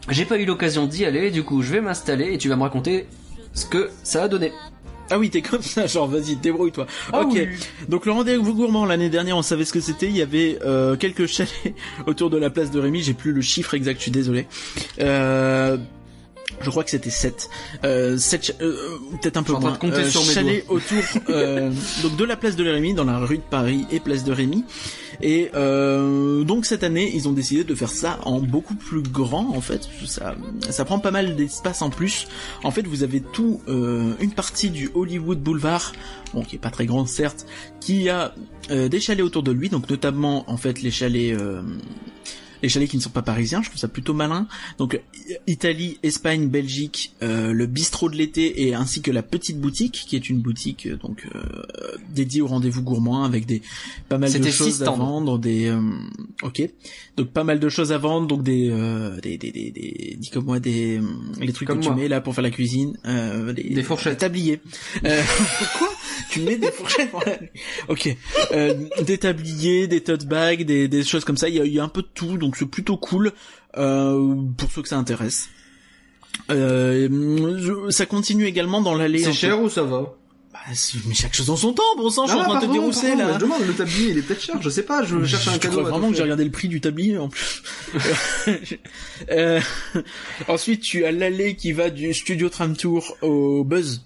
[0.09, 2.63] J'ai pas eu l'occasion d'y aller, du coup je vais m'installer et tu vas me
[2.63, 3.07] raconter
[3.53, 4.53] ce que ça a donné.
[5.10, 6.86] Ah oui, t'es comme ça, genre vas-y, débrouille-toi.
[7.14, 7.32] Ah ok.
[7.34, 7.47] oui.
[7.88, 10.08] Donc le rendez-vous gourmand l'année dernière, on savait ce que c'était.
[10.08, 11.51] Il y avait euh, quelques chalets
[12.08, 13.01] autour de la place de Rémy.
[13.01, 14.47] J'ai plus le chiffre exact, je suis désolé.
[14.99, 15.78] Euh,
[16.62, 17.49] je crois que c'était 7.
[17.84, 18.76] Euh, sept cha- euh,
[19.22, 19.72] peut-être un peu moins.
[19.74, 20.97] de compter Euh, sur mes chalets autour
[21.30, 21.72] euh,
[22.03, 24.64] donc de la place de Rémy, dans la rue de Paris et place de Rémy.
[25.22, 29.55] Et euh, donc cette année, ils ont décidé de faire ça en beaucoup plus grand
[29.55, 29.88] en fait.
[30.05, 30.36] Ça,
[30.70, 32.28] ça prend pas mal d'espace en plus.
[32.63, 35.93] En fait, vous avez tout euh, une partie du Hollywood Boulevard,
[36.34, 37.45] bon qui est pas très grand certes,
[37.80, 38.34] qui a
[38.70, 41.38] euh, des chalets autour de lui, donc notamment en fait les chalets.
[42.58, 44.47] Euh, les chalets qui ne sont pas parisiens, je trouve ça plutôt malin.
[44.78, 44.99] Donc
[45.47, 50.16] Italie, Espagne, Belgique, euh, le bistrot de l'été et ainsi que la petite boutique qui
[50.16, 51.41] est une boutique euh, donc euh,
[52.14, 53.62] dédiée au rendez-vous gourmand avec des
[54.10, 55.82] pas mal de choses à vendre, des euh,
[56.43, 56.62] ok,
[57.18, 60.30] donc pas mal de choses à vendre, donc des euh, des des des, des dis
[60.30, 61.01] comme moi des euh,
[61.39, 64.18] les trucs Comme que tu mets là pour faire la cuisine, euh, des, Des fourchettes.
[64.20, 64.60] tabliers.
[65.05, 65.22] Euh,
[65.78, 65.89] quoi?
[66.30, 67.38] Tu mets des fourchettes pour la-
[67.89, 68.15] Ok,
[68.51, 71.49] euh, des tabliers, des tote bags, des des choses comme ça.
[71.49, 73.32] Il y a, a un peu de tout, donc c'est plutôt cool
[73.78, 75.49] euh, pour ceux que ça intéresse.
[76.51, 77.07] Euh,
[77.59, 79.20] je- ça continue également dans l'allée.
[79.20, 80.13] C'est cher ou ça va?
[80.53, 82.61] Bah, c'est- mais chaque chose en son temps, bon sang, je suis en train de
[82.61, 82.74] te pardon,
[83.15, 83.28] là.
[83.28, 85.57] mais Je demande, le tablier il est peut-être cher, je sais pas, je cherche un
[85.59, 85.78] cadeau.
[85.78, 87.61] crois à vraiment que j'ai regardé le prix du tablier en plus.
[89.32, 89.59] Euh,
[90.47, 94.03] ensuite, tu as l'allée qui va du Studio Tram Tour au Buzz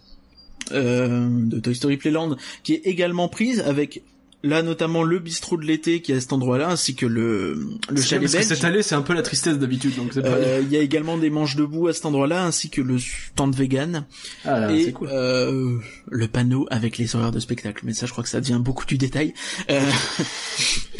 [0.71, 4.01] de Toy Story Playland, qui est également prise avec
[4.43, 7.53] là notamment le bistrot de l'été qui est à cet endroit-là, ainsi que le
[7.91, 8.47] le chalet parce que belge.
[8.47, 10.29] cette allée c'est un peu la tristesse d'habitude, donc c'est pas.
[10.29, 13.53] Euh, Il y a également des manches debout à cet endroit-là, ainsi que le stand
[13.55, 14.05] vegan
[14.43, 15.09] Ah là, et cool.
[15.11, 15.77] euh,
[16.09, 17.83] le panneau avec les horaires de spectacle.
[17.85, 19.35] Mais ça, je crois que ça devient beaucoup du détail.
[19.69, 19.79] Euh.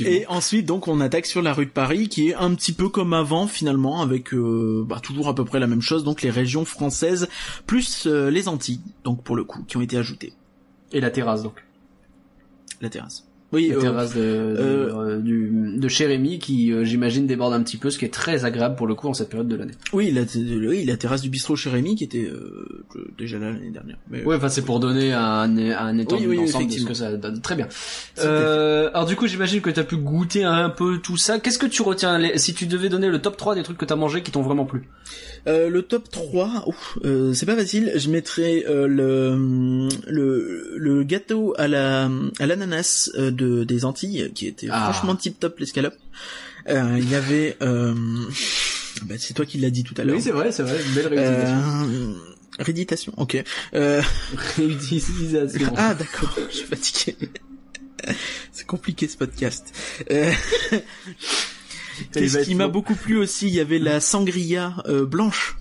[0.00, 2.88] et ensuite, donc, on attaque sur la rue de Paris, qui est un petit peu
[2.88, 6.04] comme avant, finalement, avec euh, bah, toujours à peu près la même chose.
[6.04, 7.28] Donc, les régions françaises
[7.66, 10.32] plus euh, les Antilles, donc pour le coup, qui ont été ajoutées.
[10.92, 11.64] Et la terrasse donc.
[12.80, 13.29] La terrasse.
[13.52, 17.26] Oui, La euh, terrasse de, de, euh, euh, du, de chez Rémi qui, euh, j'imagine,
[17.26, 19.48] déborde un petit peu, ce qui est très agréable pour le coup en cette période
[19.48, 19.72] de l'année.
[19.92, 20.22] oui, la,
[20.68, 22.84] oui, la terrasse du bistrot chez Rémi, qui était euh,
[23.18, 23.96] déjà là l'année dernière.
[24.08, 26.88] Mais, Ouais, enfin c'est pour donner un, un étendue Oui, oui, d'ensemble de ce effectivement.
[26.88, 27.40] que ça donne.
[27.40, 27.66] Très bien.
[28.20, 31.38] Euh, alors du coup, j'imagine que tu as pu goûter un peu tout ça.
[31.40, 33.84] Qu'est-ce que tu retiens les- si tu devais donner le top 3 des trucs que
[33.84, 34.82] tu as mangé qui t'ont vraiment plu?
[35.46, 37.92] Euh, le top 3, ouf, euh, c'est pas facile.
[37.96, 44.30] Je mettrais euh, le, le le gâteau à la à l'ananas euh, de des Antilles
[44.34, 44.92] qui était Ah.
[44.92, 45.94] franchement tip top l'escalope.
[46.68, 47.94] Euh, Il y avait euh,
[49.06, 50.16] bah, c'est toi qui l'as dit tout à l'heure.
[50.16, 52.14] Oui, c'est vrai, c'est vrai, une belle réutilisation.
[52.58, 53.42] Rééditation, ok.
[53.74, 54.02] Euh,
[54.56, 55.72] Réutilisation.
[55.76, 57.16] ah d'accord, je suis fatigué.
[58.52, 59.74] C'est compliqué ce podcast.
[62.12, 65.56] Qu'est-ce qui m'a beaucoup plu aussi, il y avait la sangria euh, blanche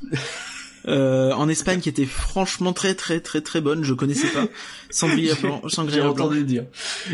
[0.87, 3.83] euh, en Espagne qui était franchement très très très très bonne.
[3.83, 4.45] Je connaissais pas
[4.89, 6.63] sangria blanc, J'ai entendu dire.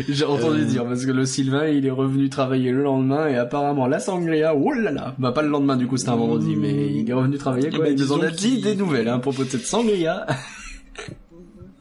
[0.08, 0.64] J'ai entendu Euh.
[0.64, 4.54] dire parce que le Sylvain, il est revenu travailler le lendemain et apparemment la sangria,
[4.54, 6.60] oh là là, bah pas le lendemain du coup, c'était un vendredi, Mmh.
[6.60, 7.80] mais il est revenu travailler quoi.
[7.80, 10.26] Bah, il nous en a dit des nouvelles hein, à propos de cette sangria.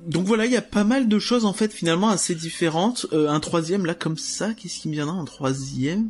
[0.07, 3.07] Donc voilà, il y a pas mal de choses en fait finalement assez différentes.
[3.11, 6.09] Euh, un troisième là comme ça, qu'est-ce qui me viendra un troisième?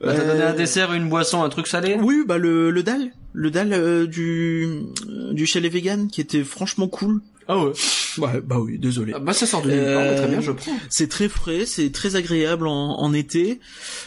[0.00, 1.96] Bah, T'as donné Euh, un dessert, une boisson, un truc salé?
[2.00, 4.66] Oui, bah le le dalle, le dalle euh, du
[5.08, 7.20] euh, du chalet vegan qui était franchement cool.
[7.46, 7.72] Ah ouais.
[8.18, 9.12] Ouais, bah oui, désolé.
[9.14, 10.72] Ah, Bah ça sort de nulle part, mais très bien, je prends.
[10.88, 13.60] C'est très frais, c'est très agréable en, en été.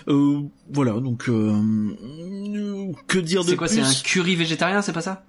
[0.07, 0.39] Euh,
[0.71, 1.53] voilà, donc euh,
[3.07, 5.25] que dire de C'est quoi, plus c'est un curry végétarien, c'est pas ça?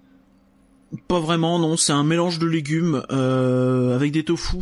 [1.06, 1.76] Pas vraiment, non.
[1.76, 4.56] C'est un mélange de légumes euh, avec des tofu,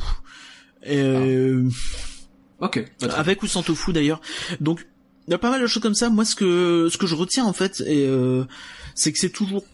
[0.83, 1.69] Et, euh,
[2.61, 2.85] Ok.
[3.01, 4.21] bah, avec ou sans tofu d'ailleurs.
[4.61, 4.87] Donc
[5.29, 6.11] il y a pas mal de choses comme ça.
[6.11, 8.45] Moi, ce que ce que je retiens en fait, et, euh,
[8.95, 9.65] c'est que c'est toujours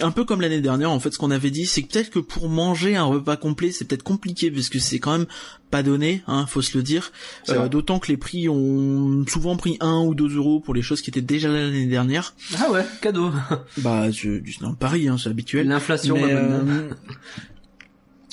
[0.00, 2.18] un peu comme l'année dernière en fait ce qu'on avait dit c'est que peut-être que
[2.18, 5.26] pour manger un repas complet c'est peut-être compliqué parce que c'est quand même
[5.70, 7.12] pas donné hein faut se le dire.
[7.48, 11.00] Euh, d'autant que les prix ont souvent pris 1 ou 2 euros pour les choses
[11.00, 12.34] qui étaient déjà là l'année dernière.
[12.58, 13.32] Ah ouais, cadeau.
[13.78, 15.66] bah du dans Paris hein, c'est habituel.
[15.66, 16.90] L'inflation, mais, euh,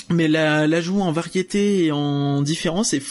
[0.10, 3.04] mais la l'ajout en variété et en différence est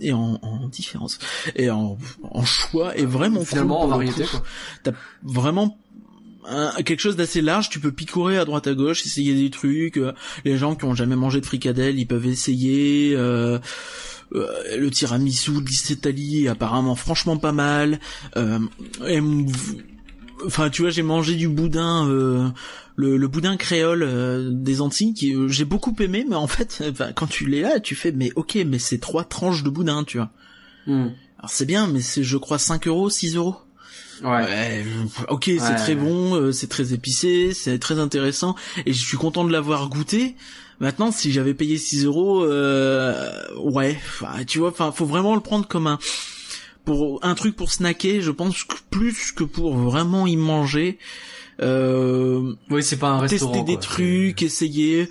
[0.00, 1.18] et en, en différence
[1.56, 4.42] et en, en choix est vraiment Finalement, cool en variété, quoi.
[4.82, 4.92] T'as
[5.22, 5.78] vraiment
[6.48, 9.98] un- quelque chose d'assez large, tu peux picorer à droite à gauche, essayer des trucs.
[9.98, 10.12] euh,
[10.44, 13.14] les gens qui ont jamais mangé de fricadelle, ils peuvent essayer.
[13.16, 13.58] euh,
[14.34, 17.98] Euh, le tiramisu d'Italie est apparemment franchement pas mal.
[18.36, 18.58] Euh,
[19.06, 19.22] et
[20.46, 22.48] enfin, tu vois, j'ai mangé du boudin, euh,
[22.96, 26.82] le, le boudin créole euh, des Antilles, qui euh, j'ai beaucoup aimé, mais en fait,
[26.90, 30.04] enfin, quand tu l'es là, tu fais, mais ok, mais c'est trois tranches de boudin,
[30.04, 30.30] tu vois.
[30.86, 31.08] Hmm.
[31.38, 33.56] Alors c'est bien, mais c'est, je crois, 5 euros, 6 euros.
[34.22, 34.28] Ouais.
[34.30, 34.84] Ouais,
[35.28, 35.76] ok, c'est Ouais.
[35.76, 39.88] très bon, euh, c'est très épicé, c'est très intéressant, et je suis content de l'avoir
[39.88, 40.34] goûté.
[40.80, 43.98] Maintenant, si j'avais payé 6 euros, euh, ouais,
[44.46, 45.98] tu vois, enfin, faut vraiment le prendre comme un
[46.88, 48.22] pour un truc pour snacker.
[48.22, 50.98] Je pense que plus que pour vraiment y manger.
[51.60, 53.52] Euh, Oui, c'est pas un restaurant.
[53.52, 53.82] tester des quoi.
[53.82, 55.10] trucs, essayer.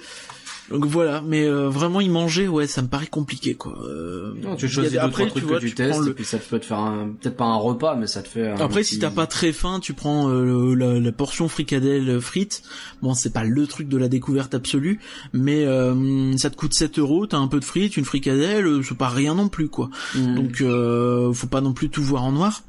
[0.69, 3.77] Donc voilà, mais euh, vraiment y manger, ouais, ça me paraît compliqué, quoi.
[3.87, 6.01] Euh, Non, tu choisis des- deux, après, trois trucs tu vois, que tu, tu testes,
[6.01, 8.21] le- et puis ça te peut te faire un, peut-être pas un repas, mais ça
[8.21, 11.11] te fait un Après, petit- si t'as pas très faim, tu prends euh, la, la
[11.13, 12.63] portion fricadelle frites.
[13.01, 14.99] Bon, c'est pas le truc de la découverte absolue,
[15.33, 18.81] mais euh, ça te coûte 7 euros, t'as un peu de frites, une fricadelle, euh,
[18.83, 19.89] c'est pas rien non plus, quoi.
[20.15, 20.35] Hmm.
[20.35, 22.63] Donc, euh, faut pas non plus tout voir en noir.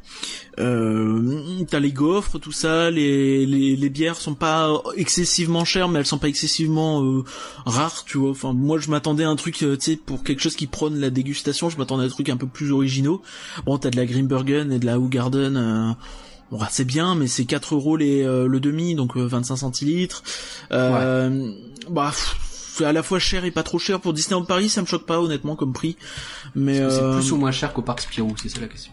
[0.58, 6.00] Euh, t'as les gaufres, tout ça, les, les, les bières sont pas excessivement chères, mais
[6.00, 7.22] elles sont pas excessivement euh,
[8.06, 8.30] tu vois.
[8.30, 10.98] Enfin, moi, je m'attendais à un truc, euh, tu sais, pour quelque chose qui prône
[10.98, 13.22] la dégustation, je m'attendais à un truc un peu plus originaux.
[13.66, 15.56] Bon, t'as de la Greenbergen et de la Hougarden.
[15.56, 15.92] Euh,
[16.50, 20.22] bon, c'est bien, mais c'est 4 euros les, euh, le demi, donc euh, 25 centilitres.
[20.72, 21.52] Euh,
[21.90, 22.36] Bah, pff,
[22.74, 25.06] c'est à la fois cher et pas trop cher pour Disneyland Paris, ça me choque
[25.06, 25.96] pas honnêtement comme prix.
[26.54, 28.92] Mais c'est plus ou moins cher qu'au parc Spirou, c'est ça la question.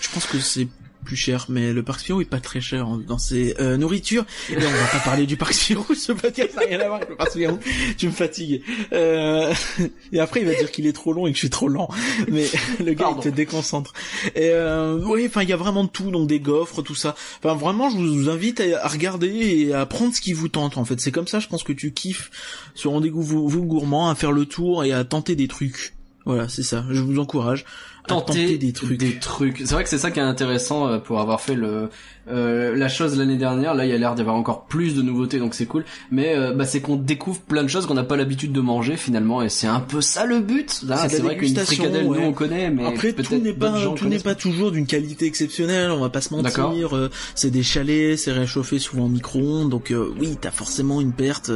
[0.00, 0.68] je pense que c'est
[1.04, 4.24] plus cher, mais le parc Spirou est pas très cher en- dans ses euh, nourritures.
[4.50, 6.96] Et là, on va pas parler du parc Spirou, ce podcast n'a rien à voir
[6.96, 7.58] avec le parc Spirou.
[7.96, 8.62] Tu me fatigues.
[8.92, 9.54] Euh,
[10.12, 11.88] et après, il va dire qu'il est trop long et que je suis trop lent.
[12.28, 12.46] Mais
[12.80, 13.20] le gars, Pardon.
[13.20, 13.92] il te déconcentre.
[14.34, 17.14] Et euh, oui, enfin, il y a vraiment de tout, donc des gaufres, tout ça.
[17.42, 20.78] Enfin, vraiment, je vous invite à, regarder et à prendre ce qui vous tente.
[20.78, 22.30] En fait, c'est comme ça, je pense que tu kiffes
[22.74, 25.94] ce rendez-vous vous, vous gourmand, à faire le tour et à tenter des trucs.
[26.26, 26.84] Voilà, c'est ça.
[26.90, 27.66] Je vous encourage
[28.06, 28.98] Tenter, des trucs.
[28.98, 29.58] Des trucs.
[29.58, 31.88] C'est vrai que c'est ça qui est intéressant euh, pour avoir fait le
[32.28, 33.74] euh, la chose l'année dernière.
[33.74, 35.84] Là, il y a l'air d'y avoir encore plus de nouveautés, donc c'est cool.
[36.10, 38.96] Mais euh, bah, c'est qu'on découvre plein de choses qu'on n'a pas l'habitude de manger
[38.96, 40.82] finalement, et c'est un peu ça le but.
[40.86, 42.18] Là, C'est vrai qu'une fricadelle, ouais.
[42.20, 45.90] nous on connaît, mais Après, tout n'est pas, tout n'est pas toujours d'une qualité exceptionnelle,
[45.90, 47.10] on va pas se mentir.
[47.34, 51.50] c'est des chalets, c'est réchauffé souvent au micro-ondes, donc euh, oui, t'as forcément une perte.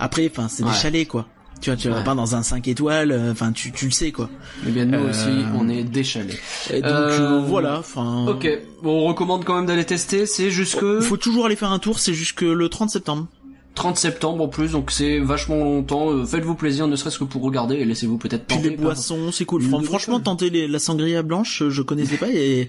[0.00, 0.70] Après, enfin, c'est Ouais.
[0.70, 1.26] des chalets, quoi.
[1.62, 4.10] Tu vois, tu vas pas dans un 5 étoiles, euh, enfin, tu, tu le sais,
[4.12, 4.28] quoi.
[4.66, 6.34] Eh bien, nous Euh, aussi, on est déchalés.
[6.70, 8.26] Et donc, Euh, euh, voilà, enfin...
[8.28, 8.46] Ok,
[8.82, 10.26] bon, on recommande quand même d'aller tester.
[10.26, 13.28] C'est jusque Il faut toujours aller faire un tour, c'est jusque le 30 septembre.
[13.74, 16.10] 30 septembre en plus, donc c'est vachement longtemps.
[16.10, 18.70] Euh, Faites-vous plaisir, ne serait-ce que pour regarder, et laissez-vous peut-être Puis tenter.
[18.70, 19.62] les par- boissons, c'est cool.
[19.62, 22.68] Franchement, tenter les- la sangria blanche, euh, je connaissais pas, et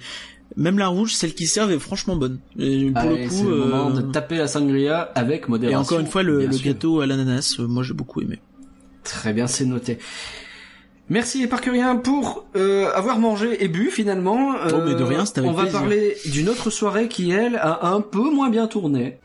[0.56, 2.38] même la rouge, celle qui servent est franchement bonne.
[2.60, 3.44] Et pour Allez, le coup...
[3.50, 5.78] le moment euh, de taper la sangria avec modération.
[5.80, 8.40] Et encore une fois, le, le gâteau à l'ananas, euh, moi j'ai beaucoup aimé.
[9.04, 9.98] Très bien, c'est noté.
[11.10, 14.54] Merci les parcuriens pour euh, avoir mangé et bu finalement.
[14.74, 15.80] Oh, mais de rien, c'était avec On va plaisir.
[15.80, 19.18] parler d'une autre soirée qui elle a un peu moins bien tourné.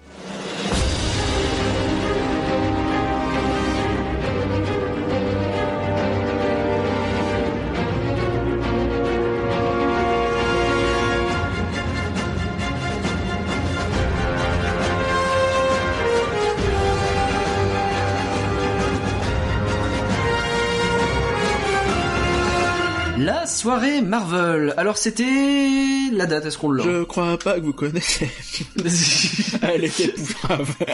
[23.79, 24.74] Soirée Marvel.
[24.76, 28.29] Alors c'était la date, est-ce qu'on l'a Je crois pas que vous connaissez.
[29.62, 30.66] Elle était épouvantable.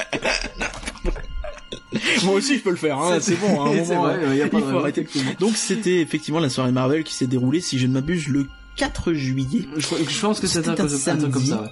[2.24, 3.64] Moi aussi je peux le faire, hein, c'est bon.
[3.64, 5.06] hein, moment, vrai, y a pas il faut arrêter.
[5.38, 9.12] Donc c'était effectivement la soirée Marvel qui s'est déroulée, si je ne m'abuse, le 4
[9.12, 9.68] juillet.
[9.76, 11.62] Je, je pense que c'était un, truc comme ça.
[11.62, 11.68] ouais.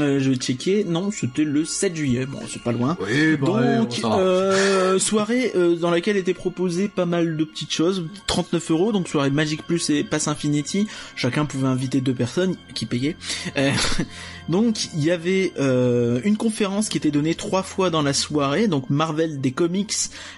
[0.00, 0.84] Euh, je vais checker.
[0.84, 2.26] Non, c'était le 7 juillet.
[2.26, 2.96] Bon, c'est pas loin.
[3.00, 8.04] Oui, Donc, euh, soirée euh, dans laquelle étaient proposées pas mal de petites choses.
[8.26, 10.86] 39 euros, donc soirée Magic Plus et Pass Infinity.
[11.16, 13.16] Chacun pouvait inviter deux personnes qui payaient.
[13.56, 13.70] Euh,
[14.48, 18.68] donc, il y avait euh, une conférence qui était donnée trois fois dans la soirée.
[18.68, 19.94] Donc, Marvel des comics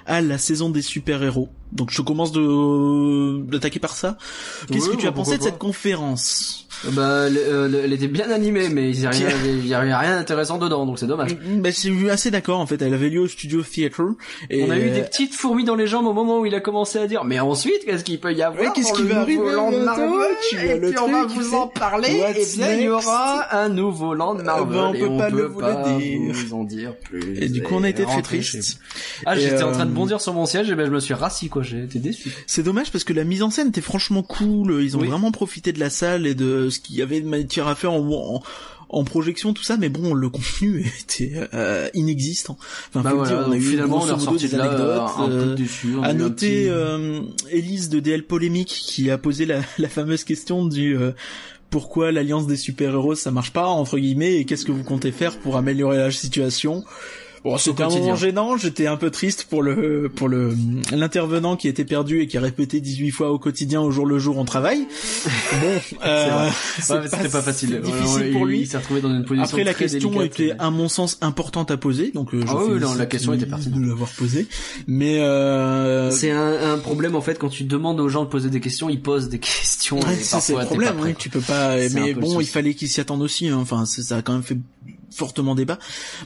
[0.06, 1.48] à la saison des super-héros.
[1.72, 4.18] Donc, je commence de d'attaquer par ça.
[4.70, 6.66] Qu'est-ce Oui, que tu as pensé de cette conférence?
[6.92, 9.80] Bah, elle, euh, elle était bien animée, mais il y a rien, il y a
[9.80, 11.36] rien rien d'intéressant dedans, donc c'est dommage.
[11.58, 12.80] bah, Je suis assez d'accord en fait.
[12.80, 14.02] Elle avait lieu au Studio Theatre.
[14.48, 16.54] Et On a eu euh, des petites fourmis dans les jambes au moment où il
[16.54, 17.24] a commencé à dire.
[17.24, 19.86] Mais ensuite, qu'est-ce qu'il peut y avoir Ouais, qu'est-ce qui va arriver Marvel
[20.48, 22.20] Tu vois Et le puis on va vous en parler.
[22.20, 24.68] What's et bien, il y aura un nouveau land Marvel.
[24.70, 26.32] ben, on et peut on pas peut le pas dire.
[26.32, 27.42] vous en dire plus.
[27.42, 28.58] Et du coup, on a été très vous.
[29.26, 31.00] Ah, Et, j'étais en train de euh, bondir sur mon siège et ben je me
[31.00, 31.62] suis rassis quoi.
[31.62, 32.30] J'ai été déçu.
[32.46, 34.82] C'est dommage parce que la mise en scène était franchement cool.
[34.82, 35.08] Ils ont Oui.
[35.08, 37.92] vraiment profité de la salle et de ce qu'il y avait de matière à faire
[37.92, 38.42] en, en,
[38.92, 42.56] en projection tout ça, mais bon, le contenu était euh, inexistant.
[42.88, 44.64] Enfin, Bah faut voilà, dire, on a eu finalement, on modo ressorti des de là,
[44.64, 45.10] anecdotes.
[45.18, 45.56] un peu euh,
[45.98, 49.88] on a à noter petit- euh, Elise de DL Polémique qui a posé la, la
[49.88, 51.12] fameuse question du euh,
[51.70, 55.38] pourquoi l'alliance des super-héros ça marche pas entre guillemets et qu'est-ce que vous comptez faire
[55.38, 56.84] pour améliorer la situation?
[57.42, 60.54] Bon, c'était un moment gênant, j'étais un peu triste pour le pour le
[60.92, 64.18] l'intervenant qui était perdu et qui a répété 18 fois au quotidien au jour le
[64.18, 64.86] jour on travaille.
[65.60, 66.48] Bon, euh,
[66.80, 67.80] c'était pas facile.
[67.82, 68.60] difficile ouais, pour lui.
[68.60, 70.40] Il s'est retrouvé dans une position Après la très question délicate.
[70.40, 73.32] était à mon sens importante à poser, donc euh, je Ah oui, non, la question
[73.32, 73.80] était pertinente.
[73.80, 74.46] de l'avoir posée.
[74.86, 78.50] Mais euh, C'est un, un problème en fait quand tu demandes aux gens de poser
[78.50, 81.08] des questions, ils posent des questions Ouais, c'est le problème, pas prêt.
[81.10, 81.76] oui, tu peux pas.
[81.94, 83.48] Mais bon, il fallait qu'ils s'y attendent aussi.
[83.48, 83.56] hein.
[83.60, 84.58] Enfin, ça a quand même fait
[85.10, 85.78] fortement débat.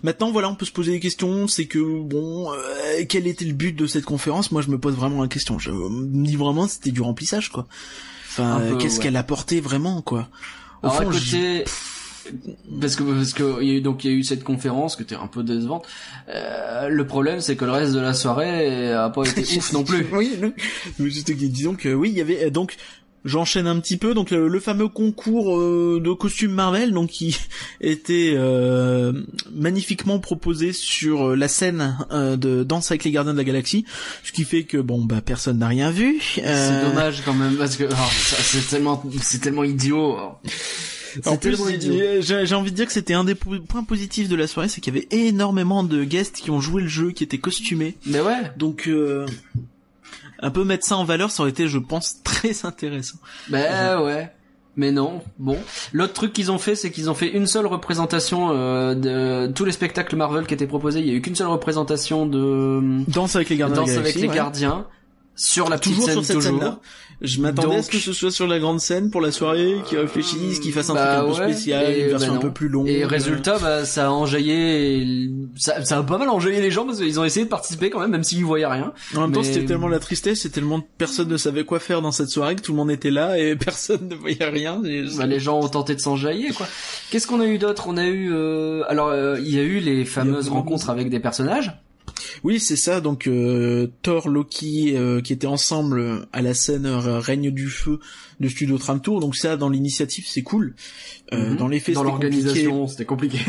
[0.03, 1.49] Maintenant, voilà, on peut se poser des questions.
[1.49, 4.53] C'est que bon, euh, quel était le but de cette conférence?
[4.53, 5.59] Moi, je me pose vraiment la question.
[5.59, 7.66] Je me dis vraiment, c'était du remplissage, quoi.
[8.30, 9.05] Enfin, euh, qu'est-ce ouais.
[9.05, 10.28] qu'elle apportait vraiment, quoi?
[10.82, 11.64] Au Alors fond, côté,
[12.80, 14.97] parce que parce que il y a eu donc il y a eu cette conférence
[14.97, 15.87] qui était un peu décevante.
[16.28, 19.85] Euh, le problème c'est que le reste de la soirée a pas été ouf non
[19.85, 20.07] plus.
[20.12, 20.39] oui,
[20.99, 22.76] disons que oui, il y avait euh, donc
[23.25, 27.37] j'enchaîne un petit peu donc le, le fameux concours euh, de costumes Marvel donc qui
[27.81, 29.12] était euh,
[29.55, 33.85] magnifiquement proposé sur euh, la scène euh, de Danse avec les Gardiens de la Galaxie,
[34.25, 36.20] ce qui fait que bon bah personne n'a rien vu.
[36.35, 40.16] C'est Euh, dommage quand même parce que oh, c'est tellement c'est tellement idiot.
[41.14, 41.57] C'est En plus,
[42.20, 44.81] j'ai envie de dire que c'était un des po- points positifs de la soirée, c'est
[44.81, 47.95] qu'il y avait énormément de guests qui ont joué le jeu, qui étaient costumés.
[48.05, 49.25] Mais ouais, Donc, euh,
[50.41, 53.18] un peu mettre ça en valeur, ça aurait été, je pense, très intéressant.
[53.49, 54.30] ben ouais.
[54.76, 55.57] Mais non, bon.
[55.93, 59.64] L'autre truc qu'ils ont fait, c'est qu'ils ont fait une seule représentation euh, de tous
[59.64, 60.99] les spectacles Marvel qui étaient proposés.
[60.99, 64.01] Il y a eu qu'une seule représentation de Danse avec les gardiens Danse de la
[64.01, 64.35] avec les ouais.
[64.35, 64.87] gardiens
[65.37, 66.80] sur la petite Toujours scène sur cette toujours.
[67.25, 69.99] Je m'attendais à ce que ce soit sur la grande scène pour la soirée, qu'ils
[69.99, 72.53] réfléchissent, qu'ils fassent un Bah truc un peu spécial, et une version bah un peu
[72.53, 72.89] plus longue.
[72.89, 76.99] Et résultat, bah, ça a enjaillé, ça, ça a pas mal enjaillé les gens parce
[76.99, 78.93] qu'ils ont essayé de participer quand même, même s'ils voyaient rien.
[79.16, 82.12] En même temps, c'était tellement la tristesse et tellement personne ne savait quoi faire dans
[82.12, 84.83] cette soirée que tout le monde était là et personne ne voyait rien.
[84.85, 86.66] Et Bah, les gens ont tenté de s'enjailler, quoi.
[87.11, 87.85] Qu'est-ce qu'on a eu d'autre?
[87.89, 91.11] On a eu, euh, alors, euh, il y a eu les fameuses eu- rencontres avec
[91.11, 91.72] des personnages.
[92.43, 93.01] Oui, c'est ça.
[93.01, 98.01] Donc euh, Thor, Loki, euh, qui étaient ensemble à la scène euh, Règne du Feu
[98.41, 99.20] de Studio Tram Tour.
[99.20, 100.74] Donc ça, dans l'initiative, c'est cool.
[101.32, 101.57] Euh, Mhm.
[101.57, 103.39] Dans les faits, Dans l'organisation, c'était compliqué.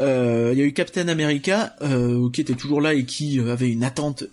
[0.00, 3.70] Euh, Il y a eu Captain America euh, qui était toujours là et qui avait
[3.70, 4.24] une attente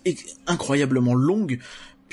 [0.48, 1.60] incroyablement longue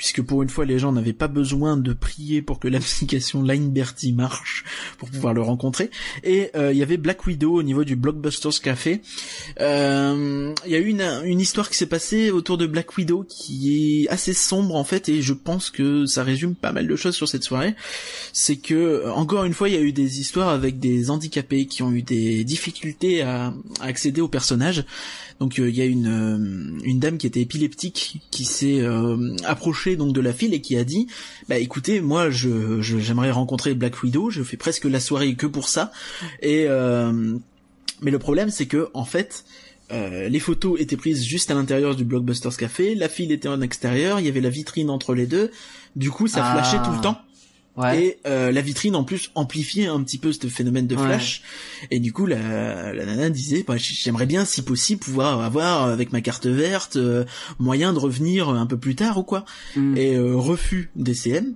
[0.00, 3.68] puisque pour une fois les gens n'avaient pas besoin de prier pour que l'application Line
[3.68, 4.64] Bertie marche
[4.96, 5.90] pour pouvoir le rencontrer.
[6.24, 9.02] Et euh, il y avait Black Widow au niveau du Blockbusters Café.
[9.60, 13.26] Euh, il y a eu une, une histoire qui s'est passée autour de Black Widow
[13.28, 16.96] qui est assez sombre en fait et je pense que ça résume pas mal de
[16.96, 17.74] choses sur cette soirée.
[18.32, 21.82] C'est que encore une fois il y a eu des histoires avec des handicapés qui
[21.82, 24.86] ont eu des difficultés à, à accéder au personnage
[25.40, 29.34] donc euh, il y a une euh, une dame qui était épileptique qui s'est euh,
[29.44, 31.06] approchée donc de la file et qui a dit
[31.48, 35.46] bah écoutez moi je je- j'aimerais rencontrer Black Widow je fais presque la soirée que
[35.46, 35.92] pour ça
[36.42, 37.36] et euh,
[38.02, 39.44] mais le problème c'est que en fait
[39.92, 43.60] euh, les photos étaient prises juste à l'intérieur du Blockbusters Café, la file était en
[43.60, 45.50] extérieur, il y avait la vitrine entre les deux,
[45.96, 46.52] du coup ça Ah.
[46.62, 47.18] flashait tout le temps.
[47.80, 48.04] Ouais.
[48.04, 51.04] Et euh, la vitrine en plus amplifiait un petit peu ce phénomène de Ouais.
[51.04, 51.42] flash.
[51.90, 56.12] Et du coup la, la nana disait bah, j'aimerais bien si possible pouvoir avoir avec
[56.12, 57.24] ma carte verte euh,
[57.58, 59.44] moyen de revenir un peu plus tard ou quoi.
[59.76, 59.96] Mm.
[59.96, 61.54] Et euh, refus DCM.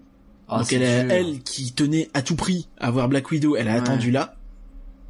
[0.49, 3.69] Ah, Donc elle, a- elle qui tenait à tout prix à voir Black Widow, elle
[3.69, 3.79] a Ouais.
[3.79, 4.37] attendu là.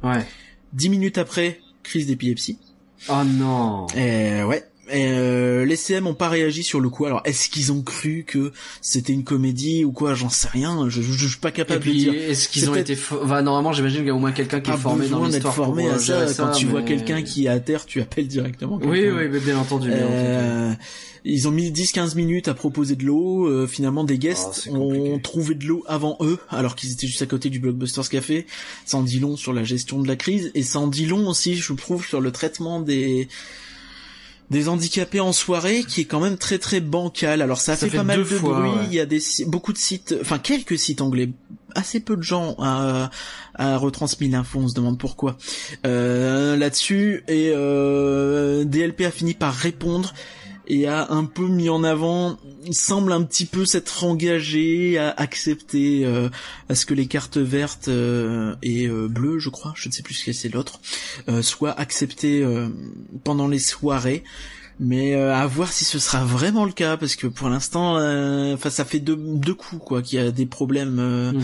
[0.03, 0.25] Ouais.
[0.73, 2.57] Dix minutes après, crise d'épilepsie.
[3.09, 3.85] Oh non.
[3.95, 4.63] Et ouais.
[4.91, 7.05] Et euh, les CM ont pas réagi sur le coup.
[7.05, 10.13] Alors est-ce qu'ils ont cru que c'était une comédie ou quoi?
[10.13, 10.87] J'en sais rien.
[10.89, 12.29] Je, je, je suis pas Et capable puis, de dire.
[12.29, 14.69] est-ce qu'ils ont été, fo- enfin, normalement, j'imagine qu'il y a au moins quelqu'un qui
[14.71, 16.25] est formé dans l'histoire pour formé euh, à ça.
[16.37, 18.79] Quand tu vois quelqu'un qui est à terre, tu appelles directement.
[18.83, 19.87] Oui, oui, mais bien entendu.
[19.89, 20.13] bien entendu.
[20.15, 20.73] Euh,
[21.27, 23.47] ils ont mis 10-15 minutes à proposer de l'eau.
[23.47, 25.21] euh, finalement, des guests c'est ont compliqué.
[25.23, 28.45] trouvé de l'eau avant eux, alors qu'ils étaient juste à côté du Blockbusters Café.
[28.85, 31.27] Ça en dit long sur la gestion de la crise et ça en dit long
[31.27, 33.27] aussi, je trouve, sur le traitement des
[34.49, 37.41] des handicapés en soirée qui est quand même très très bancal.
[37.41, 38.85] Alors ça fait, fait pas mal de fois, bruit, ouais.
[38.87, 41.29] il y a des beaucoup de sites, enfin quelques sites anglais,
[41.75, 43.11] assez peu de gens à,
[43.55, 45.37] à retransmis l'info, on se demande pourquoi.
[45.85, 47.23] Euh, là-dessus.
[47.27, 50.13] Et euh, DLP a fini par répondre
[50.67, 52.37] et a un peu mis en avant,
[52.71, 56.29] semble un petit peu s'être engagé à accepter euh,
[56.69, 60.03] à ce que les cartes vertes euh, et euh, bleues, je crois, je ne sais
[60.03, 60.79] plus ce que c'est l'autre,
[61.29, 62.67] euh, soient acceptées euh,
[63.23, 64.23] pendant les soirées.
[64.77, 67.93] Mais euh, à voir si ce sera vraiment le cas parce que pour l'instant,
[68.53, 71.41] enfin ça fait deux, deux coups quoi qu'il y a des problèmes Hmm.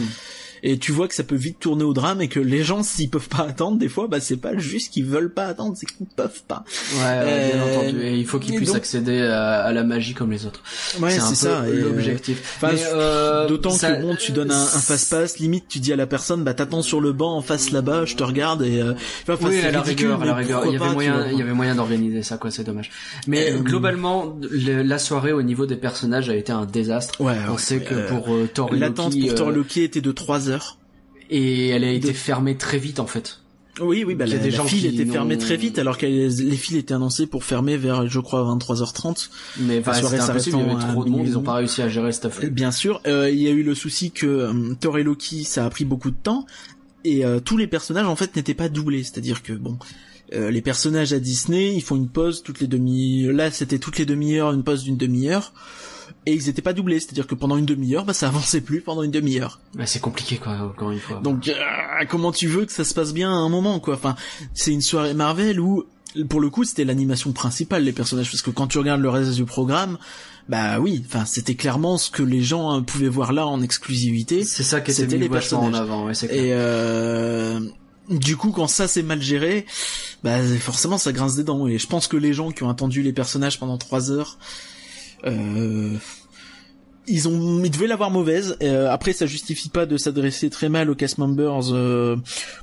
[0.64, 3.10] Et tu vois que ça peut vite tourner au drame et que les gens s'ils
[3.10, 6.06] peuvent pas attendre des fois bah c'est pas juste qu'ils veulent pas attendre c'est qu'ils
[6.08, 8.02] peuvent pas Ouais, ouais, bien Euh, entendu.
[8.04, 10.62] Et il faut qu'ils puissent donc- accéder à, à la magie comme les autres.
[11.00, 12.60] ouais c'est ça et, euh, l'objectif.
[12.64, 16.08] euh, D'autant ça- que bon, tu donnes un, un fast-pass, limite tu dis à la
[16.08, 18.94] personne, bah t'attends sur le banc en face là-bas, je te regarde et euh,
[19.28, 21.18] enfin, oui, à la ridicule, rigueur, à la mais rigueur, il y avait pas, moyen,
[21.18, 21.28] vois.
[21.32, 22.52] il y avait moyen d'organiser ça, quoi.
[22.52, 22.92] C'est dommage.
[23.28, 27.20] Mais Euh, globalement, le- la soirée au niveau des personnages a été un désastre.
[27.22, 30.78] Ouais, On sait que pour et L'attente pour Thor euh, Loki était de 3 heures.
[31.30, 33.40] et elle a été de- fermée très vite en fait.
[33.80, 36.58] Oui, oui, bah, la, des la file était fermée très vite alors que les, les
[36.58, 39.30] files étaient annoncées pour fermer vers, je crois, 23h30.
[39.62, 41.88] Mais La soirée impossible, il y avait trop de monde, ils ont pas réussi à
[41.88, 42.50] gérer cette afflux.
[42.50, 45.66] Bien sûr, euh, il y a eu le souci que euh, Thor et Loki, ça
[45.66, 46.46] a pris beaucoup de temps
[47.06, 49.80] et euh, tous les personnages en fait n'étaient pas doublés, c'est-à-dire que bon,
[50.34, 54.06] les personnages à Disney, ils font une pause toutes les demi, là c'était toutes les
[54.06, 55.54] demi-heures, une pause d'une demi-heure.
[56.26, 59.02] Et ils étaient pas doublés, c'est-à-dire que pendant une demi-heure, bah ça avançait plus pendant
[59.02, 59.60] une demi-heure.
[59.76, 61.20] Ouais, c'est compliqué quoi, encore une fois.
[61.20, 61.54] Donc euh,
[62.08, 63.96] comment tu veux que ça se passe bien à un moment quoi?
[63.96, 64.16] Enfin,
[64.54, 65.86] c'est une soirée Marvel où
[66.30, 69.34] pour le coup, c'était l'animation principale les personnages parce que quand tu regardes le reste
[69.34, 69.98] du programme,
[70.50, 74.44] bah oui, enfin, c'était clairement ce que les gens hein, pouvaient voir là en exclusivité.
[74.44, 75.90] c'est ça qui était c'était mis les vachement en personnages.
[75.90, 76.44] avant, ouais, c'est clair.
[76.44, 77.60] Et euh,
[78.10, 79.66] du coup, quand ça c'est mal géré,
[80.24, 81.68] bah forcément ça grince des dents.
[81.68, 84.38] Et je pense que les gens qui ont attendu les personnages pendant trois heures,
[85.26, 85.96] euh,
[87.08, 88.58] ils ont, ils devaient l'avoir mauvaise.
[88.62, 92.16] Euh, après, ça justifie pas de s'adresser très mal aux cast members, euh,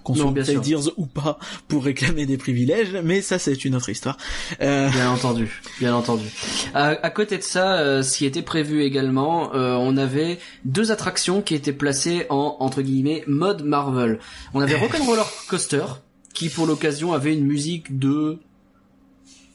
[0.05, 0.31] qu'on soit.
[0.31, 2.97] Outsiders ou pas, pour réclamer des privilèges.
[3.05, 4.17] Mais ça, c'est une autre histoire.
[4.61, 6.27] Euh, Bien entendu, bien entendu.
[6.75, 10.93] À, à côté de ça, euh, ce qui était prévu également, euh, on avait deux
[10.93, 14.19] attractions qui étaient placées en entre guillemets mode Marvel.
[14.55, 15.85] On avait Rock'n'Roller Coaster
[16.33, 18.39] qui pour l'occasion avait une musique de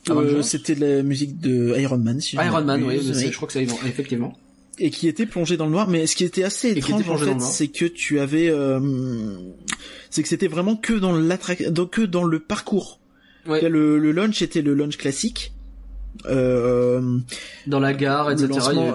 [0.10, 2.20] euh, c'était de la musique de Iron Man.
[2.22, 4.38] Si je Iron Man, oui, c'est- je crois que ça effectivement.
[4.80, 5.88] et qui était plongé dans le noir.
[5.88, 8.80] Mais ce qui était assez était étrange en fait, c'est que tu avais, euh,
[10.10, 13.00] c'est que c'était vraiment que dans l'attrac, donc que dans le parcours.
[13.48, 13.62] Ouais.
[13.62, 15.52] Là, Le, le launch était le launch classique.
[16.28, 17.18] Euh,
[17.66, 18.48] Dans la gare, etc.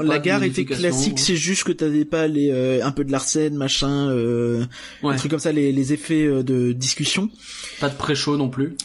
[0.04, 3.56] la gare était classique, c'est juste que t'avais pas les euh, un peu de l'arsène,
[3.56, 4.64] machin, euh,
[5.02, 5.14] Ouais.
[5.14, 7.28] des trucs comme ça, les, les effets euh, de discussion.
[7.80, 8.76] Pas de pré-show non plus.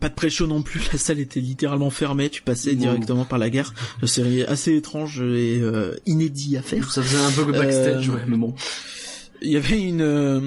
[0.00, 3.48] Pas de pré-show non plus, la salle était littéralement fermée, tu passais directement par la
[3.48, 3.72] gare.
[4.04, 6.92] C'est assez étrange et euh, inédit à faire.
[6.92, 8.54] Ça faisait un peu backstage, Euh, ouais, mais bon.
[9.40, 10.40] Il y avait une euh,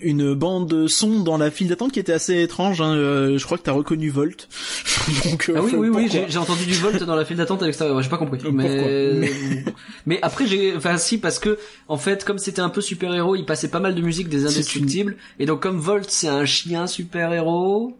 [0.00, 2.80] une bande son dans la file d'attente qui était assez étrange.
[2.80, 2.94] Hein.
[2.94, 4.48] euh, je crois que t'as reconnu Volt.
[5.24, 7.66] Donc, euh, Ah oui, oui, oui, j'ai entendu du volt dans la file d'attente à
[7.66, 8.00] l'extérieur.
[8.02, 8.38] J'ai pas compris.
[8.52, 9.28] Mais...
[10.06, 11.58] mais après, j'ai, enfin, si, parce que,
[11.88, 15.16] en fait, comme c'était un peu super-héros, il passait pas mal de musique des indestructibles.
[15.38, 17.96] Et donc, comme Volt, c'est un chien super-héros.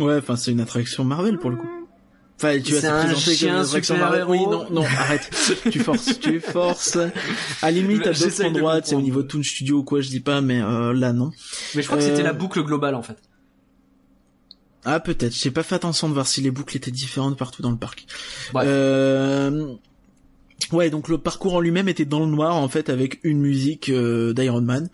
[0.00, 1.68] Ouais, enfin c'est une attraction Marvel pour le coup.
[2.36, 4.24] Enfin, tu vas C'est te présenter comme une attraction Marvel.
[4.28, 5.30] Oui, non, non, arrête.
[5.70, 6.98] tu forces, tu forces.
[7.62, 10.20] À limite, à d'autres endroits, sais, au niveau de Toon Studio ou quoi, je dis
[10.20, 11.30] pas, mais euh, là, non.
[11.74, 13.16] Mais je crois que Euh, c'était la boucle globale, en fait.
[14.84, 15.34] Ah, peut-être.
[15.34, 18.04] J'ai pas fait attention de voir si les boucles étaient différentes partout dans le parc.
[18.52, 18.64] Ouais.
[18.66, 19.74] Euh...
[20.72, 23.90] Ouais, donc le parcours en lui-même était dans le noir, en fait, avec une musique
[23.90, 24.88] euh, d'Iron Man.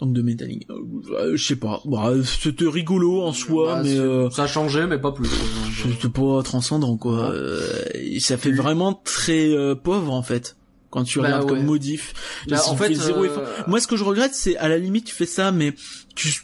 [0.00, 0.72] Donc de Metallica.
[0.72, 1.80] Euh, je sais pas.
[1.84, 5.28] Bah, c'était rigolo en soi, Bah, mais c'est- euh, Ça changé, mais pas plus.
[5.82, 7.30] c'était pas transcendant, quoi.
[7.30, 7.36] Ouais.
[7.36, 10.56] Euh, ça fait vraiment très euh, pauvre, en fait.
[10.90, 11.48] Quand tu Bah, regardes ouais.
[11.56, 12.12] comme modif.
[12.48, 13.42] Bah, en fait, zéro effort.
[13.68, 15.74] Moi, ce que je regrette, c'est à la limite, tu fais ça, mais
[16.16, 16.42] tu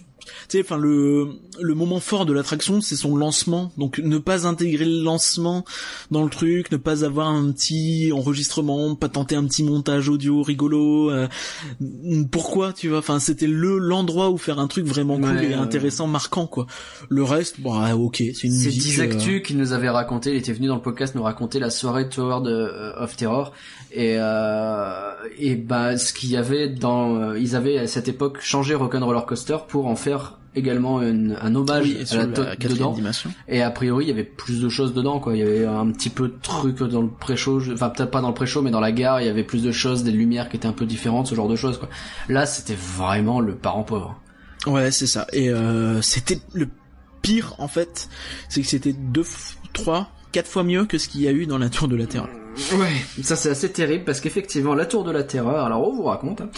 [0.58, 1.28] sais, enfin le
[1.60, 3.70] le moment fort de l'attraction, c'est son lancement.
[3.76, 5.64] Donc, ne pas intégrer le lancement
[6.10, 10.42] dans le truc, ne pas avoir un petit enregistrement, pas tenter un petit montage audio
[10.42, 11.10] rigolo.
[11.10, 11.28] euh,
[12.30, 12.98] pourquoi, tu vois?
[12.98, 16.66] Enfin, c'était le l'endroit où faire un truc vraiment cool Ouais, et intéressant, marquant, quoi.
[17.08, 18.82] Le reste, bah, ok, c'est une C'est musique.
[18.82, 21.58] Diz euh, Actu qui nous avait raconté, il était venu dans le podcast nous raconter
[21.58, 23.52] la soirée Tower de, euh, of Terror
[23.92, 28.38] et euh, et bah ce qu'il y avait dans euh, ils avaient à cette époque
[28.40, 32.92] changé Rock'n'Roller Coaster pour en faire également une- un hommage oui, à la, la dedans
[32.92, 33.30] dimension.
[33.48, 35.90] et a priori il y avait plus de choses dedans quoi il y avait un
[35.92, 38.80] petit peu de trucs dans le pré-show enfin peut-être pas dans le pré-show mais dans
[38.80, 41.28] la gare il y avait plus de choses des lumières qui étaient un peu différentes
[41.28, 41.88] ce genre de choses quoi
[42.28, 44.20] là c'était vraiment le parent pauvre
[44.66, 45.26] Ouais, c'est ça.
[45.32, 46.68] Et euh, c'était le
[47.22, 48.10] pire en fait,
[48.50, 49.24] c'est que c'était deux,
[49.72, 52.04] trois, quatre fois mieux que ce qu'il y a eu dans la Tour de la
[52.06, 52.28] Terreur.
[52.74, 56.02] Ouais, ça c'est assez terrible parce qu'effectivement la tour de la terreur, alors on vous
[56.04, 56.50] raconte, hein.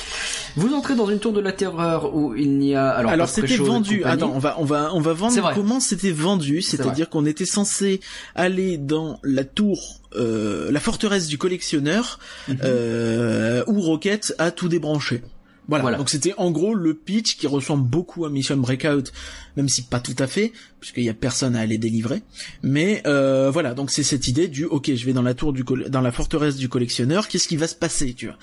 [0.57, 3.57] vous entrez dans une tour de la terreur où il n'y a alors, Alors c'était
[3.57, 4.03] vendu.
[4.05, 8.01] Attends, on va on va on va vendre comment c'était vendu, c'est-à-dire qu'on était censé
[8.35, 12.57] aller dans la tour, euh, la forteresse du collectionneur, Mhm.
[12.65, 15.23] euh, où Rocket a tout débranché.
[15.69, 15.83] Voilà.
[15.83, 15.99] Voilà.
[15.99, 19.13] Donc c'était en gros le pitch qui ressemble beaucoup à Mission Breakout,
[19.57, 22.23] même si pas tout à fait, puisqu'il y a personne à aller délivrer.
[22.63, 25.65] Mais euh, voilà, donc c'est cette idée du ok, je vais dans la tour du
[25.89, 28.37] dans la forteresse du collectionneur, qu'est-ce qui va se passer, tu vois?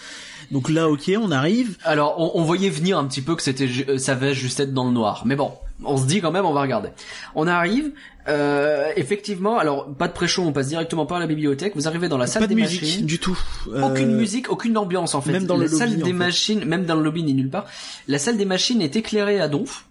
[0.51, 1.77] Donc là, ok, on arrive.
[1.83, 4.73] Alors, on, on voyait venir un petit peu que c'était, euh, ça va juste être
[4.73, 5.23] dans le noir.
[5.25, 5.51] Mais bon,
[5.83, 6.89] on se dit quand même, on va regarder.
[7.35, 7.91] On arrive,
[8.27, 9.59] euh, effectivement.
[9.59, 11.73] Alors, pas de pré-show, on passe directement par la bibliothèque.
[11.75, 13.05] Vous arrivez dans la salle Pas de des musique machines.
[13.05, 13.37] du tout.
[13.67, 15.31] Aucune Euh, musique, aucune ambiance en fait.
[15.31, 16.13] même dans la le salle en des fait.
[16.13, 17.65] machines, même dans le lobby ni nulle part.
[18.07, 19.85] La salle des machines est éclairée à donf.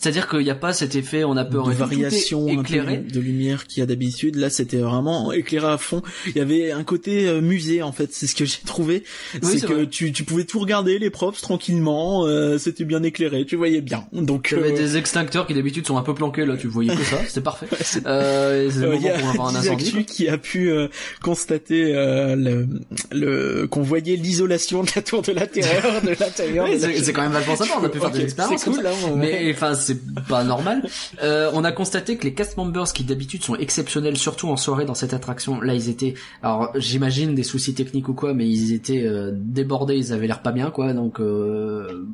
[0.00, 2.98] C'est-à-dire qu'il n'y a pas cet effet, on a peur de variation un peu éclairé.
[2.98, 4.36] de lumière qu'il y a d'habitude.
[4.36, 6.02] Là, c'était vraiment éclairé à fond.
[6.26, 8.10] Il y avait un côté euh, musée en fait.
[8.12, 9.02] C'est ce que j'ai trouvé.
[9.34, 12.26] Oui, c'est que tu, tu pouvais tout regarder les props tranquillement.
[12.26, 13.44] euh, c'était bien éclairé.
[13.44, 14.04] Tu voyais bien.
[14.12, 16.68] Donc Il y avait euh, des extincteurs qui d'habitude sont un peu planqués là, tu
[16.68, 17.66] voyais que ça, c'est parfait.
[18.06, 20.04] Euh, c'est le Euh, y moment a pour avoir un incendie.
[20.04, 20.88] Qui a pu euh,
[21.22, 22.68] constater euh, le,
[23.12, 26.66] le qu'on voyait l'isolation de la tour de la terreur de l'intérieur.
[26.78, 28.64] C'est quand même vachement sympa, on a pu faire des expériences.
[28.64, 29.16] Cool, hein, ouais.
[29.16, 30.86] Mais enfin, c'est pas normal.
[31.22, 34.84] Euh, on a constaté que les cast members qui d'habitude sont exceptionnels, surtout en soirée
[34.84, 38.72] dans cette attraction, là ils étaient, alors j'imagine des soucis techniques ou quoi, mais ils
[38.72, 42.06] étaient euh, débordés, ils avaient l'air pas bien quoi, donc euh,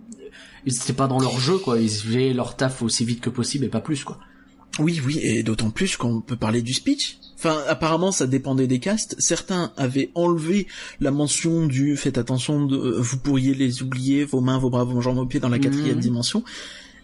[0.66, 3.64] ils étaient pas dans leur jeu quoi, ils faisaient leur taf aussi vite que possible
[3.64, 4.18] et pas plus quoi.
[4.80, 7.18] Oui, oui, et d'autant plus qu'on peut parler du speech.
[7.36, 9.14] Enfin, apparemment, ça dépendait des castes.
[9.20, 10.66] Certains avaient enlevé
[11.00, 14.82] la mention du faites attention, de, euh, vous pourriez les oublier, vos mains, vos bras,
[14.82, 16.00] vos jambes, vos pieds dans la quatrième Mhm.
[16.02, 16.42] dimension.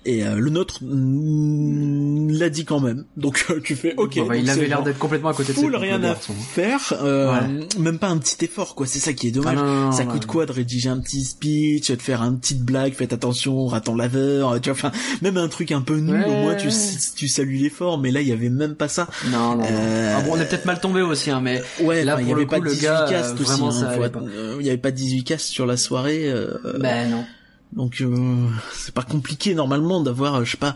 [0.06, 3.04] Et euh, le nôtre mm, l'a dit quand même.
[3.16, 4.16] Donc euh, tu fais ok.
[4.16, 7.30] Bon, bah, il avait l'air d'être complètement à côté de full rien à faire, euh,
[7.30, 7.68] Ouais.
[7.78, 8.86] même pas un petit effort quoi.
[8.86, 9.58] C'est ça qui est dommage.
[9.58, 12.38] Ah, non, non, ça non, coûte quoi de rédiger un petit speech, de faire une
[12.40, 16.14] petite blague, faites attention, raton laveur, tu vois, enfin, même un truc un peu nul,
[16.20, 16.24] Ouais.
[16.24, 16.68] au moins tu,
[17.16, 19.06] tu salues l'effort, mais là il y avait même pas ça.
[19.30, 19.64] Non, non.
[19.70, 22.32] Euh, Ah bon, on est peut-être mal tombé aussi, hein, mais Ouais, Là, il y
[22.32, 25.24] avait pas coup, le 18 gars, castes euh, aussi, euh, il y avait pas 18
[25.24, 27.24] castes sur la soirée, euh, ben non.
[27.72, 30.74] Donc euh, c'est pas compliqué normalement d'avoir, euh, je sais pas,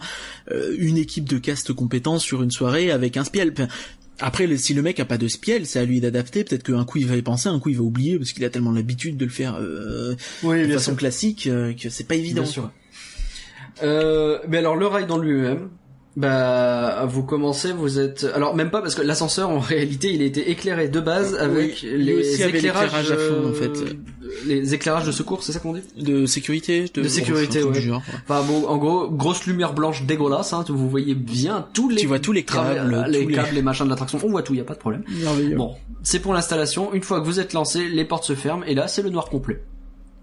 [0.50, 3.52] euh, une équipe de cast compétents sur une soirée avec un spiel.
[4.20, 6.44] Après, si le mec a pas de spiel, c'est à lui d'adapter.
[6.44, 8.50] Peut-être qu'un coup il va y penser, un coup il va oublier parce qu'il a
[8.50, 10.14] tellement l'habitude de le faire euh,
[10.44, 12.42] Oui, de façon classique euh, que c'est pas évident.
[12.42, 12.70] Bien sûr.
[13.82, 15.68] Euh, mais alors le ride en lui-même,
[16.16, 20.48] bah vous commencez, vous êtes alors même pas parce que l'ascenseur en réalité il était
[20.50, 23.96] éclairé de base avec Oui, lui les éclairages à fond, en euh, fait.
[24.46, 25.82] les éclairages de secours, c'est ça qu'on dit?
[26.00, 27.72] De sécurité, de, De sécurité, ouais.
[27.72, 28.14] du genre, ouais.
[28.28, 32.06] Enfin bon, en gros, grosse lumière blanche dégueulasse, hein, vous voyez bien tous les Tu
[32.06, 34.54] vois tous les câbles, les tous les- câbles, les machins de l'attraction, on voit tout,
[34.54, 35.02] y a pas de problème.
[35.56, 35.74] Bon,
[36.04, 36.94] c'est pour l'installation.
[36.94, 39.26] Une fois que vous êtes lancé, les portes se ferment et là c'est le noir
[39.28, 39.62] complet.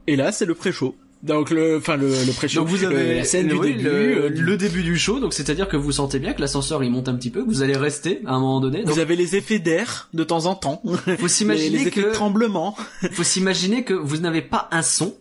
[0.08, 0.96] Et là, c'est le pré-show.
[1.24, 2.62] Donc le, enfin le, le pré-show.
[2.62, 3.84] Donc vous avez le- la scène du oui, début.
[3.84, 3.92] le,
[4.26, 6.90] euh, du- le début du show, donc c'est-à-dire que vous sentez bien que l'ascenseur il
[6.90, 8.84] monte un petit peu, que vous allez rester à un moment donné.
[8.84, 10.82] Donc Vous avez les effets d'air de temps en temps.
[10.84, 12.76] faut les, s'imaginer les effets de que tremblement.
[13.12, 15.14] faut s'imaginer que vous n'avez pas un son.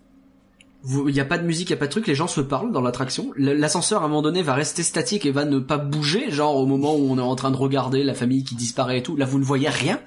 [0.88, 2.40] Il n'y a pas de musique, il y a pas de truc, les gens se
[2.40, 3.30] parlent dans l'attraction.
[3.36, 6.64] L'ascenseur à un moment donné va rester statique et va ne pas bouger, genre au
[6.64, 9.14] moment où on est en train de regarder la famille qui disparaît et tout.
[9.16, 10.00] Là vous ne voyez rien.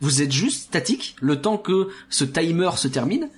[0.00, 3.28] Vous êtes juste statique le temps que ce timer se termine.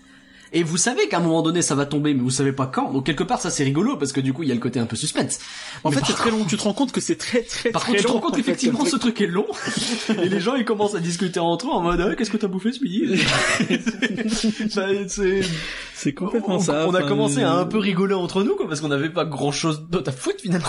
[0.53, 2.93] Et vous savez qu'à un moment donné ça va tomber, mais vous savez pas quand.
[2.93, 4.81] Donc quelque part ça c'est rigolo parce que du coup il y a le côté
[4.81, 5.39] un peu suspense.
[5.85, 6.45] En Mais fait, c'est très long.
[6.45, 8.37] Tu te rends compte que c'est très très Par très contre, tu te rends compte
[8.37, 9.21] qu'effectivement ce truc.
[9.21, 9.47] est long
[10.23, 12.49] et les gens ils commencent à discuter entre eux en mode ah, qu'est-ce que t'as
[12.49, 13.23] bouffé ce midi?
[14.75, 14.87] Bah,
[15.95, 16.87] c'est- complètement on, ça.
[16.89, 19.53] on a commencé à un peu rigoler entre nous quoi parce qu'on n'avait pas grand
[19.53, 20.67] chose d'autre à foutre finalement.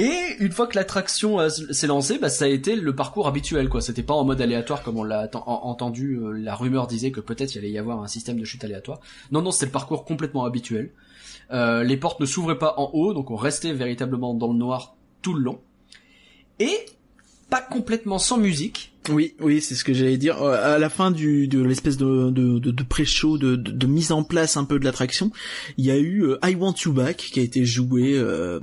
[0.00, 3.80] Et une fois que l'attraction s'est lancée, bah, ça a été le parcours habituel quoi.
[3.82, 6.16] C'était pas en mode aléatoire comme on l'a entendu.
[6.16, 9.00] euh, la rumeur disait que peut-être il allait y avoir un système de chute aléatoire.
[9.30, 10.90] Non non, c'était le parcours complètement habituel.
[11.52, 14.94] Euh, les portes ne s'ouvraient pas en haut, donc on restait véritablement dans le noir
[15.20, 15.60] tout le long.
[16.60, 16.76] Et
[17.50, 18.92] pas complètement sans musique.
[19.10, 20.40] Oui, oui, c'est ce que j'allais dire.
[20.42, 24.64] Euh, À la fin de l'espèce de pré-show, de, de, de mise en place un
[24.64, 25.30] peu de l'attraction,
[25.76, 28.60] il y a eu euh, I Want You Back qui a été joué euh,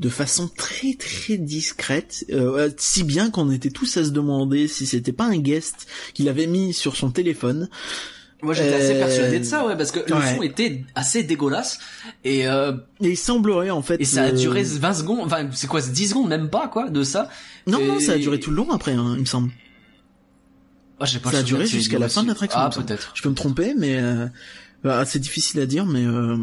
[0.00, 4.86] de façon très très discrète, euh, si bien qu'on était tous à se demander si
[4.86, 7.68] c'était pas un guest qu'il avait mis sur son téléphone.
[8.42, 10.34] Moi j'étais assez Euh, persuadé de ça, ouais, parce que le ouais.
[10.36, 11.78] son était assez dégueulasse
[12.24, 12.72] et euh,
[13.02, 14.00] Et il semblerait en fait.
[14.00, 16.88] et ça a euh, duré 20 secondes, enfin c'est quoi, 10 secondes même pas quoi
[16.88, 17.28] de ça.
[17.66, 19.50] Non, Et- non, ça a duré tout le long après, hein, il me semble.
[20.98, 23.12] Ah, pas Ça a duré jusqu'à la fin de l'attraction, Ah peut-être.
[23.14, 24.26] Je peux me tromper, mais euh,
[24.82, 26.36] bah, c'est difficile à dire, mais euh,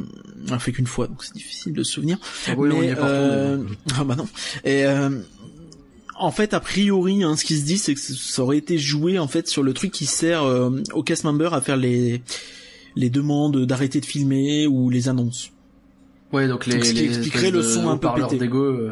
[0.51, 2.17] on fait qu'une fois, donc c'est difficile de se souvenir.
[2.47, 3.63] Ah oui, on y mais est pas euh,
[3.95, 4.27] ah bah non.
[4.63, 5.09] Et euh,
[6.15, 9.17] en fait, a priori, hein, ce qui se dit, c'est que ça aurait été joué
[9.19, 12.21] en fait sur le truc qui sert euh, aux cast members à faire les
[12.95, 15.51] les demandes d'arrêter de filmer ou les annonces.
[16.33, 18.39] Ouais, donc les Donc, ce qui les expliquerait le son un peu pété.
[18.47, 18.91] ouais.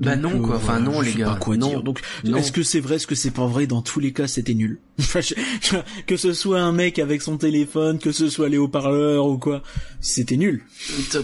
[0.00, 0.54] Bah Donc, non, quoi.
[0.54, 1.30] euh, Enfin, non, les gars.
[1.30, 1.68] Pas quoi Non.
[1.68, 1.82] dire.
[1.82, 3.66] Donc, est-ce que c'est vrai, est-ce que c'est pas vrai?
[3.66, 4.78] Dans tous les cas, c'était nul.
[6.06, 9.62] Que ce soit un mec avec son téléphone, que ce soit les haut-parleurs ou quoi,
[10.00, 10.62] c'était nul.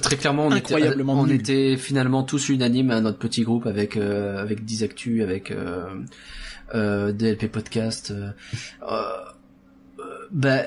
[0.02, 1.40] Très clairement, on Incroyablement était, on nul.
[1.40, 5.84] était finalement tous unanimes à notre petit groupe avec euh, avec 10 actus, avec euh,
[6.74, 8.10] euh, DLP podcast.
[8.10, 8.30] Euh,
[8.90, 10.62] euh, bah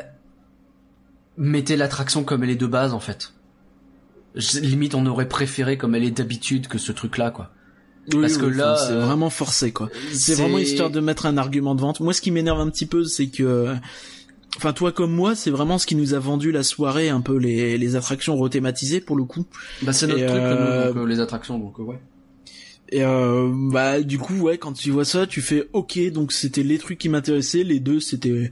[1.37, 3.33] mettez l'attraction comme elle est de base en fait.
[4.61, 7.51] Limite, on aurait préféré comme elle est d'habitude que ce truc-là, quoi.
[8.13, 9.89] Oui, Parce que là, c'est euh, vraiment forcé quoi.
[10.13, 11.99] C'est vraiment histoire de mettre un argument de vente.
[11.99, 13.75] Moi, ce qui m'énerve un petit peu, c'est que,
[14.55, 17.35] enfin, toi comme moi, c'est vraiment ce qui nous a vendu la soirée, un peu
[17.37, 19.45] les, les attractions rethématisées pour le coup.
[19.81, 21.99] Bah c'est notre Et, truc, euh, nous, donc, euh, les attractions, donc ouais.
[22.89, 25.99] Et euh, bah du coup, ouais, quand tu vois ça, tu fais OK.
[26.11, 27.63] Donc c'était les trucs qui m'intéressaient.
[27.63, 28.51] Les deux, c'était,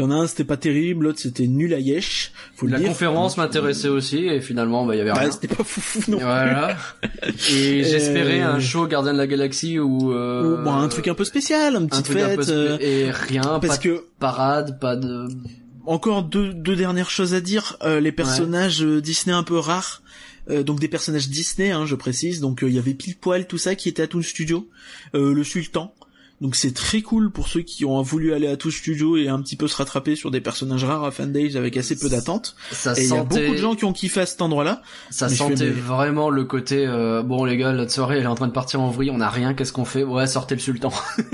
[0.00, 2.32] il y en a un, c'était pas terrible, l'autre c'était nul à yesh.
[2.56, 2.88] Faut le La dire.
[2.88, 5.30] conférence m'intéressait aussi, et finalement, bah, il y avait Bah, rien.
[5.30, 6.18] c'était pas foufou non.
[6.18, 6.76] Voilà.
[7.52, 11.06] Et j'espérais Euh, un show Gardien de la Galaxie ou, euh, Ou, bon, un truc
[11.08, 12.44] un peu spécial, une un petite truc un peu fête.
[12.44, 15.28] spé- euh, et rien, parce pas que de parade, pas de...
[15.86, 17.76] encore deux, deux dernières choses à dire.
[17.82, 20.02] Euh, les personnages euh, Disney un peu rares.
[20.48, 22.40] Euh, donc des personnages Disney, hein, je précise.
[22.40, 24.66] Donc euh, il y avait pile poil tout ça qui était à Toon Studio,
[25.14, 25.94] euh, le Sultan.
[26.40, 29.42] Donc c'est très cool pour ceux qui ont voulu aller à Toon Studio et un
[29.42, 32.56] petit peu se rattraper sur des personnages rares à Fan Days avec assez peu d'attente.
[32.72, 34.80] Ça Et il y a beaucoup de gens qui ont kiffé à cet endroit-là.
[35.10, 38.26] ça fais, sentait mais- vraiment le côté, euh, bon les gars, notre soirée elle est
[38.26, 40.02] en train de partir en vrille, on a rien, qu'est-ce qu'on fait?
[40.02, 40.92] Ouais, sortez le sultan.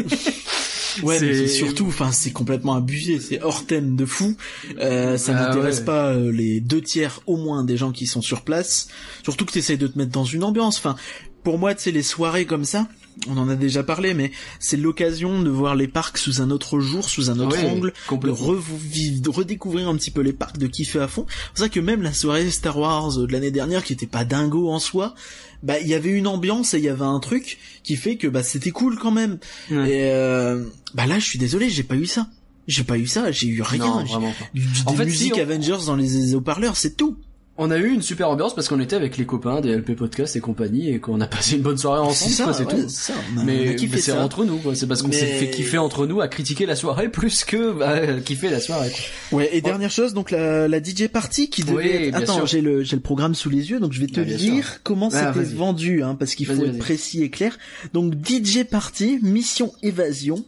[1.02, 4.34] Ouais, mais surtout, enfin, c'est complètement abusé, c'est hors thème de fou.
[4.80, 5.84] Euh, ça Ah n'intéresse ouais.
[5.84, 8.88] pas euh, les deux tiers au moins des gens qui sont sur place.
[9.22, 10.78] Surtout que t'essayes de te mettre dans une ambiance.
[10.78, 10.96] Enfin,
[11.42, 12.88] pour moi, tu sais, les soirées comme ça,
[13.28, 14.30] on en a déjà parlé, mais
[14.60, 17.92] c'est l'occasion de voir les parcs sous un autre jour, sous un autre angle,
[18.26, 21.26] de, revivre, de redécouvrir un petit peu les parcs, de kiffer à fond.
[21.54, 24.70] C'est ça que même la soirée Star Wars de l'année dernière, qui était pas dingo
[24.70, 25.14] en soi,
[25.62, 28.28] bah il y avait une ambiance et il y avait un truc qui fait que
[28.28, 29.38] bah c'était cool quand même.
[29.70, 29.90] Ouais.
[29.90, 30.64] Et euh,
[30.94, 32.28] bah là, je suis désolé, j'ai pas eu ça.
[32.68, 33.78] J'ai pas eu ça, j'ai eu rien.
[33.78, 34.44] Non, J'ai- vraiment pas.
[34.54, 37.16] Des En fait, musiques si, on- Avengers dans les haut-parleurs, c'est tout.
[37.58, 40.36] On a eu une super ambiance parce qu'on était avec les copains des LP Podcast
[40.36, 42.82] et compagnie et qu'on a passé une bonne soirée ensemble, C'est ça, quoi, c'est ouais,
[42.82, 42.88] tout.
[42.90, 43.14] ça.
[43.34, 44.74] On a, Mais, mais c'est entre nous, quoi.
[44.74, 47.72] C'est parce qu'on s'est Mais- fait kiffer entre nous à critiquer la soirée plus que
[47.72, 48.90] bah, kiffer la soirée.
[49.30, 49.38] Quoi.
[49.38, 52.14] Ouais, et dernière chose, donc la, la DJ party qui devait Oui, être...
[52.16, 52.46] Attends, sûr.
[52.46, 54.82] j'ai le, j'ai le programme sous les yeux, donc je vais te bien lire sûr.
[54.82, 55.54] comment Ah, c'était vas-y.
[55.54, 56.78] vendu, hein, parce qu'il faut Vas-y, être vas-y.
[56.78, 57.56] précis et clair.
[57.94, 60.44] Donc DJ party, mission évasion,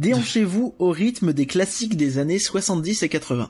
[0.00, 3.48] déhanchez-vous au rythme des classiques des années 70 et 80.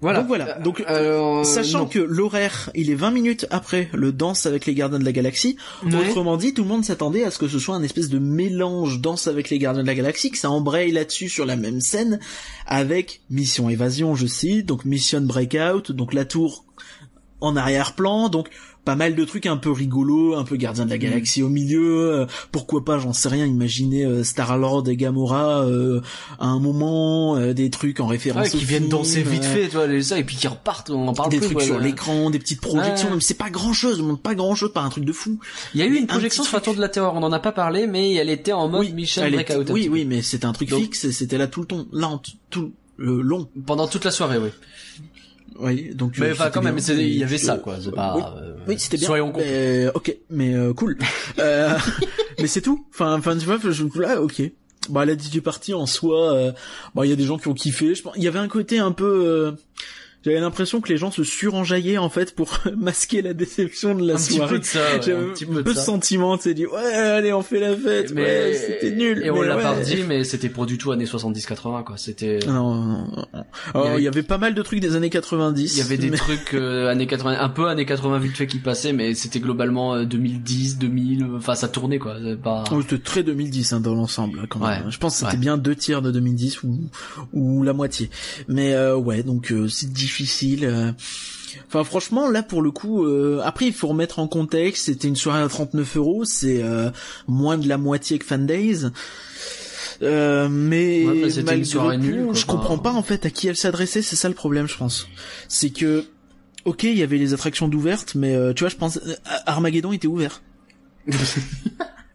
[0.00, 0.18] Voilà.
[0.20, 0.58] Donc voilà.
[0.58, 1.86] Donc, Alors, Sachant non.
[1.86, 5.56] que l'horaire, il est 20 minutes après le Danse avec les Gardiens de la Galaxie.
[5.84, 5.94] Ouais.
[5.94, 9.00] Autrement dit, tout le monde s'attendait à ce que ce soit un espèce de mélange
[9.00, 12.20] Danse avec les Gardiens de la Galaxie, que ça embraye là-dessus sur la même scène,
[12.66, 16.64] avec Mission Évasion, je cite, donc Mission Breakout, donc la tour
[17.40, 18.48] en arrière-plan, donc
[18.86, 22.12] pas mal de trucs un peu rigolos, un peu Gardien de la Galaxie au milieu,
[22.20, 26.00] euh, pourquoi pas, j'en sais rien, imaginer euh, Star-Lord et Gamora euh,
[26.38, 29.74] à un moment, euh, des trucs en référence Ouais, qui viennent danser vite fait, tu
[29.76, 32.30] vois, les ça, et puis qui repartent, on en parle des plus, trucs sur l'écran,
[32.30, 35.12] des petites projections, même c'est pas grand chose, pas grand chose, pas un truc de
[35.12, 35.38] fou.
[35.74, 37.32] Il y a eu une Un projection sur la tour de la terreur, on en
[37.32, 39.68] a pas parlé, mais elle était en mode Mission elle Breakout.
[39.70, 42.18] oui, oui, mais c'était un truc Donc- fixe c'était là tout le temps, là, en
[42.18, 43.48] t- tout le long.
[43.66, 44.50] Pendant toute la soirée, oui.
[45.58, 46.18] Oui, donc.
[46.18, 47.76] Mais euh, enfin, quand même, il y avait ça, euh, quoi.
[47.80, 47.94] C'est oui.
[47.94, 49.06] pas, euh, Oui, c'était bien.
[49.06, 49.32] Soyons.
[49.36, 50.98] Mais, ok, mais euh, cool.
[51.38, 51.70] euh,
[52.38, 52.86] mais c'est tout.
[52.92, 54.42] Enfin, enfin, tu vois, je, là, ok.
[54.88, 56.52] Bah, la DJ party en soi, euh,
[56.94, 57.94] bah, il y a des gens qui ont kiffé.
[57.94, 59.54] Je pense, il y avait un côté un peu.
[60.26, 64.06] Euh, j'avais l'impression que les gens se surenjaillaient en fait pour masquer la déception de
[64.06, 65.80] la un petit peu de ça, J'avais un petit peu de peu ça.
[65.80, 68.12] ce sentiment, tu sais, dit ouais, allez, on fait la fête.
[68.12, 69.22] ouais, c'était nul.
[69.24, 69.62] Et on mais l'a ouais.
[69.62, 71.96] pas dit, mais c'était pour du tout années 70-80, quoi.
[71.96, 73.44] C'était, Non, non, non, non.
[73.74, 75.74] Alors, Il y avait- il y avait pas mal de trucs des années 90.
[75.76, 78.46] il y avait des mais- trucs euh, années 80, un peu années 80 vite fait
[78.46, 82.16] qui passaient, mais c'était globalement euh, 2010, 2000, enfin ça tournait quoi.
[82.22, 82.64] C'est pas.
[82.72, 84.84] Oh, c'était très 2010 hein, dans l'ensemble quand même.
[84.86, 84.90] Ouais.
[84.90, 86.78] Je pense que c'était bien deux tiers de 2010 ou
[87.32, 88.10] ou la moitié.
[88.48, 90.15] Mais euh, ouais, donc euh, c'est difficile.
[90.62, 90.92] Euh.
[91.68, 94.86] Enfin franchement là pour le coup, euh, après il faut remettre en contexte.
[94.86, 96.90] C'était une soirée à 39 euros, c'est euh,
[97.26, 98.86] moins de la moitié que Fan Days.
[100.02, 102.34] Euh, mais Ouais, mais c'était une malgré soirée tout, nulle, quoi.
[102.34, 104.02] je comprends pas en fait à qui elle s'adressait.
[104.02, 105.08] C'est ça le problème, je pense.
[105.48, 106.04] C'est que
[106.66, 109.14] ok, il y avait les attractions d'ouvertes, mais euh, tu vois, je pense euh,
[109.46, 110.42] Armageddon était ouvert.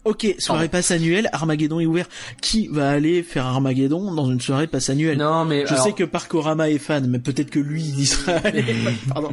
[0.04, 2.08] Ok, soirée passe annuelle, Armageddon est ouvert.
[2.42, 5.18] Qui va aller faire Armageddon dans une soirée passe annuelle?
[5.18, 8.06] Non, mais Je alors, sais que Parkorama est fan, mais peut-être que lui, il y
[8.08, 8.64] sera allé.
[9.08, 9.30] Pardon.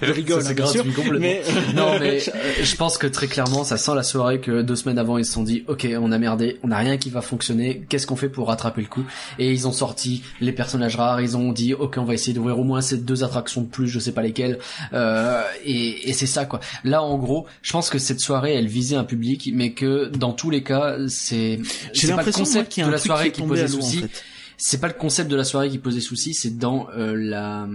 [0.00, 0.82] Je rigole, hein, c'est sûr.
[0.84, 1.18] gratuit complètement.
[1.20, 1.42] Mais...
[1.74, 5.18] non mais je pense que très clairement ça sent la soirée que deux semaines avant
[5.18, 8.06] ils se sont dit ok on a merdé on a rien qui va fonctionner qu'est-ce
[8.06, 9.04] qu'on fait pour rattraper le coup?
[9.38, 12.58] Et ils ont sorti les personnages rares ils ont dit ok on va essayer d'ouvrir
[12.58, 14.58] au moins ces deux attractions de plus je sais pas lesquelles
[14.92, 18.68] euh, et, et c'est ça quoi là en gros je pense que cette soirée elle
[18.68, 21.60] visait un public mais que dans tous les cas c'est
[21.92, 24.22] c'est pas le moi, concept de la soirée qui posait en souci fait.
[24.56, 27.68] c'est pas le concept de la soirée qui posait souci, c'est dans euh, la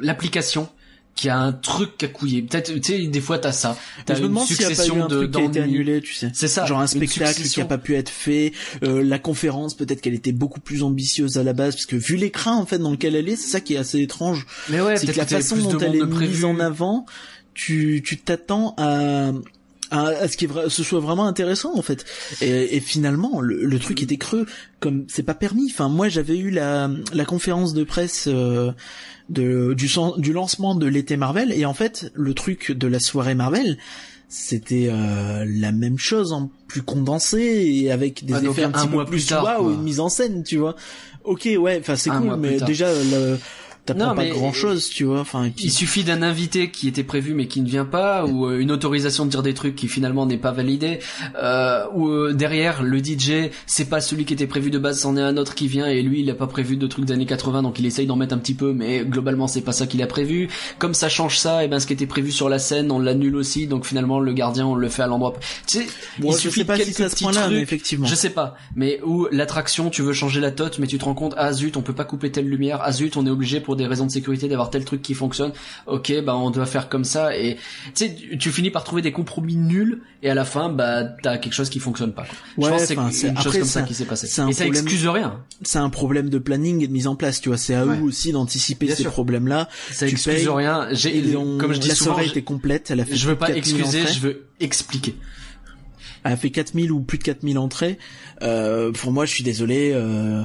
[0.00, 0.68] l'application
[1.14, 2.42] qui a un truc à couiller.
[2.42, 3.76] Peut-être, tu sais, des fois t'as ça.
[4.04, 6.00] T'as une s'il y a pas eu succession un de truc qui a été annulé,
[6.00, 6.30] tu sais.
[6.34, 6.66] C'est ça.
[6.66, 7.62] Genre un spectacle qui succession.
[7.62, 8.52] a pas pu être fait,
[8.82, 12.16] euh, la conférence peut-être qu'elle était beaucoup plus ambitieuse à la base parce que vu
[12.16, 14.46] l'écran en fait dans lequel elle est, c'est ça qui est assez étrange.
[14.68, 17.06] Mais ouais, c'est que la façon dont elle est mise en avant,
[17.54, 19.32] tu tu t'attends à
[19.90, 22.04] à, à ce qui ce soit vraiment intéressant en fait.
[22.40, 24.46] Et, et finalement, le, le truc était creux,
[24.80, 25.70] comme c'est pas permis.
[25.70, 28.72] Enfin, moi j'avais eu la la conférence de presse euh,
[29.28, 29.88] de du
[30.18, 33.78] du lancement de l'été Marvel et en fait le truc de la soirée Marvel.
[34.26, 38.72] C'était euh, la même chose en plus condensé et avec des Ah, effets un un
[38.72, 39.72] petit mois peu plus tard, quoi.
[39.72, 40.74] une mise en scène, tu vois.
[41.22, 43.38] Ok, ouais, enfin c'est cool, mais déjà le,
[43.86, 45.20] t'apprends pas grand chose, tu vois.
[45.20, 48.46] Enfin, puis- Il suffit d'un invité qui était prévu mais qui ne vient pas, ou
[48.46, 51.00] euh, une autorisation de dire des trucs qui finalement n'est pas validée,
[51.42, 55.16] euh, ou euh, derrière le DJ, c'est pas celui qui était prévu de base, c'en
[55.16, 57.62] est un autre qui vient et lui il a pas prévu de trucs d'années 80
[57.62, 60.06] donc il essaye d'en mettre un petit peu, mais globalement c'est pas ça qu'il a
[60.06, 60.48] prévu.
[60.78, 63.36] Comme ça change ça, et ben ce qui était prévu sur la scène on l'annule
[63.36, 65.34] aussi, donc finalement le gardien on le fait à l'endroit.
[65.66, 65.86] Tu sais,
[66.18, 68.06] Bon, il je suffit sais pas si quelques c'est à ce petits point-là, mais effectivement.
[68.06, 71.14] Je sais pas, mais où l'attraction, tu veux changer la tote, mais tu te rends
[71.14, 73.73] compte, ah zut, on peut pas couper telle lumière, ah zut, on est obligé pour
[73.76, 75.52] des raisons de sécurité d'avoir tel truc qui fonctionne.
[75.86, 77.56] Ok, bah on doit faire comme ça, et
[77.94, 81.38] tu sais, tu- finis par trouver des compromis nuls, et à la fin, bah t'as
[81.38, 82.22] quelque chose qui fonctionne pas.
[82.22, 82.34] Quoi.
[82.56, 84.26] Je Ouais, pense c'est une chose comme ça qui s'est passé.
[84.26, 85.40] Et ça problème- excuse rien.
[85.62, 87.58] c'est un problème de planning et de mise en place, tu vois.
[87.58, 87.96] C'est à Ouais.
[87.98, 89.68] eux aussi d'anticiper ces problèmes-là.
[89.90, 90.88] Ça Tu excuse payes, rien.
[90.92, 93.16] J'ai, Ils ont- comme je dis la souvent, soirée je, était complète, elle a fait
[93.16, 95.14] je veux pas 4000 excuser, je veux expliquer.
[96.26, 97.98] Elle a fait 4000 ou plus de 4000 entrées.
[98.42, 99.90] Euh, pour moi, je suis désolé.
[99.92, 100.42] Euh,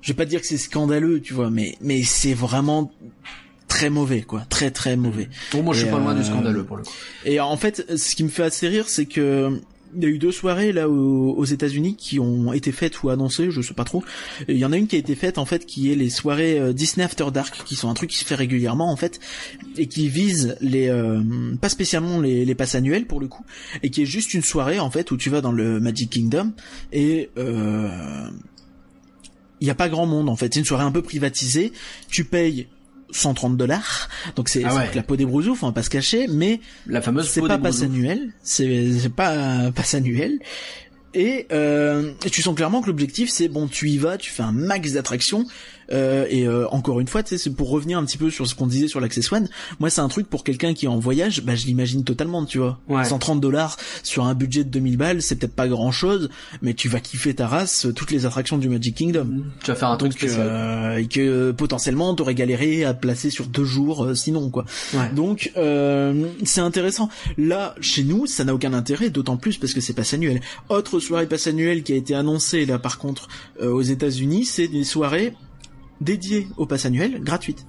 [0.00, 2.92] je vais pas dire que c'est scandaleux, tu vois, mais mais c'est vraiment
[3.66, 4.46] très mauvais, quoi.
[4.48, 5.28] Très très mauvais.
[5.50, 6.92] Pour moi, je suis pas loin euh, du scandaleux pour le coup.
[7.24, 9.60] Et en fait, ce qui me fait assez rire, c'est que
[9.96, 13.50] il y a eu deux soirées là aux, États-Unis qui ont été faites ou annoncées,
[13.50, 14.04] je sais pas trop.
[14.48, 16.58] Il y en a une qui a été faite en fait, qui est les soirées
[16.58, 19.18] euh, Disney After Dark, qui sont un truc qui se fait régulièrement en fait,
[19.76, 21.22] et qui vise les euh,
[21.60, 23.44] pas spécialement les, les passes annuelles pour le coup,
[23.82, 26.52] et qui est juste une soirée en fait où tu vas dans le Magic Kingdom
[26.92, 28.28] et euh,
[29.60, 30.52] il y a pas grand monde en fait.
[30.54, 31.72] C'est une soirée un peu privatisée.
[32.08, 32.68] Tu payes
[33.10, 34.90] 130 dollars, donc c'est Ah ouais.
[34.94, 37.82] la peau des brousoufs, on va pas se cacher, mais La fameuse c'est pas passe
[37.82, 40.38] annuel, c'est c'est pas passe annuel.
[41.14, 44.52] Et euh, tu sens clairement que l'objectif c'est bon, tu y vas, tu fais un
[44.52, 45.46] max d'attractions.
[45.92, 48.46] Euh, et euh, encore une fois, tu sais, c'est pour revenir un petit peu sur
[48.46, 49.48] ce qu'on disait sur l'Access One.
[49.80, 52.58] Moi, c'est un truc pour quelqu'un qui est en voyage, bah je l'imagine totalement, tu
[52.58, 52.78] vois.
[52.88, 53.04] Ouais.
[53.04, 56.28] 130 dollars sur un budget de 2000 balles, c'est peut-être pas grand chose,
[56.62, 59.42] mais tu vas kiffer ta race euh, toutes les attractions du Magic Kingdom.
[59.62, 60.46] Tu vas faire un truc Donc, spécial.
[60.48, 64.64] euh, et que euh, potentiellement t'aurais galéré à placer sur deux jours, euh, sinon quoi.
[64.94, 65.10] Ouais.
[65.14, 67.08] Donc euh, c'est intéressant.
[67.36, 70.40] Là, chez nous, ça n'a aucun intérêt, d'autant plus parce que c'est passe annuel.
[70.68, 73.28] Autre soirée passe annuelle qui a été annoncée là par contre
[73.62, 75.34] euh, aux États-Unis, c'est des soirées
[76.00, 77.66] dédiées au pass annuel, gratuites.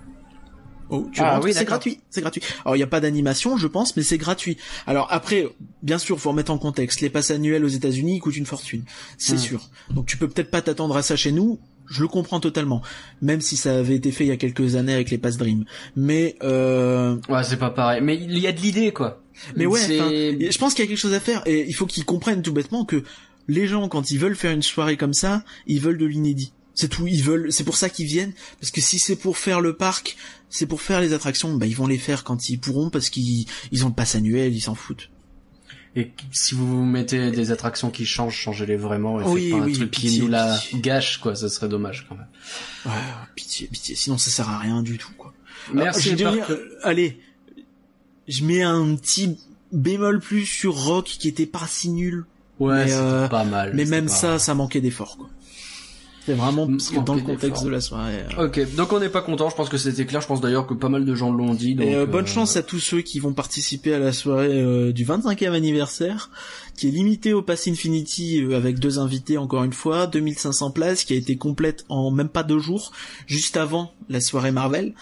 [0.92, 2.42] Oh, tu Ah rentres, oui, c'est gratuit, c'est gratuit.
[2.66, 4.58] Alors il n'y a pas d'animation, je pense, mais c'est gratuit.
[4.88, 5.48] Alors après,
[5.84, 7.02] bien sûr, faut remettre en contexte.
[7.02, 8.84] Les passes annuels aux États-Unis coûtent une fortune,
[9.20, 9.38] c'est Hmm.
[9.38, 9.70] sûr.
[9.92, 11.60] Donc tu peux peut-être pas t'attendre à ça chez nous.
[11.92, 12.82] Je le comprends totalement,
[13.22, 15.66] même si ça avait été fait il y a quelques années avec les Pass Dream.
[15.96, 18.02] Mais euh, Ouais, c'est pas pareil.
[18.02, 19.22] Mais il y a de l'idée, quoi.
[19.56, 22.06] mais ouais, je pense qu'il y a quelque chose à faire et il faut qu'ils
[22.06, 23.04] comprennent tout bêtement que
[23.48, 26.54] les gens quand ils veulent faire une soirée comme ça, ils veulent de l'inédit.
[26.80, 28.32] C'est tout, ils veulent, c'est pour ça qu'ils viennent
[28.62, 30.16] parce que si c'est pour faire le parc,
[30.50, 33.48] c'est pour faire les attractions, bah ils vont les faire quand ils pourront parce qu'ils
[33.74, 35.10] ils ont le pass annuel, ils s'en foutent.
[35.98, 39.66] Et si vous mettez des attractions qui changent, changez-les vraiment et Oui, faites pas un
[39.66, 40.80] oui, truc qui nous la pitié.
[40.80, 41.36] gâche, quoi.
[41.36, 42.28] Ça serait dommage, quand même.
[42.86, 43.02] Ouais,
[43.36, 45.34] pitié, pitié, sinon ça sert à rien du tout quoi.
[45.74, 47.20] Merci, Alors, je vais par- dire, allez,
[48.30, 49.38] je mets un petit
[49.74, 52.24] bémol plus sur Rock qui était pas si nul.
[52.60, 53.74] Ouais, c'était euh, pas mal.
[53.76, 55.30] Mais même pas- ça, ça manquait d'effort, quoi.
[56.30, 58.20] C'est vraiment parce que dans le contexte de la soirée.
[58.38, 58.46] euh.
[58.46, 59.50] Ok, donc on n'est pas content.
[59.50, 60.22] Je pense que c'était clair.
[60.22, 61.74] Je pense d'ailleurs que pas mal de gens l'ont dit.
[61.74, 64.62] Donc, Et euh, bonne euh, chance à tous ceux qui vont participer à la soirée
[64.62, 66.30] euh, du 25e anniversaire,
[66.78, 71.04] qui est limitée au Pass Infinity euh, avec deux invités encore une fois, 2500 places,
[71.04, 72.92] qui a été complète en même pas deux jours,
[73.26, 74.94] juste avant la soirée Marvel.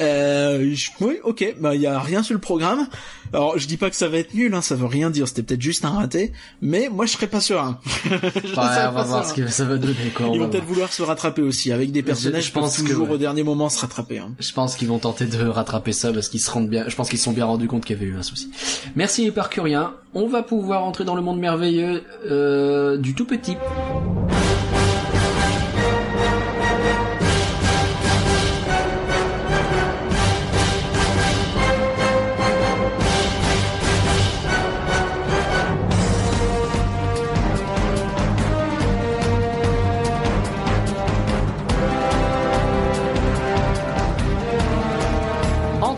[0.00, 2.86] Euh, je- oui, ok, bah il y a rien sur le programme.
[3.32, 5.42] Alors je dis pas que ça va être nul, hein, ça veut rien dire, c'était
[5.42, 7.78] peut-être juste un raté, mais moi je serais pas serein.
[8.04, 9.22] Je Ouais, on va voir serein.
[9.24, 9.94] ce que ça va donner.
[10.14, 12.82] Quoi, Ils vont peut-être vouloir se rattraper aussi, avec des personnages je qui peuvent pense
[12.82, 14.18] que toujours au dernier moment se rattraper.
[14.18, 14.32] Hein.
[14.38, 16.84] Je pense qu'ils vont tenter de rattraper ça parce qu'ils se rendent bien.
[16.88, 18.50] Je pense qu'ils se sont bien rendus compte qu'il y avait eu un souci.
[18.94, 19.94] Merci Hypercurien.
[20.14, 23.56] On va pouvoir entrer dans le monde merveilleux euh, du tout petit.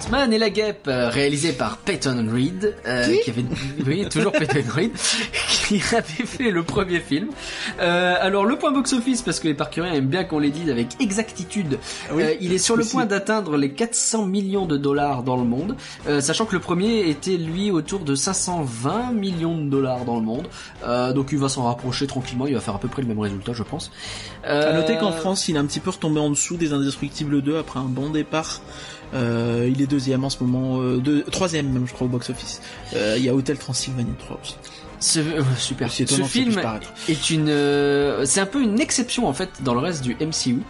[0.07, 3.45] Ant-Man Ant-Man et la guêpe, euh, réalisé par Peyton Reed, euh, qui avait,
[3.87, 4.93] oui, toujours Peyton Reed,
[5.69, 7.29] qui avait fait le premier film.
[7.81, 10.89] Euh, alors le point box-office, parce que les parcuriens aiment bien qu'on les dise avec
[11.01, 11.79] exactitude,
[12.13, 12.93] Oui, euh, il est sur le aussi.
[12.93, 15.77] point d'atteindre les 400 millions de dollars dans le monde,
[16.09, 20.23] euh, sachant que le premier était lui autour de 520 millions de dollars dans le
[20.23, 20.47] monde.
[20.85, 23.19] Euh, donc il va s'en rapprocher tranquillement, il va faire à peu près le même
[23.19, 23.91] résultat, je pense.
[24.47, 27.43] Euh, À noter qu'en France, il est un petit peu retombé en dessous des Indestructibles
[27.43, 28.61] 2 après un bon départ.
[29.15, 32.61] Euh, il est deuxième en ce moment, euh, deux, troisième même je crois au box-office.
[32.95, 34.57] Euh, Il y a Hotel Transylvania 3 aussi.
[35.01, 35.91] Ce, euh, super.
[35.91, 36.61] Ce film
[37.09, 40.61] est une, euh, c'est un peu une exception en fait dans le reste du MCU.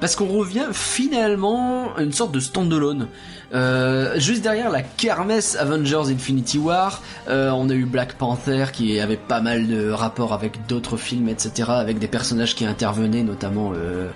[0.00, 3.08] Parce qu'on revient finalement à une sorte de standalone.
[3.52, 8.98] Euh, juste derrière la kermesse Avengers Infinity War, euh, on a eu Black Panther qui
[8.98, 11.68] avait pas mal de rapports avec d'autres films, etc.
[11.72, 14.08] Avec des personnages qui intervenaient, notamment euh,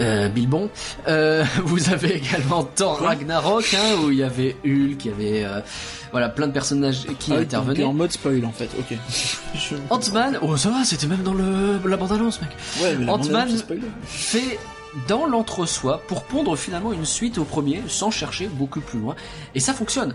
[0.00, 0.70] euh, Bilbon.
[1.08, 5.44] Euh, vous avez également Thor Ragnarok, hein, où il y avait Hulk, il y avait
[5.44, 5.60] euh,
[6.12, 7.84] voilà plein de personnages qui Ah intervenaient.
[7.84, 8.96] en mode spoil en fait, ok.
[9.54, 12.50] Je- Ant-Man, oh ça va, c'était même dans le la bande-annonce, mec.
[12.82, 13.48] Ouais, Ant-Man-.
[14.04, 14.58] Fait
[15.08, 19.14] dans l'entre-soi pour pondre finalement une suite au premier sans chercher beaucoup plus loin.
[19.54, 20.14] Et ça fonctionne.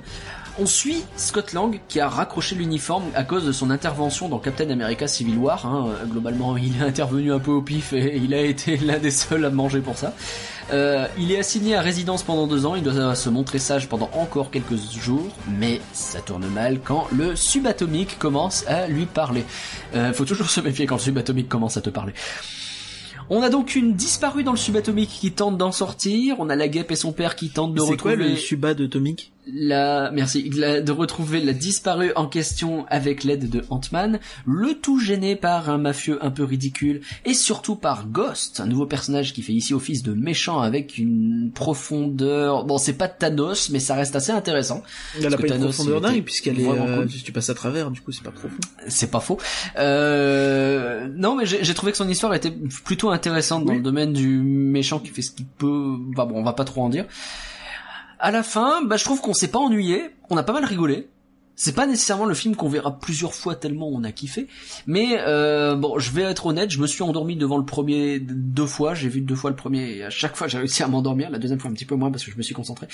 [0.62, 4.70] On suit Scott Lang qui a raccroché l'uniforme à cause de son intervention dans Captain
[4.70, 5.66] America Civil War.
[5.66, 5.90] hein.
[6.06, 9.44] Globalement, il est intervenu un peu au pif et il a été l'un des seuls
[9.44, 10.14] à manger pour ça.
[10.72, 14.12] Euh, il est assigné à résidence pendant deux ans, il doit se montrer sage pendant
[14.14, 19.44] encore quelques jours, mais ça tourne mal quand le subatomique commence à lui parler.
[19.96, 22.14] Euh, faut toujours se méfier quand le subatomique commence à te parler.
[23.32, 26.68] On a donc une disparue dans le subatomique qui tente d'en sortir, on a la
[26.68, 30.12] guêpe et son père qui tentent de C'est quoi retrouver le suba de Tomic la,
[30.12, 35.36] merci, la- de retrouver la disparue en question avec l'aide de Ant-Man, le tout gêné
[35.36, 39.54] par un mafieux un peu ridicule, et surtout par Ghost, un nouveau personnage qui fait
[39.54, 44.32] ici office de méchant avec une profondeur, bon c'est pas Thanos, mais ça reste assez
[44.32, 44.84] intéressant,
[45.18, 47.12] Elle a pas une Thanos, profondeur dingue puisqu'elle est, vraiment euh, cool.
[47.12, 48.56] si tu passes à travers, du coup c'est pas profond.
[48.88, 49.38] c'est pas faux.
[49.78, 52.52] Euh, non mais j'ai trouvé que son histoire était
[52.86, 56.44] plutôt intéressante dans le domaine du méchant qui fait ce qu'il peut, bah bon on
[56.44, 57.06] va pas trop en dire.
[58.24, 61.10] À la fin, bah je trouve qu'on s'est pas ennuyé, on a pas mal rigolé.
[61.56, 64.48] C'est pas nécessairement le film qu'on verra plusieurs fois tellement on a kiffé,
[64.86, 68.68] mais euh, bon, je vais être honnête, je me suis endormi devant le premier deux
[68.68, 71.32] fois, j'ai vu deux fois le premier et à chaque fois j'ai réussi à m'endormir,
[71.32, 72.88] la deuxième fois un petit peu moins parce que je me suis concentré.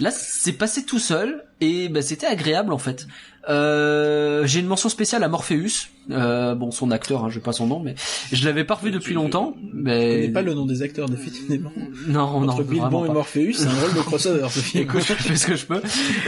[0.00, 3.06] Là, c'est passé tout seul et bah, c'était agréable en fait.
[3.48, 7.52] Euh, j'ai une mention spéciale à Morpheus, euh, bon son acteur, hein, je sais pas
[7.52, 7.94] son nom, mais
[8.32, 9.54] je l'avais pas revu depuis longtemps.
[9.62, 11.72] Je Mais connais pas le nom des acteurs définitivement.
[12.06, 13.14] non, non, Entre vraiment Bilbon et pas.
[13.14, 14.84] Morpheus, c'est un rôle de crossover ce film.
[14.84, 15.76] Écoute, je fais ce que je peux.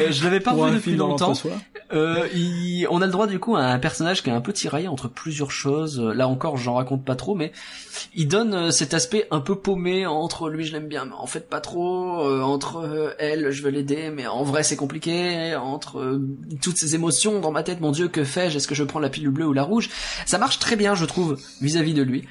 [0.00, 1.34] Euh, je l'avais pas Pour revu depuis longtemps.
[1.92, 4.54] Euh, il- on a le droit du coup à un personnage qui est un peu
[4.54, 6.00] tiraillé entre plusieurs choses.
[6.00, 7.52] Là encore, j'en raconte pas trop, mais
[8.14, 11.26] il donne euh, cet aspect un peu paumé entre lui, je l'aime bien, mais en
[11.26, 12.26] fait pas trop.
[12.26, 15.54] euh, entre elle, je veux l'aider, mais en vrai c'est compliqué.
[15.56, 16.18] Entre
[16.62, 17.01] toutes ces émotions
[17.40, 18.56] dans ma tête, mon Dieu, que fais-je?
[18.56, 19.90] Est-ce que je prends la pilule bleue ou la rouge?
[20.26, 22.24] Ça marche très bien, je trouve, vis-à-vis de lui.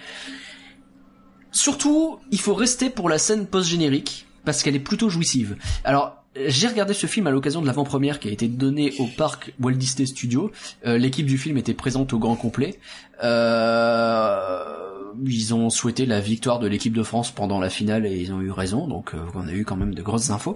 [1.51, 5.57] Surtout, il faut rester pour la scène post-générique parce qu'elle est plutôt jouissive.
[5.83, 9.53] Alors, j'ai regardé ce film à l'occasion de l'avant-première qui a été donnée au parc
[9.59, 10.51] Walt Disney Studios.
[10.85, 12.79] Euh, L'équipe du film était présente au grand complet.
[13.23, 14.90] Euh,
[15.25, 18.41] ils ont souhaité la victoire de l'équipe de France pendant la finale et ils ont
[18.41, 20.55] eu raison, donc euh, on a eu quand même de grosses infos.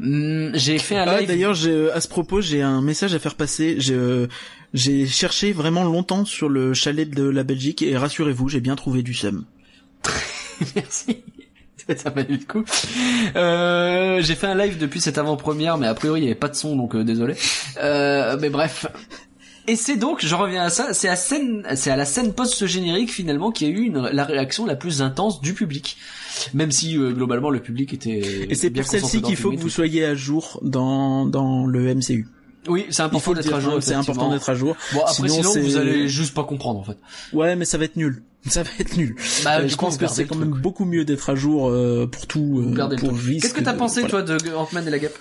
[0.00, 1.28] Hum, j'ai fait un Ah, live.
[1.28, 3.76] d'ailleurs, j'ai- à ce propos, j'ai un message à faire passer.
[3.78, 4.26] J'ai, euh,
[4.74, 9.02] j'ai cherché vraiment longtemps sur le chalet de la Belgique et rassurez-vous, j'ai bien trouvé
[9.02, 9.44] du seum.
[10.74, 11.24] Merci.
[11.96, 12.64] Ça m'a du coup.
[13.36, 16.48] Euh, j'ai fait un live depuis cette avant-première, mais a priori il n'y avait pas
[16.48, 17.34] de son, donc euh, désolé.
[17.82, 18.86] Euh, mais bref.
[19.68, 23.12] Et c'est donc, je reviens à ça, c'est à scène, c'est à la scène post-générique
[23.12, 25.98] finalement qu'il y a eu une, la réaction la plus intense du public.
[26.54, 28.46] Même si euh, globalement le public était.
[28.48, 31.94] Et c'est bien pour celle-ci qu'il faut que vous soyez à jour dans, dans le
[31.94, 32.26] MCU.
[32.66, 33.76] Oui, c'est important d'être à jour.
[33.80, 34.74] c'est important d'être à jour.
[34.94, 36.96] Bon après Sinon, vous allez juste pas comprendre en fait.
[37.32, 38.22] Ouais, mais ça va être nul.
[38.48, 39.16] Ça va être nul.
[39.44, 40.48] Bah, Euh, je pense que c'est quand truc.
[40.48, 42.64] même beaucoup mieux d'être à jour euh, pour tout.
[42.72, 42.96] Euh,
[43.40, 44.22] Qu'est-ce que t'as pensé voilà.
[44.24, 45.18] toi de Ant-Man et la Guêpe?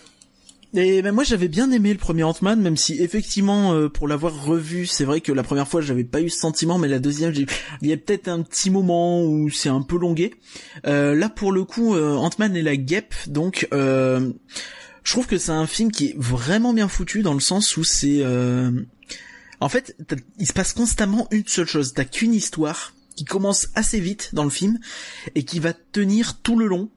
[0.73, 4.45] Et ben moi j'avais bien aimé le premier Ant-Man, même si effectivement euh, pour l'avoir
[4.45, 7.33] revu, c'est vrai que la première fois j'avais pas eu ce sentiment, mais la deuxième,
[7.33, 7.45] j'ai...
[7.81, 10.35] il y a peut-être un petit moment où c'est un peu longué.
[10.85, 14.31] Euh, là pour le coup, euh, Ant-Man et la guêpe, donc euh,
[15.07, 17.85] je trouve que c'est un film qui est vraiment bien foutu dans le sens où
[17.85, 18.69] c'est, euh,
[19.61, 19.95] en fait,
[20.37, 21.93] il se passe constamment une seule chose.
[21.93, 24.79] T'as qu'une histoire qui commence assez vite dans le film
[25.33, 26.89] et qui va tenir tout le long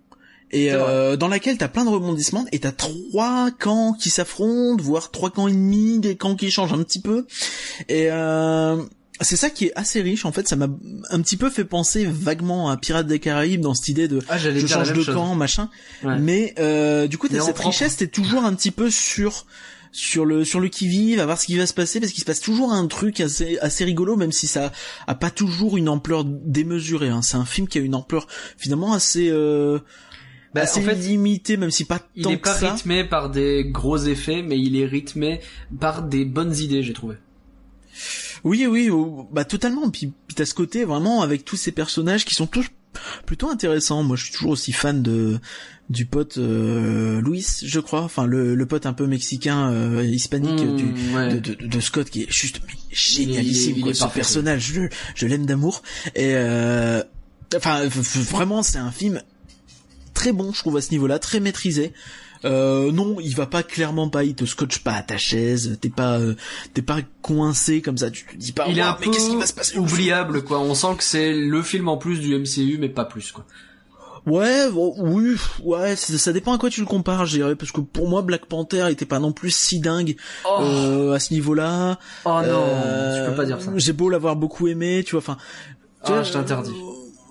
[0.53, 5.11] et euh, dans laquelle t'as plein de rebondissements et t'as trois camps qui s'affrontent, voire
[5.11, 7.27] trois camps ennemis, des camps qui changent un petit peu.
[7.89, 8.83] Et euh,
[9.21, 10.69] c'est ça qui est assez riche en fait ça m'a
[11.11, 14.39] un petit peu fait penser vaguement à Pirates des Caraïbes dans cette idée de Ah,
[14.39, 15.15] je change de chose.
[15.15, 15.69] camp machin
[16.03, 16.19] Ouais.
[16.19, 19.45] mais euh, du coup t'as cette richesse t'es toujours un petit peu sur
[19.93, 22.21] sur le sur le qui vive à voir ce qui va se passer parce qu'il
[22.23, 24.73] se passe toujours un truc assez assez rigolo même si ça
[25.07, 27.21] a pas toujours une ampleur démesurée hein.
[27.23, 29.81] c'est un film qui a une ampleur finalement assez euh,
[30.55, 33.05] Bah, assez en fait, limitée même si pas il tant est que pas ça rythmé
[33.05, 35.41] par des gros effets, mais il est rythmé
[35.79, 37.17] par des bonnes idées, j'ai trouvé.
[38.45, 38.91] Oui, oui,
[39.33, 39.91] bah totalement.
[39.91, 42.67] Puis, puis t'as ce côté vraiment avec tous ces personnages qui sont tous
[43.27, 44.03] plutôt intéressants.
[44.03, 45.39] Moi, je suis toujours aussi fan de
[45.91, 48.03] du pote euh, Luis, je crois.
[48.03, 51.35] Enfin, le, le pote un peu mexicain, euh, hispanique Mmh, du, ouais.
[51.35, 53.71] de, de, de Scott qui est juste Il est- génialissime.
[53.73, 53.91] il est- il quoi.
[53.91, 54.83] est ce personnage, je,
[55.15, 55.83] je l'aime d'amour.
[56.15, 57.03] Et euh,
[57.55, 59.21] enfin, vraiment, c'est un film
[60.21, 61.95] très bon, je trouve à ce niveau-là, très maîtrisé.
[62.45, 65.89] Euh, non, il va pas clairement pas, il te scotche pas à ta chaise, t'es
[65.89, 66.35] pas, euh,
[66.75, 69.31] t'es pas coincé comme ça, tu te dis pas, il est un mais peu qu'est-ce
[69.31, 70.61] qui va se passer oubliable, quoi.
[70.61, 73.47] On sent que c'est le film en plus du MCU, mais pas plus, quoi.
[74.27, 77.81] Ouais, bon, oui, ouais, ça, dépend à quoi tu le compares, je dirais, parce que
[77.81, 81.99] pour moi Black Panther était pas non plus si dingue Oh, euh, à ce niveau-là.
[82.27, 83.71] oh non, Euh, tu peux pas dire ça.
[83.75, 85.39] J'ai beau l'avoir beaucoup aimé, tu vois, enfin.
[86.05, 86.73] Ah, je t'interdis.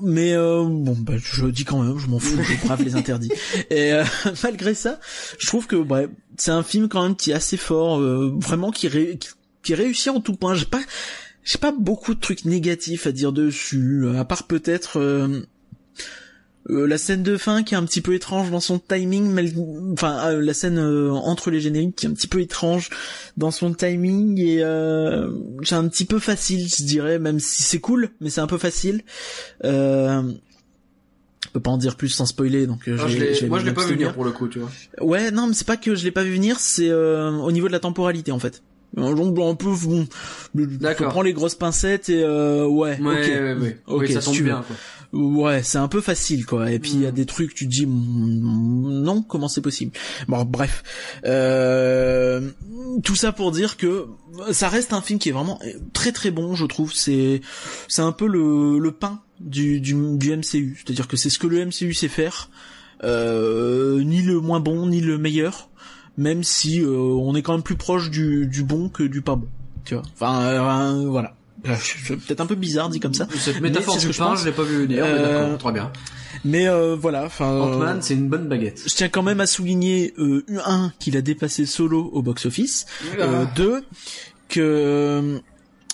[0.02, 2.96] Mais euh, bon, bah, je le dis quand même, je m'en fous, je brave les
[2.96, 3.32] interdits.
[3.70, 4.04] Et euh,
[4.44, 5.00] malgré ça,
[5.38, 6.08] je trouve que ouais,
[6.38, 9.30] c'est un film quand même qui est assez fort, euh, vraiment qui, ré- qui,
[9.64, 10.56] qui réussit en tout point.
[10.56, 10.82] J'ai pas,
[11.44, 15.00] j'ai pas beaucoup de trucs négatifs à dire dessus, euh, à part peut-être
[16.70, 19.52] euh, la scène de fin qui est un petit peu étrange dans son timing, mal-
[19.94, 22.90] enfin euh, la scène euh, entre les génériques qui est un petit peu étrange
[23.38, 25.32] dans son timing et euh,
[25.64, 28.58] c'est un petit peu facile, je dirais, même si c'est cool, mais c'est un peu
[28.58, 29.02] facile.
[29.64, 30.22] Euh,
[31.46, 33.60] je peux pas en dire plus sans spoiler, donc euh, Ah, je vais- je moi,
[33.60, 34.70] je l'ai pas vu venir pour le coup, tu vois.
[35.02, 37.68] Ouais, non, mais c'est pas que je l'ai pas vu venir, c'est euh, au niveau
[37.68, 38.62] de la temporalité en fait.
[38.98, 40.08] Genre, un peu, bon,
[40.56, 41.10] D'accord.
[41.10, 43.78] prends les grosses pincettes et euh, ouais, Ouais, ok, ouais, ouais.
[43.86, 44.76] ok, oui, ça tombe bien, quoi.
[45.12, 46.72] Ouais, c'est un peu facile quoi.
[46.72, 47.16] Et puis il y a Mm.
[47.16, 49.92] des trucs tu te dis mm, non, comment c'est possible?
[50.28, 50.84] Bon, bref.
[51.26, 52.52] Euh,
[53.04, 54.08] tout ça pour dire que
[54.52, 55.60] ça reste un film qui est vraiment
[55.94, 56.94] très très bon, je trouve.
[56.94, 57.42] C'est
[57.88, 61.48] c'est un peu le le pain du du, du MCU, c'est-à-dire que c'est ce que
[61.48, 62.50] le MCU sait faire.
[63.04, 65.70] Euh, ni le moins bon ni le meilleur,
[66.18, 69.36] même si euh, on est quand même plus proche du du bon que du pas
[69.36, 69.48] bon.
[69.86, 70.04] Tu vois?
[70.14, 71.36] Enfin euh, voilà.
[71.64, 73.28] Peut-être un peu bizarre dit comme ça.
[73.38, 74.42] Cette métaphore ce que je pense.
[74.42, 75.92] je l'ai pas vu venir, mais Euh, d'accord, très bien.
[76.46, 77.52] Mais euh, voilà, enfin.
[77.52, 78.82] euh, Ant-Man, c'est une bonne baguette.
[78.88, 82.86] je tiens quand même à souligner euh, un qu'il a dépassé solo au box office,
[83.20, 83.52] euh, Ah.
[83.56, 83.84] deux
[84.48, 85.40] que euh,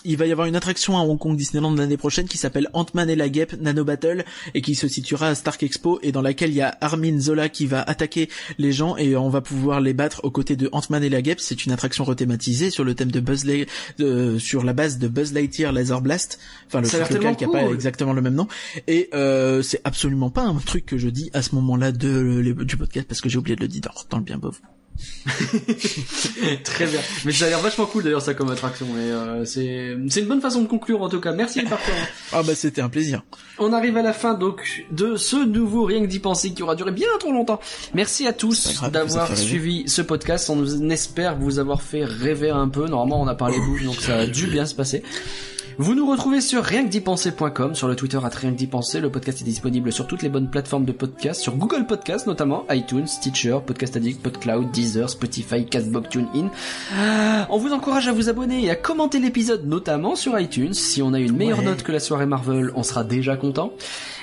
[0.06, 3.10] il va y avoir une attraction à Hong Kong Disneyland l'année prochaine qui s'appelle Ant-Man
[3.10, 4.24] et la Guêpe Nano Battle
[4.54, 7.50] et qui se situera à Stark Expo et dans laquelle il y a Armin Zola
[7.50, 11.04] qui va attaquer les gens et on va pouvoir les battre aux côtés de Ant-Man
[11.04, 11.40] et la Guêpe.
[11.40, 13.68] C'est une attraction rethématisée sur le thème de Buzz Light-
[14.00, 16.40] euh, sur la base de Buzz Lightyear Laser Blast.
[16.68, 17.74] Enfin le truc local qui a pas cool.
[17.74, 18.48] exactement le même nom
[18.88, 22.66] et euh, c'est absolument pas un truc que je dis à ce moment-là de le-
[22.66, 24.62] du podcast parce que j'ai oublié de le dire dans, dans le bien bof.
[26.64, 27.00] Très bien.
[27.26, 28.86] Mais ça a l'air vachement cool d'ailleurs ça comme attraction.
[28.98, 31.32] Et euh, c'est c'est une bonne façon de conclure en tout cas.
[31.32, 32.08] Merci les partenaires.
[32.32, 33.24] Ah bah c'était un plaisir.
[33.58, 36.76] On arrive à la fin donc de ce nouveau Rien que d'y penser qui aura
[36.76, 37.60] duré bien trop longtemps.
[37.94, 40.50] Merci à tous d'avoir suivi ce podcast.
[40.50, 42.88] On espère vous avoir fait rêver un peu.
[42.88, 45.04] Normalement on a parlé bouche donc ça a dû bien se passer.
[45.78, 49.02] Vous nous retrouvez sur rienquedipenser.com, sur le Twitter à rien que d'y penser.
[49.02, 52.64] Le podcast est disponible sur toutes les bonnes plateformes de podcast, sur Google Podcast notamment,
[52.72, 56.50] iTunes, Stitcher, Podcast Addict, PodCloud, Deezer, Spotify, Castbox, TuneIn.
[56.98, 60.74] Ah, On vous encourage à vous abonner et à commenter l'épisode notamment sur iTunes.
[60.74, 61.66] Si on a une meilleure Ouais.
[61.66, 63.74] note que la soirée Marvel, on sera déjà content.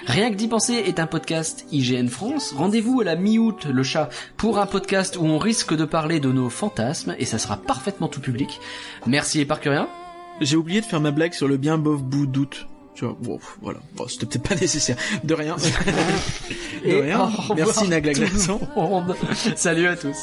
[0.07, 2.55] Rien que d'y penser est un podcast IGN France.
[2.57, 4.09] Rendez-vous à la mi-août, le chat,
[4.39, 8.09] pour un podcast où on risque de parler de nos fantasmes et ça sera parfaitement
[8.09, 8.59] tout public.
[9.07, 9.87] Merci et rien.
[10.43, 12.67] J'ai oublié de faire ma blague sur le bien bof bout d'août.
[12.95, 13.81] Tu vois, bon, voilà.
[13.97, 14.97] Bon, c'était peut-être pas nécessaire.
[15.25, 15.57] De rien.
[16.85, 17.31] de rien.
[17.57, 18.13] Merci Nagla.
[19.57, 20.17] Salut à tous.